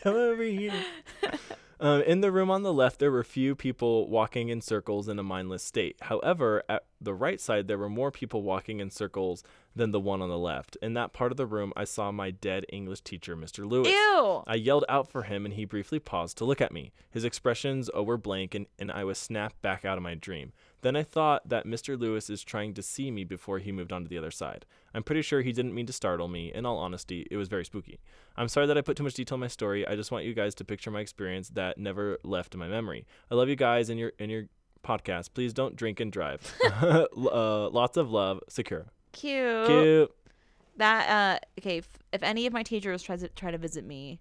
[0.02, 0.72] Come over here.
[1.80, 5.18] Um, in the room on the left, there were few people walking in circles in
[5.18, 5.96] a mindless state.
[6.02, 9.44] However, at the right side, there were more people walking in circles
[9.76, 10.76] than the one on the left.
[10.82, 13.68] In that part of the room, I saw my dead English teacher, Mr.
[13.68, 13.88] Lewis.
[13.88, 14.42] Ew.
[14.46, 16.92] I yelled out for him, and he briefly paused to look at me.
[17.10, 20.52] His expressions oh, were blank, and, and I was snapped back out of my dream.
[20.82, 21.98] Then I thought that Mr.
[21.98, 24.66] Lewis is trying to see me before he moved on to the other side.
[24.94, 26.52] I'm pretty sure he didn't mean to startle me.
[26.52, 28.00] In all honesty, it was very spooky.
[28.36, 29.86] I'm sorry that I put too much detail in my story.
[29.86, 33.06] I just want you guys to picture my experience that never left my memory.
[33.30, 34.44] I love you guys and your and your
[34.84, 35.34] podcast.
[35.34, 36.40] Please don't drink and drive.
[36.82, 37.06] uh,
[37.68, 38.86] lots of love, Sakura.
[39.12, 39.66] Cute.
[39.66, 40.10] Cute.
[40.76, 44.20] That uh okay, if, if any of my teachers tries to try to visit me,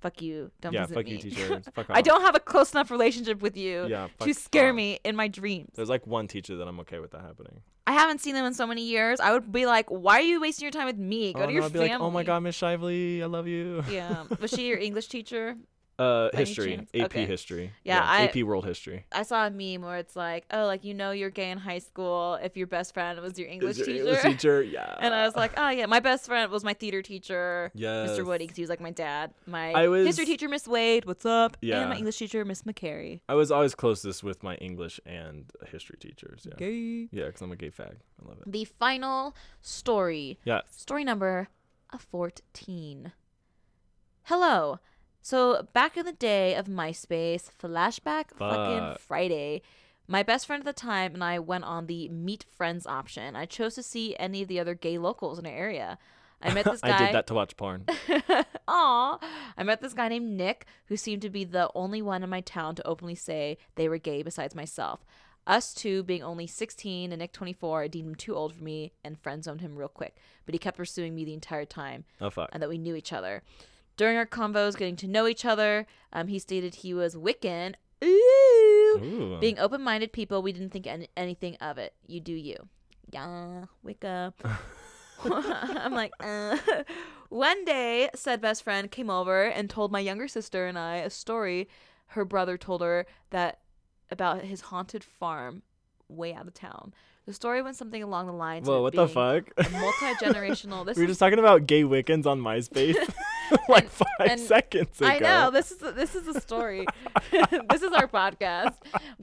[0.00, 0.50] fuck you.
[0.60, 1.12] Don't yeah, visit fuck me.
[1.12, 1.62] you, teacher.
[1.74, 1.96] Fuck off.
[1.96, 4.76] I don't have a close enough relationship with you Yeah, to scare off.
[4.76, 5.70] me in my dreams.
[5.74, 7.60] There's like one teacher that I'm okay with that happening.
[7.86, 9.20] I haven't seen them in so many years.
[9.20, 11.32] I would be like, "Why are you wasting your time with me?
[11.34, 13.46] Go oh, to your I'd be family." like, oh my god, Miss Shively, I love
[13.46, 13.84] you.
[13.90, 14.24] Yeah.
[14.40, 15.56] Was she your English teacher?
[15.96, 16.88] Uh, By history.
[16.92, 17.24] AP Okay.
[17.24, 17.72] history.
[17.84, 19.06] Yeah, I- AP World History.
[19.12, 21.78] I saw a meme where it's like, "Oh, like you know you're gay in high
[21.78, 24.96] school if your best friend was your English your teacher." English teacher, yeah.
[24.98, 28.10] And I was like, "Oh yeah, my best friend was my theater teacher, yes.
[28.10, 28.26] Mr.
[28.26, 29.34] Woody, because he was like my dad.
[29.46, 31.56] My I was- history teacher, Miss Wade, what's up?
[31.60, 31.80] Yeah.
[31.82, 33.20] And my English teacher, Miss McCary.
[33.28, 36.44] I was always closest with my English and history teachers.
[36.44, 36.54] Yeah.
[36.56, 37.08] Gay.
[37.12, 37.96] Yeah, because I'm a gay fag.
[38.20, 38.50] I love it.
[38.50, 40.62] The final story Yeah.
[40.70, 41.48] Story number
[41.92, 43.12] a 14.
[44.24, 44.80] Hello.
[45.24, 49.62] So, back in the day of MySpace, flashback fucking Friday,
[50.06, 53.34] my best friend at the time and I went on the meet friends option.
[53.34, 55.96] I chose to see any of the other gay locals in our area.
[56.42, 56.94] I met this guy.
[57.04, 57.86] I did that to watch porn.
[58.68, 59.18] Aw.
[59.56, 62.42] I met this guy named Nick who seemed to be the only one in my
[62.42, 65.06] town to openly say they were gay besides myself.
[65.46, 68.92] Us two being only 16 and Nick 24, I deemed him too old for me
[69.02, 70.18] and friend zoned him real quick.
[70.44, 72.50] But he kept pursuing me the entire time Oh fuck.
[72.52, 73.42] and that we knew each other.
[73.96, 77.74] During our convos, getting to know each other, um, he stated he was Wiccan.
[78.02, 79.00] Ooh.
[79.02, 79.38] Ooh.
[79.40, 81.94] Being open minded people, we didn't think any- anything of it.
[82.06, 82.56] You do you.
[83.12, 84.34] Yeah, Wicca.
[85.24, 86.58] I'm like, uh.
[87.28, 91.10] One day, said best friend came over and told my younger sister and I a
[91.10, 91.68] story
[92.08, 93.60] her brother told her that
[94.10, 95.62] about his haunted farm
[96.08, 96.94] way out of town.
[97.26, 99.72] The story went something along the lines Whoa, of what the being fuck?
[99.72, 100.84] multi-generational.
[100.96, 102.96] We were just talking about gay Wiccans on MySpace
[103.68, 105.08] like five and seconds ago.
[105.08, 106.86] I know this is this is the story.
[107.30, 108.74] this is our podcast,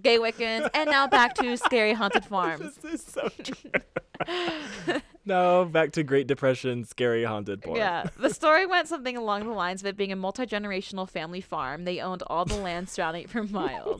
[0.01, 2.75] Gay Wiccans, and now back to scary haunted farms.
[2.77, 5.01] This is so true.
[5.25, 7.77] no, back to Great Depression, scary haunted porn.
[7.77, 11.41] Yeah, the story went something along the lines of it being a multi generational family
[11.41, 11.85] farm.
[11.85, 13.99] They owned all the land surrounding it for miles.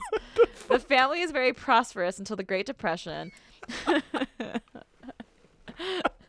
[0.68, 3.30] the family is very prosperous until the Great Depression.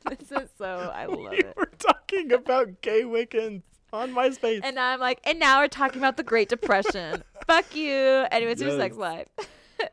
[0.10, 1.54] this is so I love it.
[1.56, 3.62] We're talking about gay Wiccans
[3.92, 4.62] on MySpace.
[4.64, 7.24] And I'm like, and now we're talking about the Great Depression.
[7.48, 8.26] Fuck you.
[8.32, 9.28] Anyways, your sex life.
[9.40, 9.88] oh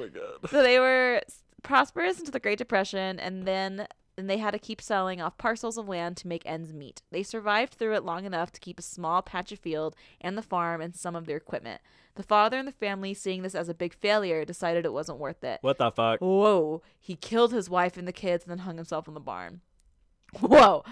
[0.00, 0.32] my god.
[0.50, 1.22] so they were
[1.62, 3.86] prosperous into the Great Depression, and then
[4.20, 7.02] and they had to keep selling off parcels of land to make ends meet.
[7.10, 10.42] They survived through it long enough to keep a small patch of field and the
[10.42, 11.80] farm and some of their equipment.
[12.16, 15.42] The father and the family, seeing this as a big failure, decided it wasn't worth
[15.42, 15.58] it.
[15.62, 16.20] What the fuck?
[16.20, 16.82] Whoa!
[17.00, 19.62] He killed his wife and the kids, and then hung himself in the barn.
[20.38, 20.84] Whoa!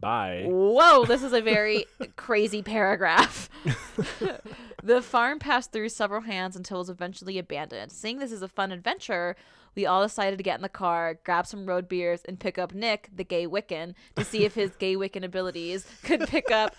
[0.00, 0.44] Bye.
[0.46, 1.86] Whoa, this is a very
[2.16, 3.48] crazy paragraph.
[4.82, 7.90] the farm passed through several hands until it was eventually abandoned.
[7.90, 9.34] Seeing this as a fun adventure,
[9.74, 12.72] we all decided to get in the car, grab some road beers, and pick up
[12.74, 16.74] Nick, the gay Wiccan, to see if his gay Wiccan abilities could pick up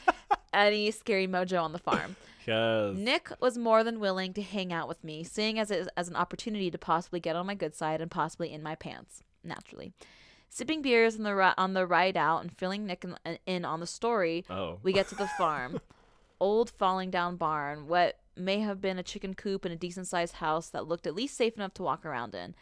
[0.53, 2.15] any scary mojo on the farm.
[2.47, 2.95] Yes.
[2.95, 6.15] Nick was more than willing to hang out with me, seeing as it as an
[6.15, 9.93] opportunity to possibly get on my good side and possibly in my pants, naturally.
[10.47, 13.17] Sipping beers on the ri- on the ride out and filling Nick in,
[13.47, 14.77] in on the story, Oh.
[14.83, 15.81] we get to the farm.
[16.39, 20.35] Old falling down barn, what may have been a chicken coop and a decent sized
[20.35, 22.53] house that looked at least safe enough to walk around in.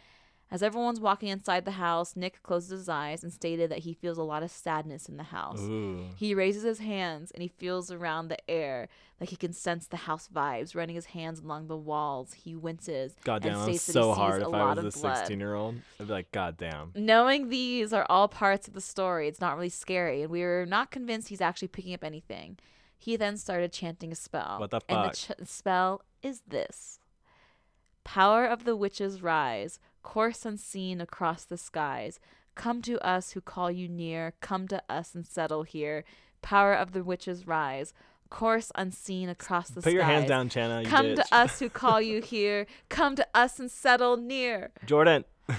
[0.54, 4.20] As everyone's walking inside the house, Nick closes his eyes and stated that he feels
[4.20, 5.60] a lot of sadness in the house.
[5.62, 6.06] Ooh.
[6.16, 8.88] He raises his hands and he feels around the air
[9.20, 10.76] like he can sense the house vibes.
[10.76, 14.12] Running his hands along the walls, he winces Goddamn, and was states that he so
[14.12, 15.78] sees hard if I was a 16 year old.
[16.00, 16.92] I'd be like, goddamn.
[16.94, 20.68] Knowing these are all parts of the story, it's not really scary, and we were
[20.68, 22.60] not convinced he's actually picking up anything.
[23.00, 24.60] He then started chanting a spell.
[24.60, 27.00] What the And the ch- spell is this
[28.04, 32.20] Power of the witches rise, course unseen across the skies.
[32.56, 36.04] Come to us who call you near, come to us and settle here.
[36.42, 37.94] Power of the witches rise,
[38.30, 40.30] course unseen across the Put your hands skies.
[40.30, 40.86] down, Chana.
[40.86, 41.16] Come bitch.
[41.16, 42.68] to us who call you here.
[42.90, 44.72] Come to us and settle near.
[44.86, 45.24] Jordan.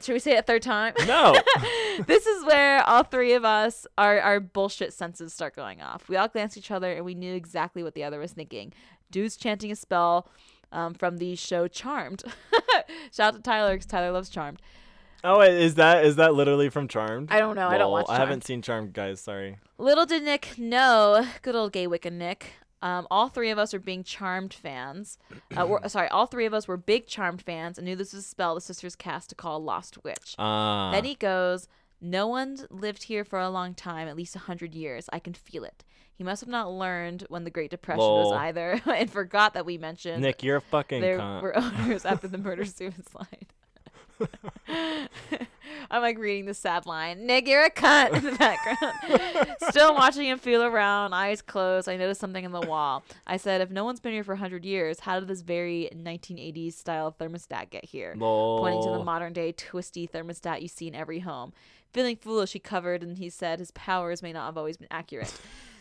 [0.00, 0.94] Should we say it a third time?
[1.08, 1.34] No.
[2.06, 6.08] this is where all three of us, our, our bullshit senses start going off.
[6.08, 8.72] We all glanced at each other and we knew exactly what the other was thinking.
[9.10, 10.28] Dude's chanting a spell
[10.72, 12.22] um, from the show Charmed.
[13.12, 14.60] Shout out to Tyler because Tyler loves Charmed.
[15.24, 17.30] oh, wait, is that is that literally from Charmed?
[17.30, 17.68] I don't know.
[17.68, 19.20] I don't watch I haven't seen Charmed, guys.
[19.20, 19.58] Sorry.
[19.78, 22.54] Little did Nick know, good old gay Wiccan Nick.
[22.80, 25.18] Um, all three of us are being Charmed fans.
[25.56, 28.28] Uh, sorry, all three of us were big Charmed fans and knew this was a
[28.28, 30.36] spell the sisters cast to call Lost Witch.
[30.38, 30.92] Ah.
[30.92, 31.66] Then he goes,
[32.00, 35.08] No one's lived here for a long time, at least a hundred years.
[35.12, 35.82] I can feel it.
[36.18, 39.78] He must have not learned when the Great Depression was either and forgot that we
[39.78, 41.42] mentioned Nick, you're a fucking there cunt.
[41.42, 43.46] were owners after the murder suicide.
[44.68, 47.24] I'm like reading the sad line.
[47.24, 49.56] Nick, you're a cunt in the background.
[49.70, 51.88] Still watching him feel around, eyes closed.
[51.88, 53.04] I noticed something in the wall.
[53.24, 56.72] I said, if no one's been here for 100 years, how did this very 1980s
[56.72, 58.14] style thermostat get here?
[58.16, 58.58] Lol.
[58.58, 61.52] Pointing to the modern day twisty thermostat you see in every home.
[61.92, 65.32] Feeling foolish, he covered and he said his powers may not have always been accurate.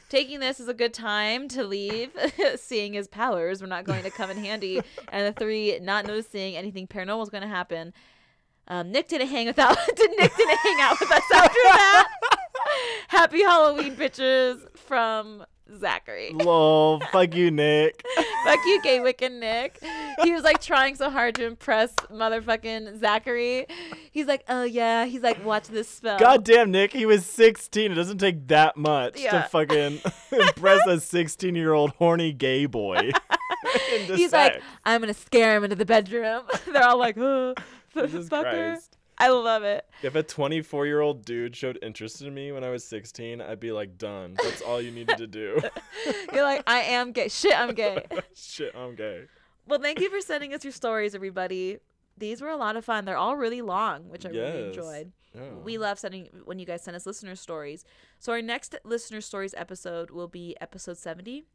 [0.10, 2.12] Taking this as a good time to leave,
[2.56, 4.80] seeing his powers were not going to come in handy,
[5.12, 7.94] and the three not noticing anything paranormal was going to happen.
[8.70, 9.78] Um, Nick didn't hang without.
[9.96, 12.08] did Nick didn't hang out with us after that?
[13.10, 15.46] Happy Halloween, bitches, from
[15.80, 16.32] Zachary.
[16.34, 17.00] Lol.
[17.12, 18.04] Fuck you, Nick.
[18.44, 19.80] Fuck you, gay Wiccan Nick.
[20.24, 23.66] He was like trying so hard to impress motherfucking Zachary.
[24.12, 25.06] He's like, oh yeah.
[25.06, 26.20] He's like, watch this spell.
[26.20, 26.94] Goddamn, Nick.
[26.94, 27.92] He was 16.
[27.92, 29.44] It doesn't take that much Yeah.
[29.44, 30.00] to fucking
[30.32, 33.12] impress a 16 year old horny gay boy.
[34.08, 34.62] He's like.
[34.86, 36.44] I'm gonna scare him into the bedroom.
[36.72, 37.54] They're all like, oh,
[37.96, 38.80] fucker.
[39.20, 39.86] I love it.
[40.04, 43.60] If a 24 year old dude showed interest in me when I was 16, I'd
[43.60, 44.36] be like, done.
[44.44, 45.60] That's all you needed to do.
[46.34, 47.28] You're like, I am gay.
[47.28, 48.06] Shit, I'm gay.
[48.36, 49.24] Shit, I'm gay.
[49.68, 51.78] Well, thank you for sending us your stories, everybody.
[52.18, 53.06] These were a lot of fun.
[53.06, 55.12] They're all really long, which I really enjoyed.
[55.36, 55.42] Yeah.
[55.64, 57.84] We love sending when you guys send us listener stories.
[58.20, 61.46] So our next listener stories episode will be episode 70.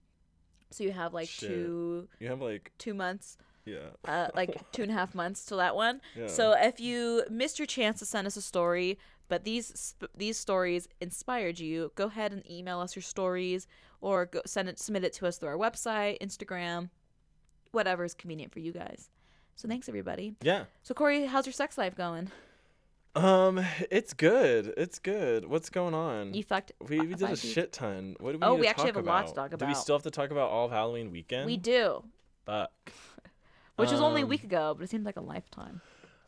[0.71, 1.49] So you have like Shit.
[1.49, 3.91] two You have like, two months, yeah.
[4.07, 6.01] uh, like two and a half months till that one.
[6.17, 6.27] Yeah.
[6.27, 8.99] So if you missed your chance to send us a story,
[9.29, 13.67] but these sp- these stories inspired you, go ahead and email us your stories
[14.01, 16.91] or go send it submit it to us through our website, Instagram,
[17.71, 19.11] whatever is convenient for you guys.
[19.57, 20.35] So thanks everybody.
[20.43, 20.65] Yeah.
[20.83, 22.31] So Corey, how's your sex life going?
[23.15, 24.73] Um, it's good.
[24.77, 25.45] It's good.
[25.45, 26.33] What's going on?
[26.33, 26.73] You fucked.
[26.89, 28.17] we, we did a shit ton.
[28.21, 28.47] What do we do?
[28.47, 29.59] Oh, we actually have a lot to talk about?
[29.59, 31.45] Do we still have to talk about all of Halloween weekend?
[31.47, 32.03] We do,
[32.47, 32.71] Fuck.
[33.83, 35.81] Which was only a Um, week ago, but it seems like a lifetime.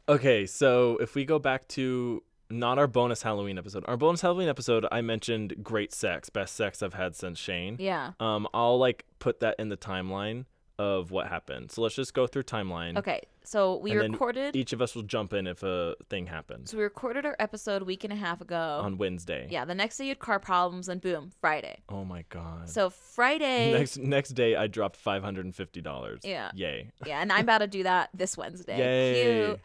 [0.08, 4.48] Okay, so if we go back to not our bonus Halloween episode, our bonus Halloween
[4.48, 7.76] episode, I mentioned great sex, best sex I've had since Shane.
[7.78, 8.12] Yeah.
[8.20, 10.44] Um, I'll like put that in the timeline
[10.78, 11.70] of what happened.
[11.70, 12.98] So let's just go through timeline.
[12.98, 13.20] Okay.
[13.44, 14.56] So we recorded.
[14.56, 17.82] Each of us will jump in if a thing happens so we recorded our episode
[17.82, 18.80] a week and a half ago.
[18.82, 19.46] on Wednesday.
[19.50, 19.64] yeah.
[19.64, 21.82] The next day you had car problems, and boom, Friday.
[21.88, 22.68] Oh my god.
[22.68, 23.72] So Friday.
[23.78, 26.22] next next day I dropped five hundred and fifty dollars.
[26.24, 26.50] Yeah.
[26.54, 26.90] Yay.
[27.06, 28.78] Yeah, and I'm about to do that this Wednesday.
[28.78, 29.46] Yay.
[29.46, 29.60] Cute.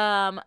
[0.00, 0.40] Um,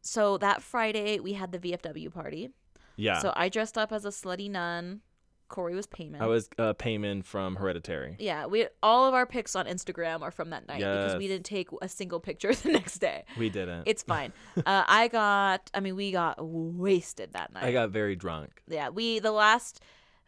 [0.00, 2.50] so that Friday we had the VFW party.
[2.96, 3.18] Yeah.
[3.20, 5.02] So I dressed up as a slutty nun.
[5.48, 6.22] Corey was payment.
[6.22, 8.16] I was uh, Paimon from Hereditary.
[8.18, 11.46] Yeah, we all of our pics on Instagram are from that night because we didn't
[11.46, 13.24] take a single picture the next day.
[13.38, 13.84] We didn't.
[13.86, 14.32] It's fine.
[14.58, 15.70] uh, I got.
[15.74, 17.64] I mean, we got wasted that night.
[17.64, 18.62] I got very drunk.
[18.68, 19.80] Yeah, we the last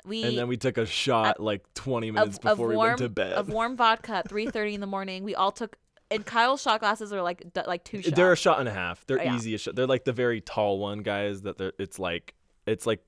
[0.04, 2.98] we And then we took a shot like 20 minutes of, of before we went
[2.98, 3.34] to bed.
[3.34, 5.24] of warm vodka at three thirty in the morning.
[5.24, 5.76] We all took.
[6.12, 8.16] And Kyle's shot glasses are like d- like two shots.
[8.16, 9.06] They're a shot and a half.
[9.06, 9.36] They're Oh, yeah.
[9.36, 9.56] easy.
[9.72, 11.42] They're like the very tall one, guys.
[11.42, 11.72] That they're.
[11.78, 12.34] It's like
[12.66, 13.04] it's like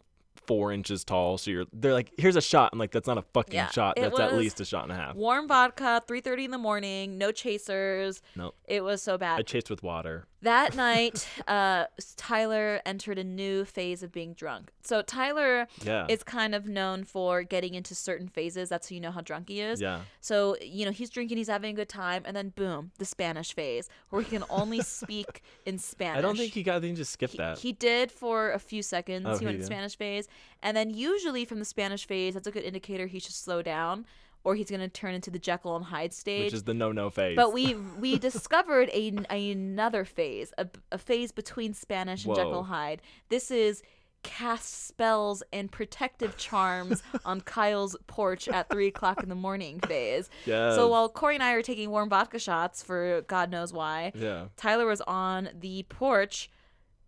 [0.47, 1.39] four inches tall.
[1.39, 1.64] So you're.
[1.73, 2.70] They're like, here's a shot.
[2.73, 3.97] I'm like, that's not a fucking Yeah, shot.
[3.97, 5.14] That's at least a shot and a half.
[5.16, 7.19] warm vodka, three thirty in the morning.
[7.19, 8.23] No chasers.
[8.36, 8.55] Nope.
[8.66, 9.39] It was so bad.
[9.39, 10.27] I chased with water.
[10.43, 11.86] That night, uh,
[12.16, 14.70] Tyler entered a new phase of being drunk.
[14.82, 16.06] So Tyler Yeah.
[16.09, 18.69] is kind of known for getting into certain phases.
[18.69, 19.81] That's how you know how drunk he is.
[19.81, 20.01] yeah.
[20.20, 23.55] So, you know, he's drinking, he's having a good time, and then boom, the Spanish
[23.55, 26.19] phase, where he can only speak in Spanish.
[26.19, 26.77] I don't think he got.
[26.77, 27.59] I think he just skipped He, that.
[27.59, 29.24] he did for a few seconds.
[29.28, 29.66] Oh, he he went did?
[29.66, 30.27] Spanish phase.
[30.62, 34.06] And then usually from the Spanish phase, that's a good indicator he should slow down
[34.44, 36.47] or he's going to turn into the Jekyll and Hyde stage.
[36.47, 37.36] which is the no no phase.
[37.36, 42.43] But we we discovered a, another phase, a, a phase between Spanish and Whoa.
[42.43, 43.02] Jekyll Hyde.
[43.28, 43.82] This is
[44.23, 50.31] cast spells and protective charms on Kyle's porch at three o'clock in the morning phase.
[50.47, 50.77] Yes.
[50.77, 54.47] So while Corey and I are taking warm vodka shots for God knows why, yeah.
[54.56, 56.51] Tyler was on the porch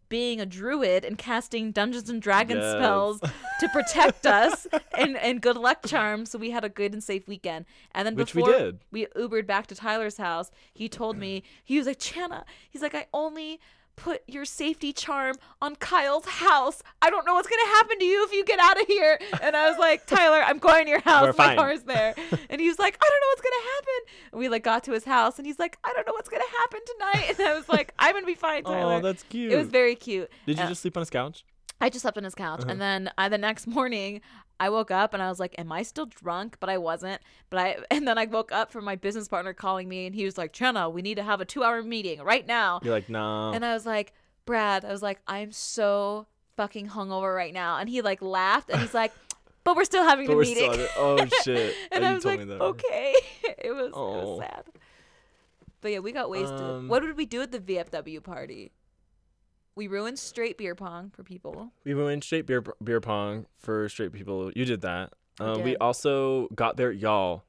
[0.09, 2.73] being a druid and casting Dungeons and Dragons Yes.
[2.75, 3.21] spells
[3.61, 4.67] to protect us
[4.97, 6.31] and, and good luck charms.
[6.31, 7.65] So we had a good and safe weekend.
[7.93, 8.79] And then Which we before did.
[8.93, 12.95] we Ubered back to Tyler's house, he told me, he was like, Chana, he's like,
[12.95, 13.61] I only
[13.97, 16.83] put your safety charm on Kyle's house.
[17.01, 19.19] I don't know what's going to happen to you if you get out of here.
[19.43, 21.23] And I was like, Tyler, I'm going to your house.
[21.23, 21.57] We're My fine.
[21.57, 22.15] car's there.
[22.51, 24.15] And he was like, I don't know what's going to happen.
[24.33, 26.43] And we like got to his house and he's like, I don't know what's going
[26.43, 27.35] to happen tonight.
[27.39, 28.95] And I was like, I'm going to be fine, Tyler.
[28.95, 29.53] Oh, that's cute.
[29.53, 30.31] it was very cute.
[30.47, 31.45] Did you uh, just sleep on his couch?
[31.81, 32.71] I just slept on his couch, Uh-huh.
[32.71, 34.21] and then uh, the next morning,
[34.61, 37.21] I woke up and I was like, "Am I still drunk?" But I wasn't.
[37.51, 40.25] But I and then I woke up from my business partner calling me, and he
[40.25, 43.51] was like, "Chana, we need to have a two-hour meeting right now." You're like, no.
[43.53, 44.13] And I was like,
[44.47, 46.27] "Brad," I was like, "I'm so
[46.57, 49.13] fucking hungover right now," and he like laughed, and he's like,
[49.65, 50.89] "But we're still having but the meeting." still.
[50.97, 51.75] Oh shit!
[51.91, 53.15] and Oh, I was like, "Okay."
[53.59, 54.37] it was it Oh.
[54.37, 54.65] was sad.
[55.81, 56.59] But yeah, we got wasted.
[56.61, 58.73] Um, what did we do at the VFW party?
[59.77, 61.73] We ruined straight beer pong for people.
[61.85, 64.51] We ruined straight beer beer pong for straight people.
[64.55, 65.13] You did that.
[65.41, 65.79] We Um, we did.
[65.81, 67.45] also got there, y'all.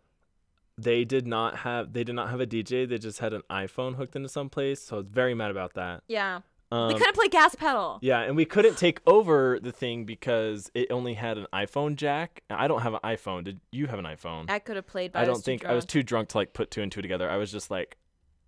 [0.78, 2.88] They did not have they did not have a DJ.
[2.88, 4.82] They just had an iPhone hooked into some place.
[4.82, 6.04] So I was very mad about that.
[6.08, 6.42] Yeah.
[6.72, 8.00] Um, we couldn't play gas pedal.
[8.02, 12.42] yeah, and we couldn't take over the thing because it only had an iPhone jack.
[12.50, 13.44] I don't have an iPhone.
[13.44, 14.50] Did you have an iPhone?
[14.50, 16.72] I could have played, I I, don't think I was too drunk to like put
[16.72, 17.30] two and two together.
[17.30, 17.98] I was just like,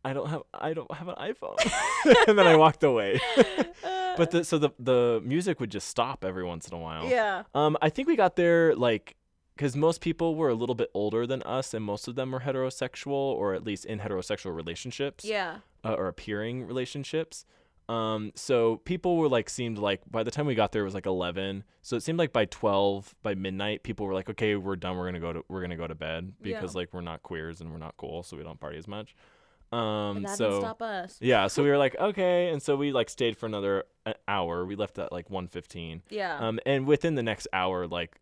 [0.10, 1.58] I don't have I don't have an iPhone,
[2.28, 3.20] and then I walked away.
[4.18, 7.06] but the so the the music would just stop every once in a while.
[7.10, 9.16] yeah, Um, I think we got there like
[9.56, 12.42] because most people were a little bit older than us, and most of them were
[12.42, 13.12] heterosexual
[13.42, 17.46] or at least in heterosexual relationships yeah, uh, or appearing relationships.
[17.90, 20.94] Um, so people were like seemed like by the time we got there it was
[20.94, 21.64] like eleven.
[21.82, 24.98] So it seemed like by twelve, by midnight, people were like, okay, we're done.
[24.98, 26.56] We're gonna go to we're gonna go to bed Yeah.
[26.60, 29.16] because like we're not queers and we're not cool, so we don't party as much.
[29.72, 31.18] Um, that so didn't stop us.
[31.20, 34.66] yeah, so we were like, okay, and so we like stayed for another uh, hour.
[34.66, 36.02] We left at like one fifteen.
[36.10, 38.20] Yeah, Um, and within the next hour, like,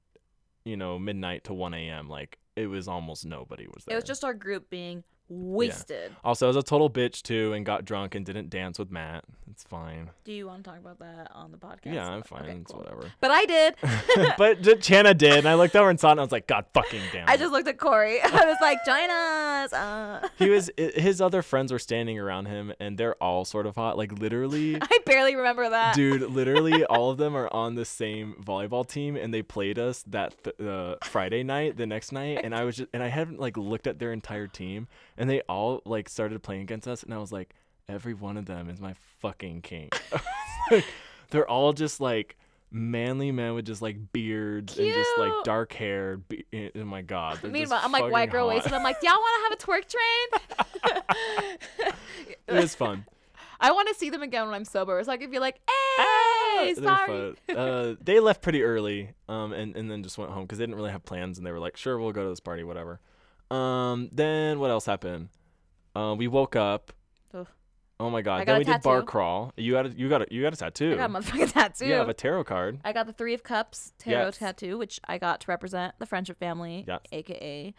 [0.63, 3.93] you know, midnight to 1 a.m., like, it was almost nobody was there.
[3.93, 6.15] it was just our group being wasted.
[6.23, 9.23] Also, I was a total bitch too and got drunk and didn't dance with Matt.
[9.51, 10.09] It's fine.
[10.25, 11.93] Do you want to talk about that on the podcast?
[11.93, 12.43] Yeah, I'm fine.
[12.43, 12.81] Okay, it's cool.
[12.81, 13.11] whatever.
[13.21, 13.75] But I did.
[14.37, 16.65] but Chana did, and I looked over and saw it, and I was like, God
[16.73, 17.29] fucking damn.
[17.29, 18.21] I just looked at Corey.
[18.23, 19.73] I was like, join us.
[19.73, 20.27] Uh.
[20.37, 20.69] He was.
[20.77, 23.97] His other friends were standing around him, and they're all sort of hot.
[23.97, 25.95] Like literally, I barely remember that.
[25.95, 26.23] dude.
[26.23, 30.35] Literally, all of them are on the same volleyball team, and they played us that
[30.43, 33.55] th- uh, Friday night, the next night, and I was just, and I hadn't like
[33.55, 37.17] looked at their entire team, and they all like started playing against us, and I
[37.17, 37.53] was like,
[37.87, 39.89] every one of them is my fucking king.
[40.71, 40.85] like,
[41.29, 42.37] they're all just like
[42.71, 46.17] manly men with just like beards and just like dark hair.
[46.17, 47.43] Be- oh my god.
[47.43, 48.55] Meanwhile, I'm like white girl hot.
[48.55, 48.73] wasted.
[48.73, 51.53] I'm like, y'all want to have a twerk train?
[52.47, 53.05] It was fun.
[53.59, 55.03] I want to see them again when I'm sober.
[55.03, 57.35] So I could be like, Ah, hey, sorry.
[57.49, 60.75] Uh, they left pretty early, um, and, and then just went home because they didn't
[60.75, 62.99] really have plans, and they were like, "Sure, we'll go to this party, whatever."
[63.51, 65.29] Um, then what else happened?
[65.95, 66.91] Uh, we woke up.
[67.33, 67.47] Ugh.
[67.99, 68.41] Oh my god!
[68.41, 69.05] I got then a we did bar tattoo.
[69.07, 69.53] crawl.
[69.55, 70.93] You got a you got a you got a tattoo.
[70.93, 71.85] I got a motherfucking tattoo.
[71.87, 72.79] You have a tarot card.
[72.83, 74.37] I got the Three of Cups tarot Yes.
[74.37, 76.99] tattoo, which I got to represent the friendship family, Yes.
[77.13, 77.73] aka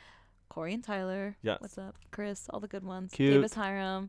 [0.48, 1.36] Corey and Tyler.
[1.43, 1.60] Yes.
[1.60, 1.97] What's up?
[2.12, 3.12] Chris, all the good ones.
[3.12, 3.34] Cute.
[3.34, 4.09] Davis Hiram,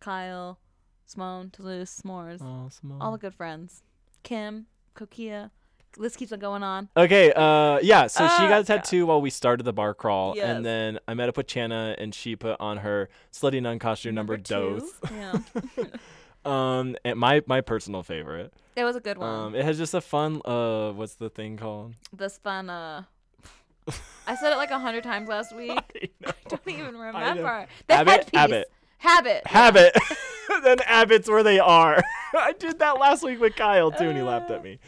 [0.00, 0.58] Kyle,
[1.06, 2.40] Simone, Toulouse, S'mores.
[2.42, 3.00] Oh, Simone.
[3.00, 3.82] All the good friends.
[4.24, 4.66] Kim,
[4.96, 5.50] Kokia.
[5.96, 6.88] List keeps on going on.
[6.96, 8.06] Okay, uh, yeah.
[8.08, 10.46] So she Ah, got a tattoo while we started the bar crawl, Yes.
[10.48, 14.14] and then I met up with Chana, and she put on her slutty nun costume
[14.14, 14.80] number, two.
[14.80, 14.92] dose.
[15.10, 15.38] Yeah.
[16.44, 18.52] Um, and my my personal favorite.
[18.76, 19.28] it was a good one.
[19.30, 20.42] Um, it has just a fun.
[20.44, 21.94] Uh, what's the thing called?
[22.12, 23.04] this fun, uh.
[24.26, 25.78] I said it like a hundred times last week.
[26.26, 27.66] I don't even remember.
[27.86, 28.38] The Habit, headpiece.
[28.40, 28.72] habit.
[28.98, 29.42] Habit.
[29.46, 29.50] yeah.
[29.52, 29.96] Habit.
[30.64, 32.02] then habits where they are.
[32.34, 34.78] I did that last week with Kyle too, and he laughed at me.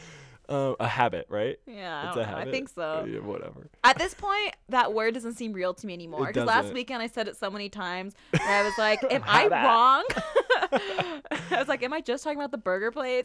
[0.49, 1.59] Uh, a habit, right?
[1.67, 2.37] Yeah, I, It's a know.
[2.37, 3.05] I think so.
[3.09, 3.69] Yeah, whatever.
[3.83, 6.27] At this point, that word doesn't seem real to me anymore.
[6.27, 10.05] Because last weekend I said it so many times I was like, "Am I wrong?"
[11.51, 13.25] I was like, "Am I just talking about the burger place?"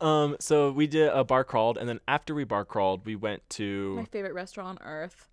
[0.00, 3.48] Um, so we did a bar crawled, and then after we bar crawled, we went
[3.50, 5.28] to My favorite restaurant on earth,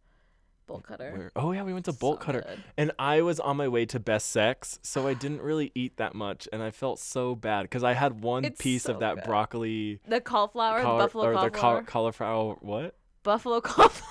[0.65, 1.11] Bolt Cutter.
[1.11, 1.31] where?
[1.35, 2.63] Oh yeah, we went to Bolt Cutter, good.
[2.77, 6.15] and I was on my way to Best Sex, so I didn't really eat that
[6.15, 9.15] much, and I felt so bad because I had one It's piece so of that
[9.15, 9.23] good.
[9.25, 9.99] broccoli.
[10.07, 12.95] The cauliflower, cauli- the buffalo or the cauliflower, cauliflower what?
[13.23, 14.09] buffalo cauliflower.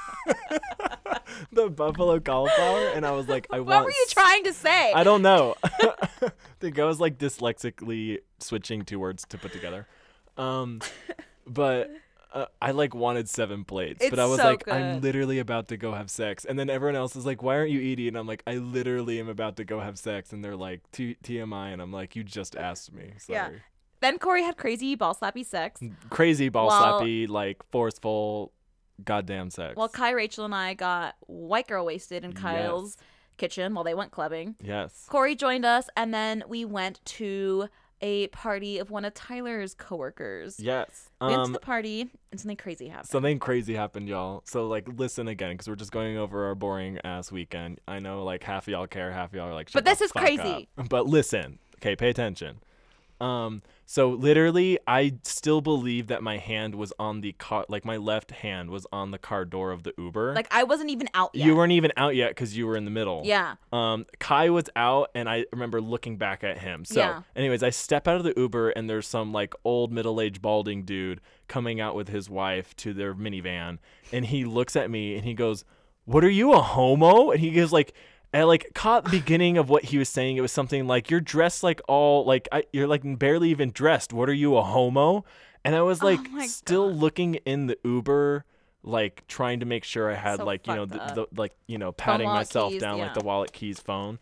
[1.51, 3.75] the buffalo cauliflower, and I was like, I what want.
[3.79, 4.93] What were you trying to say?
[4.93, 5.55] I don't know.
[5.63, 9.87] I think I was like dyslexically switching two words to put together.
[10.37, 10.81] Um,
[11.47, 11.91] but
[12.33, 15.77] uh, I like wanted seven plates, but I was so like, I'm literally about to
[15.77, 18.09] go have sex, and then everyone else is like, why aren't you eating?
[18.09, 21.17] And I'm like, I literally am about to go have sex, and they're like, T-
[21.23, 23.13] TMI, and I'm like, you just asked me.
[23.19, 23.37] Sorry.
[23.37, 23.49] Yeah.
[24.01, 25.79] Then Corey had crazy ball slappy sex.
[26.09, 28.51] Crazy ball While- slappy, like forceful,
[29.03, 29.75] goddamn sex.
[29.75, 32.39] While Kai, Rachel, and I got white girl wasted in Yes.
[32.41, 32.97] Kyle's
[33.37, 34.55] kitchen while they went clubbing.
[34.61, 35.05] yes.
[35.09, 37.67] Corey joined us, and then we went to
[38.03, 40.59] a party of one of Tyler's coworkers.
[40.59, 41.09] Yes.
[41.21, 43.07] We went to Um, the party, and something crazy happened.
[43.07, 44.43] Something crazy happened, y'all.
[44.45, 47.79] So like, listen again, because we're just going over our boring ass weekend.
[47.87, 50.11] I know, like half of y'all care, half of y'all are like, But this is
[50.11, 50.67] crazy.
[50.77, 52.59] up." But listen, okay, pay attention.
[53.21, 57.97] Um, so literally, I still believe that my hand was on the car, like my
[57.97, 60.33] left hand was on the car door of the Uber.
[60.33, 61.45] like I wasn't even out yet.
[61.45, 63.21] you weren't even out yet because you were in the middle.
[63.25, 63.55] Yeah.
[63.71, 66.85] Um, Kai was out, and I remember looking back at him.
[66.85, 67.21] So, Yeah.
[67.35, 71.21] anyways, I step out of the Uber, and there's some like old middle-aged balding dude
[71.47, 73.79] coming out with his wife to their minivan,
[74.11, 75.65] and he looks at me and he goes,
[76.05, 77.93] "What are you a homo?" And he goes like.
[78.33, 80.37] I like caught the beginning of what he was saying.
[80.37, 84.11] It was something like, "You're dressed like all like I, you're like barely even dressed.
[84.13, 85.23] What are you a homo?"
[85.65, 86.99] And I was like, Oh still God.
[86.99, 88.43] looking in the Uber,
[88.83, 91.77] like trying to make sure I had So like you know the, the like you
[91.77, 94.19] know patting myself keys, down like the wallet keys phone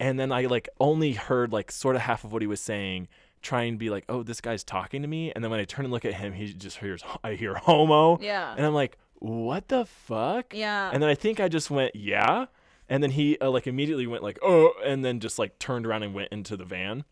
[0.00, 3.06] and then i like only heard like sort of half of what he was saying
[3.40, 5.84] try and be like oh this guy's talking to me and then when i turn
[5.84, 8.54] and look at him he just hears i hear homo Yeah.
[8.56, 10.90] and i'm like what the fuck Yeah.
[10.92, 12.46] and then i think i just went yeah
[12.92, 16.02] and then he uh, like immediately went like oh and then just like turned around
[16.04, 17.04] and went into the van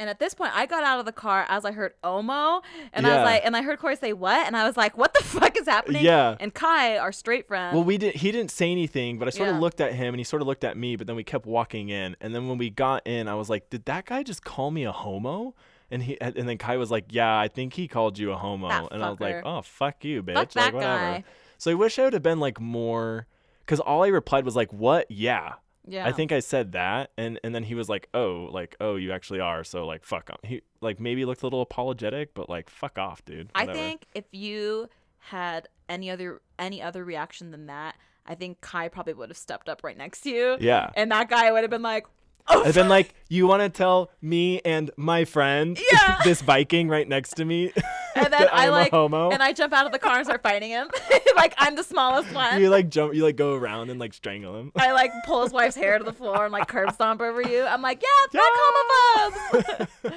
[0.00, 2.62] And at this point, I got out of the car as I heard Omo,
[2.92, 5.12] and I was like, and I heard Corey say what, and I was like, what
[5.12, 6.04] the fuck is happening?
[6.04, 6.36] Yeah.
[6.38, 8.14] And Kai, our straight friend, Well, we did.
[8.14, 9.56] He didn't say anything, but I sort Yeah.
[9.56, 10.94] of looked at him, and he sort of looked at me.
[10.94, 13.70] But then we kept walking in, and then when we got in, I was like,
[13.70, 15.56] "Did that guy just call me a homo?"
[15.90, 18.68] And he, and then Kai was like, "Yeah, I think he called you a homo."
[18.68, 20.94] That and I was like, "Oh, fuck you, bitch!" Fuck like that whatever.
[20.96, 21.24] guy.
[21.58, 23.26] So I wish I would have been like more,
[23.68, 25.10] because all I replied was like, "What?
[25.10, 25.54] Yeah."
[25.86, 28.96] yeah, I think I said that, and and then he was like, "Oh, like oh,
[28.96, 30.36] you actually are." So like, fuck him.
[30.42, 33.50] He like maybe looked a little apologetic, but like, fuck off, dude.
[33.54, 34.88] I think if you
[35.18, 37.96] had any other any other reaction than that,
[38.26, 40.56] I think Kai probably would have stepped up right next to you.
[40.60, 40.90] Yeah.
[40.94, 42.06] And that guy would have been like,
[42.50, 46.20] oh, I've been like, you want to tell me and my friend, Yeah.
[46.24, 47.72] this Viking right next to me,
[48.14, 49.30] and then that I like, homo?
[49.30, 50.88] and I jump out of the car and start fighting him.
[51.36, 52.60] like I'm the smallest one.
[52.60, 54.72] you like jump, you like go around and like strangle him.
[54.76, 57.64] I like pull his wife's hair to the floor and like curb stomp over you.
[57.64, 58.02] I'm like,
[58.32, 60.12] yeah, fuck homophobes.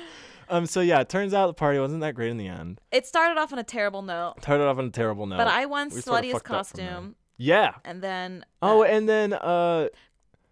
[0.49, 0.65] um.
[0.65, 2.79] So yeah, it turns out the party wasn't that great in the end.
[2.91, 5.37] it started off on a terrible note, Started off on a terrible note.
[5.37, 6.87] but I won we sorta sluttiest fucked up from there.
[6.89, 7.73] costume, Yeah.
[7.85, 9.87] and then Oh, uh, and then uh,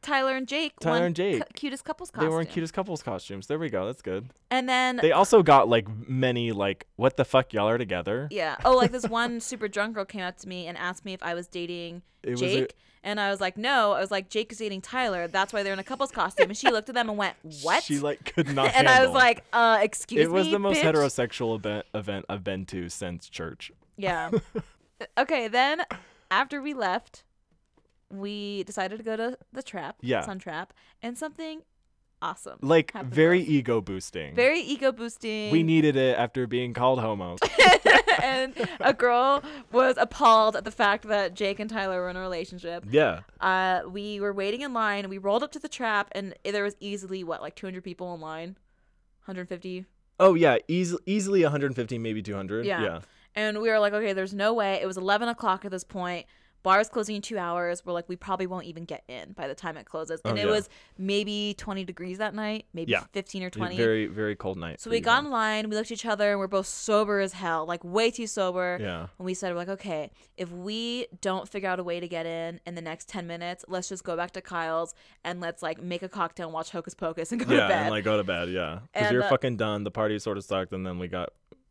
[0.01, 1.39] Tyler and Jake Tyler and Jake.
[1.39, 3.47] cu- cutest couples they were in cutest couples costumes.
[3.47, 3.85] There we go.
[3.85, 4.29] That's good.
[4.49, 8.27] And then They also got like many like, what the fuck, y'all are together.
[8.31, 11.13] yeah, oh, like this one super drunk girl came up to me and asked me
[11.13, 12.75] if I was dating It was a- Jake.
[13.03, 13.91] and I was like, no.
[13.93, 15.27] I was like, Jake is dating Tyler.
[15.27, 16.47] That's why they're in a couples costume.
[16.49, 17.83] And she looked at them and went, what?
[17.83, 18.73] She like could not.
[18.75, 20.23] and I was like, uh, excuse me.
[20.23, 20.93] it was the most bitch?
[20.93, 23.71] heterosexual event event I've been to since church.
[23.97, 24.31] Yeah.
[25.17, 25.81] okay, then
[26.31, 27.23] after we left,
[28.11, 30.21] we decided to go to the trap, Yeah.
[30.21, 31.61] Sun Trap, and something
[32.21, 32.59] awesome.
[32.61, 34.35] Like very ego boosting.
[34.35, 35.51] very ego boosting.
[35.51, 37.37] We needed it after being called homo.
[38.23, 39.41] and a girl
[39.71, 42.85] was appalled at the fact that Jake and Tyler were in a relationship.
[42.89, 43.21] yeah.
[43.39, 45.07] Uh, we were waiting in line.
[45.09, 48.19] We rolled up to the trap, and there was easily what, like 200 people in
[48.21, 48.57] line,
[49.25, 49.85] 150.
[50.19, 52.65] Oh yeah, easy, easily 150, maybe 200.
[52.65, 52.81] Yeah.
[52.81, 52.99] Yeah.
[53.35, 54.73] And we were like, okay, there's no way.
[54.81, 56.25] It was 11 o'clock at this point.
[56.63, 57.85] Bar's closing in two hours.
[57.85, 60.19] We're like, we probably won't even get in by the time it closes.
[60.25, 60.51] And Oh, it yeah.
[60.51, 63.03] was maybe 20 degrees that night, maybe Yeah.
[63.13, 63.77] 15 or 20.
[63.77, 64.81] Very very cold night.
[64.81, 65.69] so we got in line.
[65.69, 68.77] We looked at each other, and we're both sober as hell, like way too sober.
[68.81, 69.07] Yeah.
[69.17, 72.25] And we said, we're like, okay, if we don't figure out a way to get
[72.25, 75.81] in in the next 10 minutes, let's just go back to Kyle's and let's like
[75.81, 77.69] make a cocktail and watch Hocus Pocus and go Yeah, to bed.
[77.69, 78.49] Yeah, and like go to bed.
[78.49, 78.79] Yeah.
[78.93, 79.83] Because you're uh, fucking done.
[79.83, 81.29] The party sort of sucked, and then we got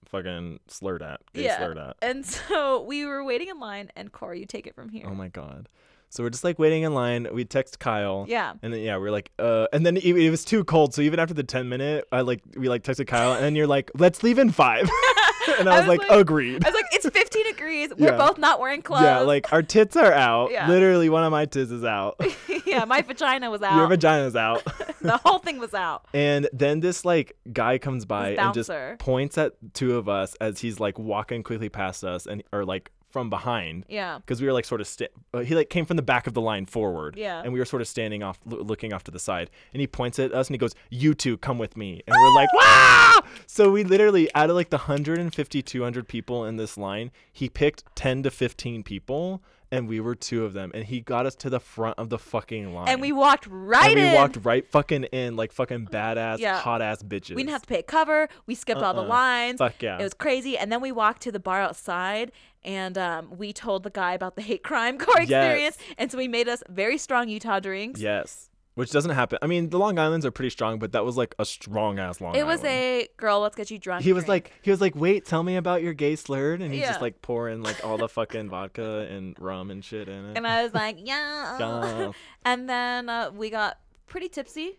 [0.09, 1.20] fucking slurred at.
[1.35, 1.59] Gay Yeah.
[1.59, 1.97] slurred at.
[2.02, 5.06] and so we were waiting in line, and Corey, you take it from here.
[5.09, 5.68] Oh my god.
[6.10, 7.28] So we're just like waiting in line.
[7.32, 8.24] We text Kyle.
[8.28, 8.55] yeah.
[8.62, 10.94] And then yeah, we are like, uh, and then it, it was too cold.
[10.94, 13.66] So even after the ten minute, I like we like texted Kyle, and then you're
[13.66, 14.89] like, let's leave in five.
[15.59, 16.65] and I I was, was like, like- agreed.
[16.65, 17.91] I was like, it's 15 degrees.
[17.97, 18.16] We're Yeah.
[18.19, 19.03] both not wearing clothes.
[19.03, 20.51] Yeah, like our tits are out.
[20.59, 20.69] Yeah.
[20.69, 22.20] Literally, one of my tits is out.
[22.66, 23.77] yeah, my vagina was out.
[23.77, 24.62] Your vagina's out.
[25.01, 26.07] the whole thing was out.
[26.15, 30.61] and then this like guy comes by and just points at two of us as
[30.61, 34.18] he's like walking quickly past us and or like from behind Yeah.
[34.18, 36.35] because we were like sort of sta- uh, he like came from the back of
[36.35, 37.40] the line forward Yeah.
[37.43, 39.86] and we were sort of standing off lo- looking off to the side and he
[39.86, 43.20] points at us and he goes you two come with me and we're like wow
[43.47, 47.85] so we literally out of like the 150 200 people in this line he picked
[47.97, 51.51] 10 to 15 people and we were two of them and he got us to
[51.51, 54.15] the front of the fucking line And we walked right and we in.
[54.15, 56.59] walked right fucking in like fucking badass Yeah.
[56.59, 58.28] hot ass bitches we didn't have to pay a cover.
[58.47, 59.09] We skipped all the Uh-uh.
[59.09, 59.59] lines.
[59.59, 60.57] fuck yeah It was crazy.
[60.57, 62.32] And then we walked to the bar outside
[62.65, 65.31] and um, we told the guy about the hate crime car Yes.
[65.31, 65.78] experience.
[65.99, 68.01] And so he made us very strong Utah drinks.
[68.01, 71.17] yes which doesn't happen i mean the long islands are pretty strong but that was
[71.17, 72.41] like a strong ass long island.
[72.43, 72.75] It was Island.
[72.75, 74.03] a girl, let's get you drunk.
[74.05, 74.47] he was drink.
[74.47, 76.89] like he was like wait tell me about your gay slurred and he's Yeah.
[76.89, 80.47] just like pouring like all the fucking vodka and rum and shit in it and
[80.47, 81.57] I was like, yeah.
[81.59, 82.13] Yeah.
[82.45, 84.79] and then uh, we got pretty tipsy.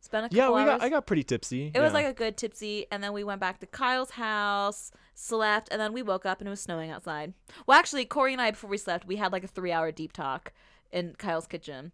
[0.00, 0.78] Spent a couple yeah we hours.
[0.78, 3.40] got i got pretty tipsy It was like a good tipsy, and then we went
[3.40, 7.32] back to Kyle's house, slept, and then we woke up and it was snowing outside.
[7.66, 10.52] Well, actually, Corey and I, before we slept, we had like a three-hour deep talk
[10.92, 11.90] in Kyle's kitchen,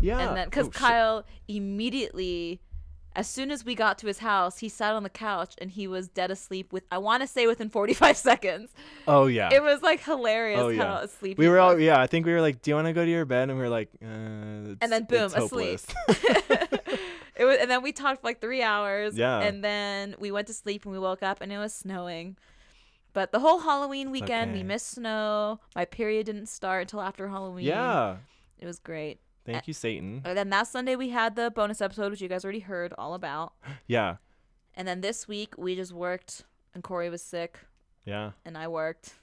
[0.00, 0.74] yeah and then because Oh, shit.
[0.80, 2.60] Kyle immediately,
[3.14, 5.86] as soon as we got to his house, he sat on the couch and he
[5.88, 8.72] was dead asleep with I want to say within forty-five seconds.
[9.08, 11.00] oh yeah It was like hilarious Oh, how yeah.
[11.00, 13.04] asleep we were all yeah i think we were like do you want to go
[13.04, 15.80] to your bed and we were like uh, it's, then boom, asleep.
[17.36, 19.16] it was, and then we talked for like three hours.
[19.16, 19.40] Yeah.
[19.40, 22.36] And then we went to sleep and we woke up and it was snowing.
[23.12, 25.58] But the whole Halloween weekend, we missed snow.
[25.74, 27.64] My period didn't start until after Halloween.
[27.64, 28.16] yeah
[28.58, 29.20] It was great.
[29.46, 32.44] Thank you satan And then last Sunday, we had the bonus episode, which you guys
[32.44, 33.52] already heard all about.
[33.86, 34.16] yeah
[34.74, 36.44] And then this week, we just worked,
[36.74, 37.58] and Corey was sick,
[38.04, 39.14] yeah and I worked.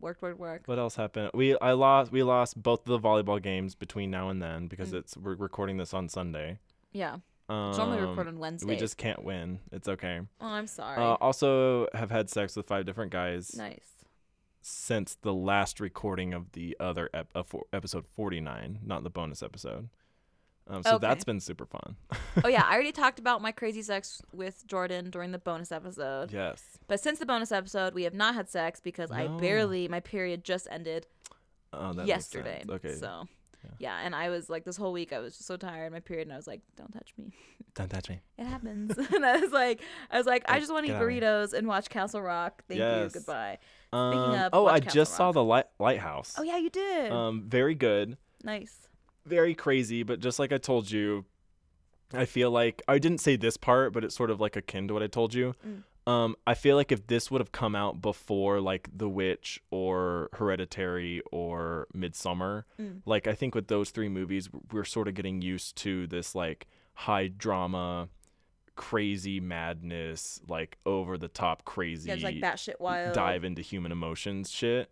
[0.00, 0.66] Worked, worked, worked.
[0.68, 4.42] what else happened we i lost we lost both the volleyball games between now and
[4.42, 4.98] then because Mm.
[4.98, 6.58] it's we're recording this on sunday
[6.92, 7.18] Yeah.
[7.48, 8.66] um, It's normally record on Wednesday.
[8.68, 10.98] we just can't win it's okay Oh, I'm sorry.
[11.00, 13.86] Uh, also, have had sex with five different guys nice.
[14.62, 19.42] Since the last recording of the other ep- uh, for- episode 49, not the bonus
[19.42, 19.88] episode.
[20.68, 21.06] Um, so Okay.
[21.08, 21.96] that's been super fun.
[22.44, 22.62] oh, yeah.
[22.68, 26.32] I already talked about my crazy sex with Jordan during the bonus episode.
[26.32, 26.62] yes.
[26.86, 30.44] But since the bonus episode, we have not had sex because I barely my period
[30.44, 31.06] just ended
[31.72, 32.62] Oh, that yesterday.
[32.68, 32.94] Okay.
[32.94, 33.26] So
[33.64, 33.70] Yeah.
[33.80, 33.98] yeah.
[34.04, 36.32] and I was like this whole week I was just so tired my period and
[36.32, 37.32] I was like, Don't touch me.
[37.74, 38.20] Don't touch me.
[38.38, 38.96] It happens.
[39.14, 39.80] and I was like
[40.12, 41.20] I was like, I just want to eat get out of here.
[41.22, 42.62] burritos and watch Castle Rock.
[42.68, 43.12] Thank Yes.
[43.14, 43.20] you.
[43.20, 43.58] Goodbye.
[43.92, 46.34] Um, of, oh, I just saw the light- lighthouse.
[46.38, 47.12] Oh yeah, you did.
[47.12, 48.16] Um, very good.
[48.42, 48.88] nice.
[49.24, 51.24] Very crazy, but just like I told you,
[52.12, 54.94] I feel like I didn't say this part, but it's sort of like akin to
[54.94, 55.54] what I told you.
[55.66, 55.82] Mm.
[56.10, 60.28] Um, I feel like if this would have come out before like The Witch or
[60.32, 63.02] Hereditary or Midsommar, Mm.
[63.06, 66.66] like I think with those three movies, we're sort of getting used to this like
[66.94, 68.08] high drama,
[68.74, 73.14] crazy madness, like over the top crazy Yeah, like batshit wild.
[73.14, 74.90] dive into human emotions shit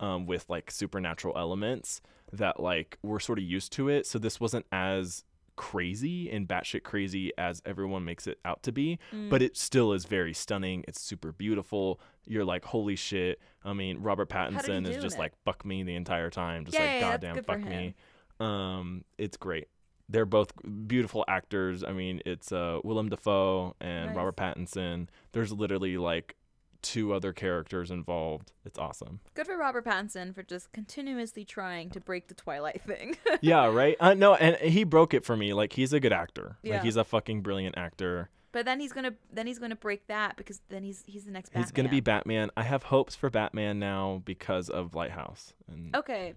[0.00, 2.00] um, with like supernatural elements
[2.32, 4.06] that like we're sort of used to it.
[4.06, 8.98] So this wasn't as crazy and batshit crazy as everyone makes it out to be,
[9.12, 9.28] Mm.
[9.28, 10.82] but it still is very stunning.
[10.88, 12.00] It's super beautiful.
[12.26, 13.38] You're like, holy shit.
[13.64, 15.18] I mean, Robert Pattinson is just it?
[15.20, 17.94] like fuck me the entire time, just Yay, like goddamn fuck me.
[18.40, 19.68] Um, it's great.
[20.12, 20.52] They're both
[20.86, 21.82] beautiful actors.
[21.82, 24.16] I mean, it's uh, Willem Dafoe and Nice.
[24.16, 25.08] Robert Pattinson.
[25.32, 26.36] There's literally like
[26.82, 28.52] two other characters involved.
[28.64, 29.20] It's awesome.
[29.34, 33.16] Good for Robert Pattinson for just continuously trying to break the Twilight thing.
[33.40, 33.96] yeah, right.
[34.00, 35.52] Uh, no, and he broke it for me.
[35.54, 36.56] Like he's a good actor.
[36.62, 36.74] Yeah.
[36.74, 38.30] Like he's a fucking brilliant actor.
[38.50, 41.50] but then he's gonna then he's gonna break that because then he's he's the next
[41.50, 41.62] Batman.
[41.62, 42.50] He's gonna be Batman.
[42.56, 45.54] I have hopes for Batman now because of Lighthouse.
[45.68, 46.34] And Okay.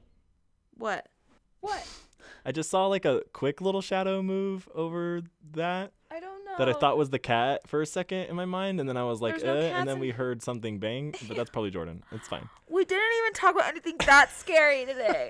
[0.77, 1.07] What?
[1.61, 1.83] What?
[2.45, 5.21] I just saw like a quick little shadow move over
[5.53, 6.53] that I don't know.
[6.57, 9.03] that I thought was the cat for a second in my mind, and then I
[9.03, 12.03] was like, no eh, and then in- we heard something bang, but that's probably Jordan.
[12.11, 12.47] It's fine.
[12.69, 15.27] we didn't even talk about anything that scary today.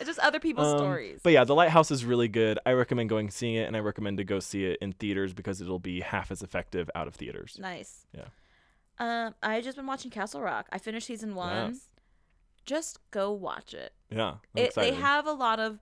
[0.00, 1.20] it's just other people's Um, stories.
[1.22, 2.58] But yeah, The Lighthouse is really good.
[2.66, 5.60] I recommend going seeing it, and I recommend to go see it in theaters because
[5.60, 7.56] it'll be half as effective out of theaters.
[7.60, 8.06] nice.
[8.16, 8.24] Yeah.
[8.98, 10.68] Um, I just been watching Castle Rock.
[10.72, 11.72] I finished season one.
[11.72, 11.88] Yes.
[12.64, 13.92] Just go watch it.
[14.08, 15.80] Yeah, it they have a lot of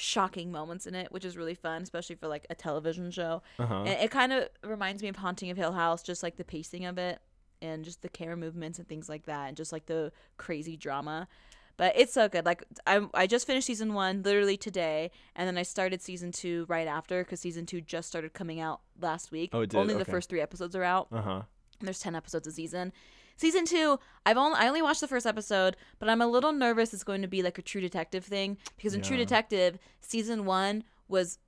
[0.00, 3.42] shocking moments in it, which is really fun, especially for like a television show.
[3.58, 3.80] uh-huh.
[3.80, 6.84] And it kind of reminds me of Haunting of Hill House, just like the pacing
[6.84, 7.20] of it
[7.62, 11.28] and just the camera movements and things like that, and just like the crazy drama.
[11.76, 12.44] But it's so good.
[12.44, 16.66] Like I, I just finished season one literally today, and then I started season two
[16.68, 19.50] right after because season two just started coming out last week.
[19.52, 19.78] Oh, it did?
[19.78, 21.08] Only the first three episodes are out.
[21.12, 21.42] Uh huh.
[21.80, 22.92] There's 10 episodes a season.
[23.40, 26.92] Season 2, I've only I only watched the first episode, but I'm a little nervous
[26.92, 30.84] it's going to be like a true detective thing because in True Detective, season 1
[31.08, 31.38] was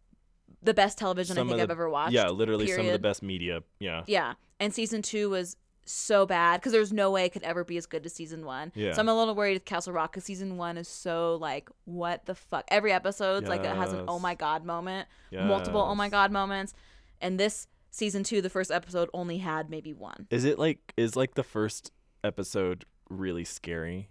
[0.62, 2.14] the best television I think of I've ever watched.
[2.14, 3.62] Yeah, literally some of the best media.
[3.78, 4.04] Yeah.
[4.06, 4.34] Yeah.
[4.58, 7.84] And season 2 was so bad because there's no way it could ever be as
[7.84, 8.72] good as season one.
[8.74, 8.94] Yeah.
[8.94, 12.24] So I'm a little worried with Castle Rock because season one is so like, what
[12.24, 12.64] the fuck?
[12.68, 16.72] Every episode's like it has an oh my god moment, multiple oh my god moments,
[17.20, 21.14] and this season two, the first episode only had maybe one Is it like is
[21.14, 21.92] like the first
[22.24, 24.08] episode really scary?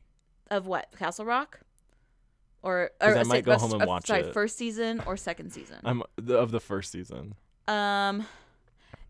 [0.49, 1.59] of what Castle Rock,
[2.61, 4.33] or or I might say- go home and uh, watch sorry, it.
[4.33, 5.77] first season or second season.
[5.83, 7.35] I'm the, of the first season.
[7.67, 8.25] Um,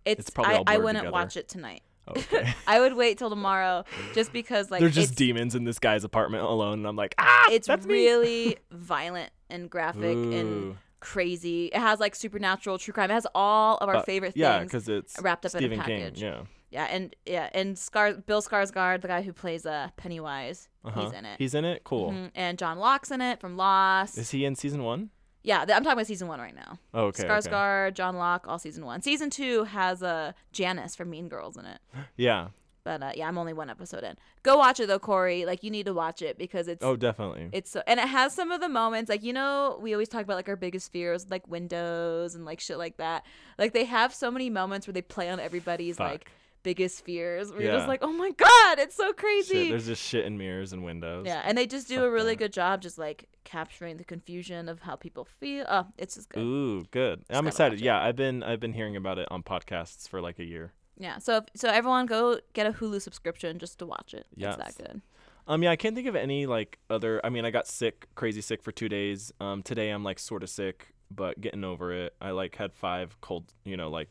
[0.06, 1.12] it's, It's probably I, I wouldn't together.
[1.12, 1.82] watch it tonight.
[2.08, 2.54] Okay.
[2.68, 6.44] I would wait till tomorrow, just because like There's just demons in this guy's apartment
[6.44, 10.78] alone, and I'm like, ah, it's that's me." really violent and graphic and Ooh.
[11.02, 11.66] Crazy.
[11.66, 13.12] It has like supernatural, true crime.
[13.12, 14.72] It has all of our Uh, favorite Yeah, things.
[14.72, 16.00] because it's wrapped up in a Stephen King.
[16.02, 16.22] package.
[16.24, 16.44] Yeah.
[16.70, 21.02] Yeah, and yeah, and Scar Bill Skarsgård, the guy who plays uh Pennywise, Uh-huh.
[21.04, 21.36] he's in it.
[21.38, 21.84] He's in it.
[21.84, 22.12] Cool.
[22.12, 24.18] Mhm, And John Locke's in it from Lost.
[24.18, 25.10] Is he in season one?
[25.44, 26.78] yeah, th- I'm talking about season one right now.
[26.94, 27.24] Oh, okay.
[27.24, 27.30] okay.
[27.50, 29.02] Skarsgård, John Locke, all season one.
[29.02, 31.80] Season two has uh, Janis from Mean Girls in it.
[32.16, 32.50] Yeah.
[32.84, 34.16] But uh, yeah, I'm only one episode in.
[34.44, 35.46] Go watch it though, Corey.
[35.46, 37.50] Like you need to watch it because it's Oh, definitely.
[37.52, 40.24] it's so, and it has some of the moments like you know we always talk
[40.24, 43.24] about like our biggest fears like windows and like shit like that.
[43.60, 46.10] Like they have so many moments where they play on everybody's Fuck.
[46.12, 46.32] like
[46.64, 47.50] biggest fears.
[47.52, 47.72] You're Yeah.
[47.78, 49.70] just like, oh my god, it's so Shit, crazy.
[49.70, 51.26] there's just shit in mirrors and windows.
[51.28, 52.40] yeah, and they just do Fuck a really that.
[52.40, 55.66] good job just like capturing the confusion of how people feel.
[55.70, 56.40] Oh, it's just good.
[56.42, 57.24] Ooh, good.
[57.30, 57.80] I'm excited.
[57.80, 60.74] Yeah, I've been I've been hearing about it on podcasts for like a year.
[61.02, 61.18] Yeah.
[61.18, 64.28] So if, so everyone go get a Hulu subscription just to watch it.
[64.36, 64.56] Yes.
[64.60, 65.02] It's that good.
[65.48, 67.20] Um, yeah, I can't think of any like other.
[67.24, 69.34] I mean, I got sick, crazy sick for two days.
[69.40, 72.14] Um, today I'm like sort of sick, but getting over it.
[72.22, 74.08] I like had five cold, you know, like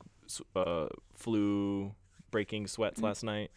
[0.57, 1.95] uh, flu
[2.33, 3.05] breaking sweats Mm.
[3.05, 3.51] last night,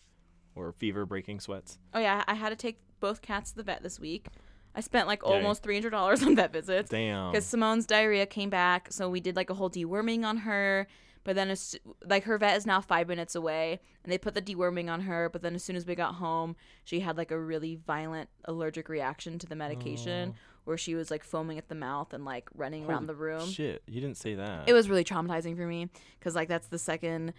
[0.55, 1.79] or fever breaking sweats.
[1.93, 4.27] Oh yeah, I had to take both cats to the vet this week.
[4.75, 6.89] I spent like almost three hundred dollars on vet visits.
[6.89, 7.31] Damn.
[7.31, 10.87] because Simone's diarrhea came back, so we did like a whole deworming on her.
[11.23, 11.75] But then, as,
[12.05, 15.29] like her vet is now five minutes away, and they put the deworming on her.
[15.29, 18.89] But then, as soon as we got home, she had like a really violent allergic
[18.89, 20.39] reaction to the medication, oh.
[20.65, 23.47] where she was like foaming at the mouth and like running around the room.
[23.47, 24.67] Shit, you didn't say that.
[24.67, 25.89] It was really traumatizing for me
[26.19, 27.33] because like that's the second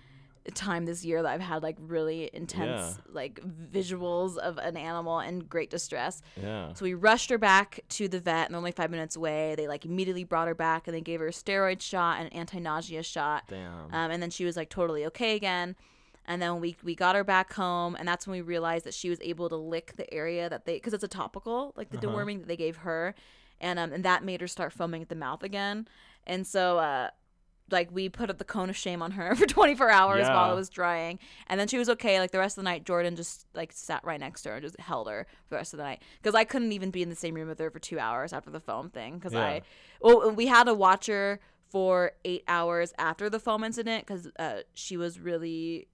[0.53, 3.41] time this year that I've had like really intense like
[3.73, 6.23] visuals of an animal in great distress.
[6.41, 6.73] yeah.
[6.75, 9.55] So we rushed her back to the vet, and they're only five minutes away.
[9.57, 12.33] They like immediately brought her back, and they gave her a steroid shot and an
[12.39, 13.45] anti-nausea shot.
[13.49, 13.93] Damn.
[13.93, 15.77] Um, and then she was like totally okay again.
[16.27, 19.11] And then we we got her back home, and that's when we realized that she
[19.11, 22.07] was able to lick the area that they because it's a topical like the Uh-huh.
[22.17, 23.15] deworming that they gave her,
[23.61, 25.87] and um and that made her start foaming at the mouth again.
[26.27, 27.11] And so uh
[27.71, 30.55] like we put up the cone of shame on her for 24 hours while it
[30.55, 33.47] was drying and then she was okay like the rest of the night jordan just
[33.55, 35.83] like sat right next to her and just held her for the rest of the
[35.85, 38.33] night because i couldn't even be in the same room with her for two hours
[38.33, 39.41] after the foam thing because Yeah.
[39.45, 39.63] i
[40.03, 44.97] well we had a watcher for eight hours after the foam incident because uh, she
[44.97, 45.89] was really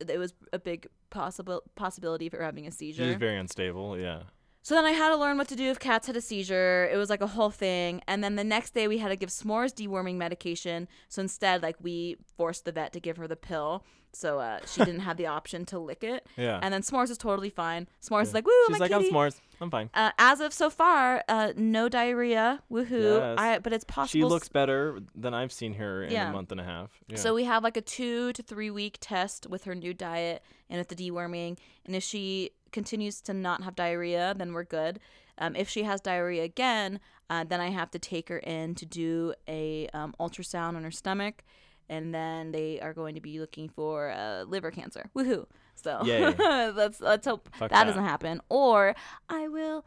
[0.00, 3.98] it was a big possible possibility of her having a seizure She's seizure very unstable.
[3.98, 4.22] Yeah.
[4.62, 6.88] So then I had to learn what to do if cats had a seizure.
[6.92, 8.02] It was like a whole thing.
[8.06, 10.86] And then the next day we had to give S'mores deworming medication.
[11.08, 13.84] So instead, like we forced the vet to give her the pill.
[14.12, 16.26] So uh, she didn't have the option to lick it.
[16.36, 16.58] Yeah.
[16.62, 17.86] And then S'mores is totally fine.
[18.02, 18.34] S'mores is Yeah.
[18.34, 19.04] like, woo, She's my like, kitty.
[19.04, 19.40] She's like, I'm s'mores.
[19.62, 19.90] I'm fine.
[19.94, 22.62] Uh, as of so far, uh, no diarrhea.
[22.70, 23.18] Woohoo.
[23.20, 23.38] Yes.
[23.38, 24.08] I, but it's possible.
[24.08, 26.28] She looks better than I've seen her in Yeah.
[26.28, 26.90] a month and a half.
[27.08, 27.16] Yeah.
[27.16, 30.78] So we have like a two to three week test with her new diet and
[30.78, 31.56] with the deworming.
[31.86, 35.00] And if she continues to not have diarrhea, then we're good.
[35.38, 38.86] Um, if she has diarrhea again, uh, then I have to take her in to
[38.86, 41.44] do a um, ultrasound on her stomach,
[41.88, 45.10] and then they are going to be looking for uh, liver cancer.
[45.16, 45.46] Woohoo!
[45.76, 47.84] So let's let's hope that that.
[47.84, 48.94] doesn't happen, or
[49.28, 49.84] I will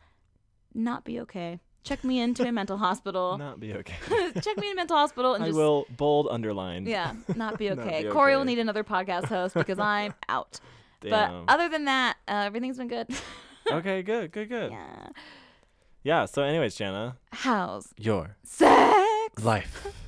[0.73, 1.59] not be okay.
[1.83, 3.37] Check me into a mental hospital.
[3.37, 3.95] not be okay.
[4.41, 6.85] Check me in a mental hospital and I just will bold underline.
[6.85, 8.03] yeah, not be Not okay.
[8.03, 10.59] be Corey will need another podcast host because I'm out.
[11.03, 11.45] Damn.
[11.45, 13.07] But other than that, uh, everything's been good.
[13.71, 14.71] okay, good, good, good.
[14.71, 15.07] Yeah.
[16.03, 16.25] yeah.
[16.25, 19.43] So, anyways, Chana, How's your sex?
[19.43, 19.87] life.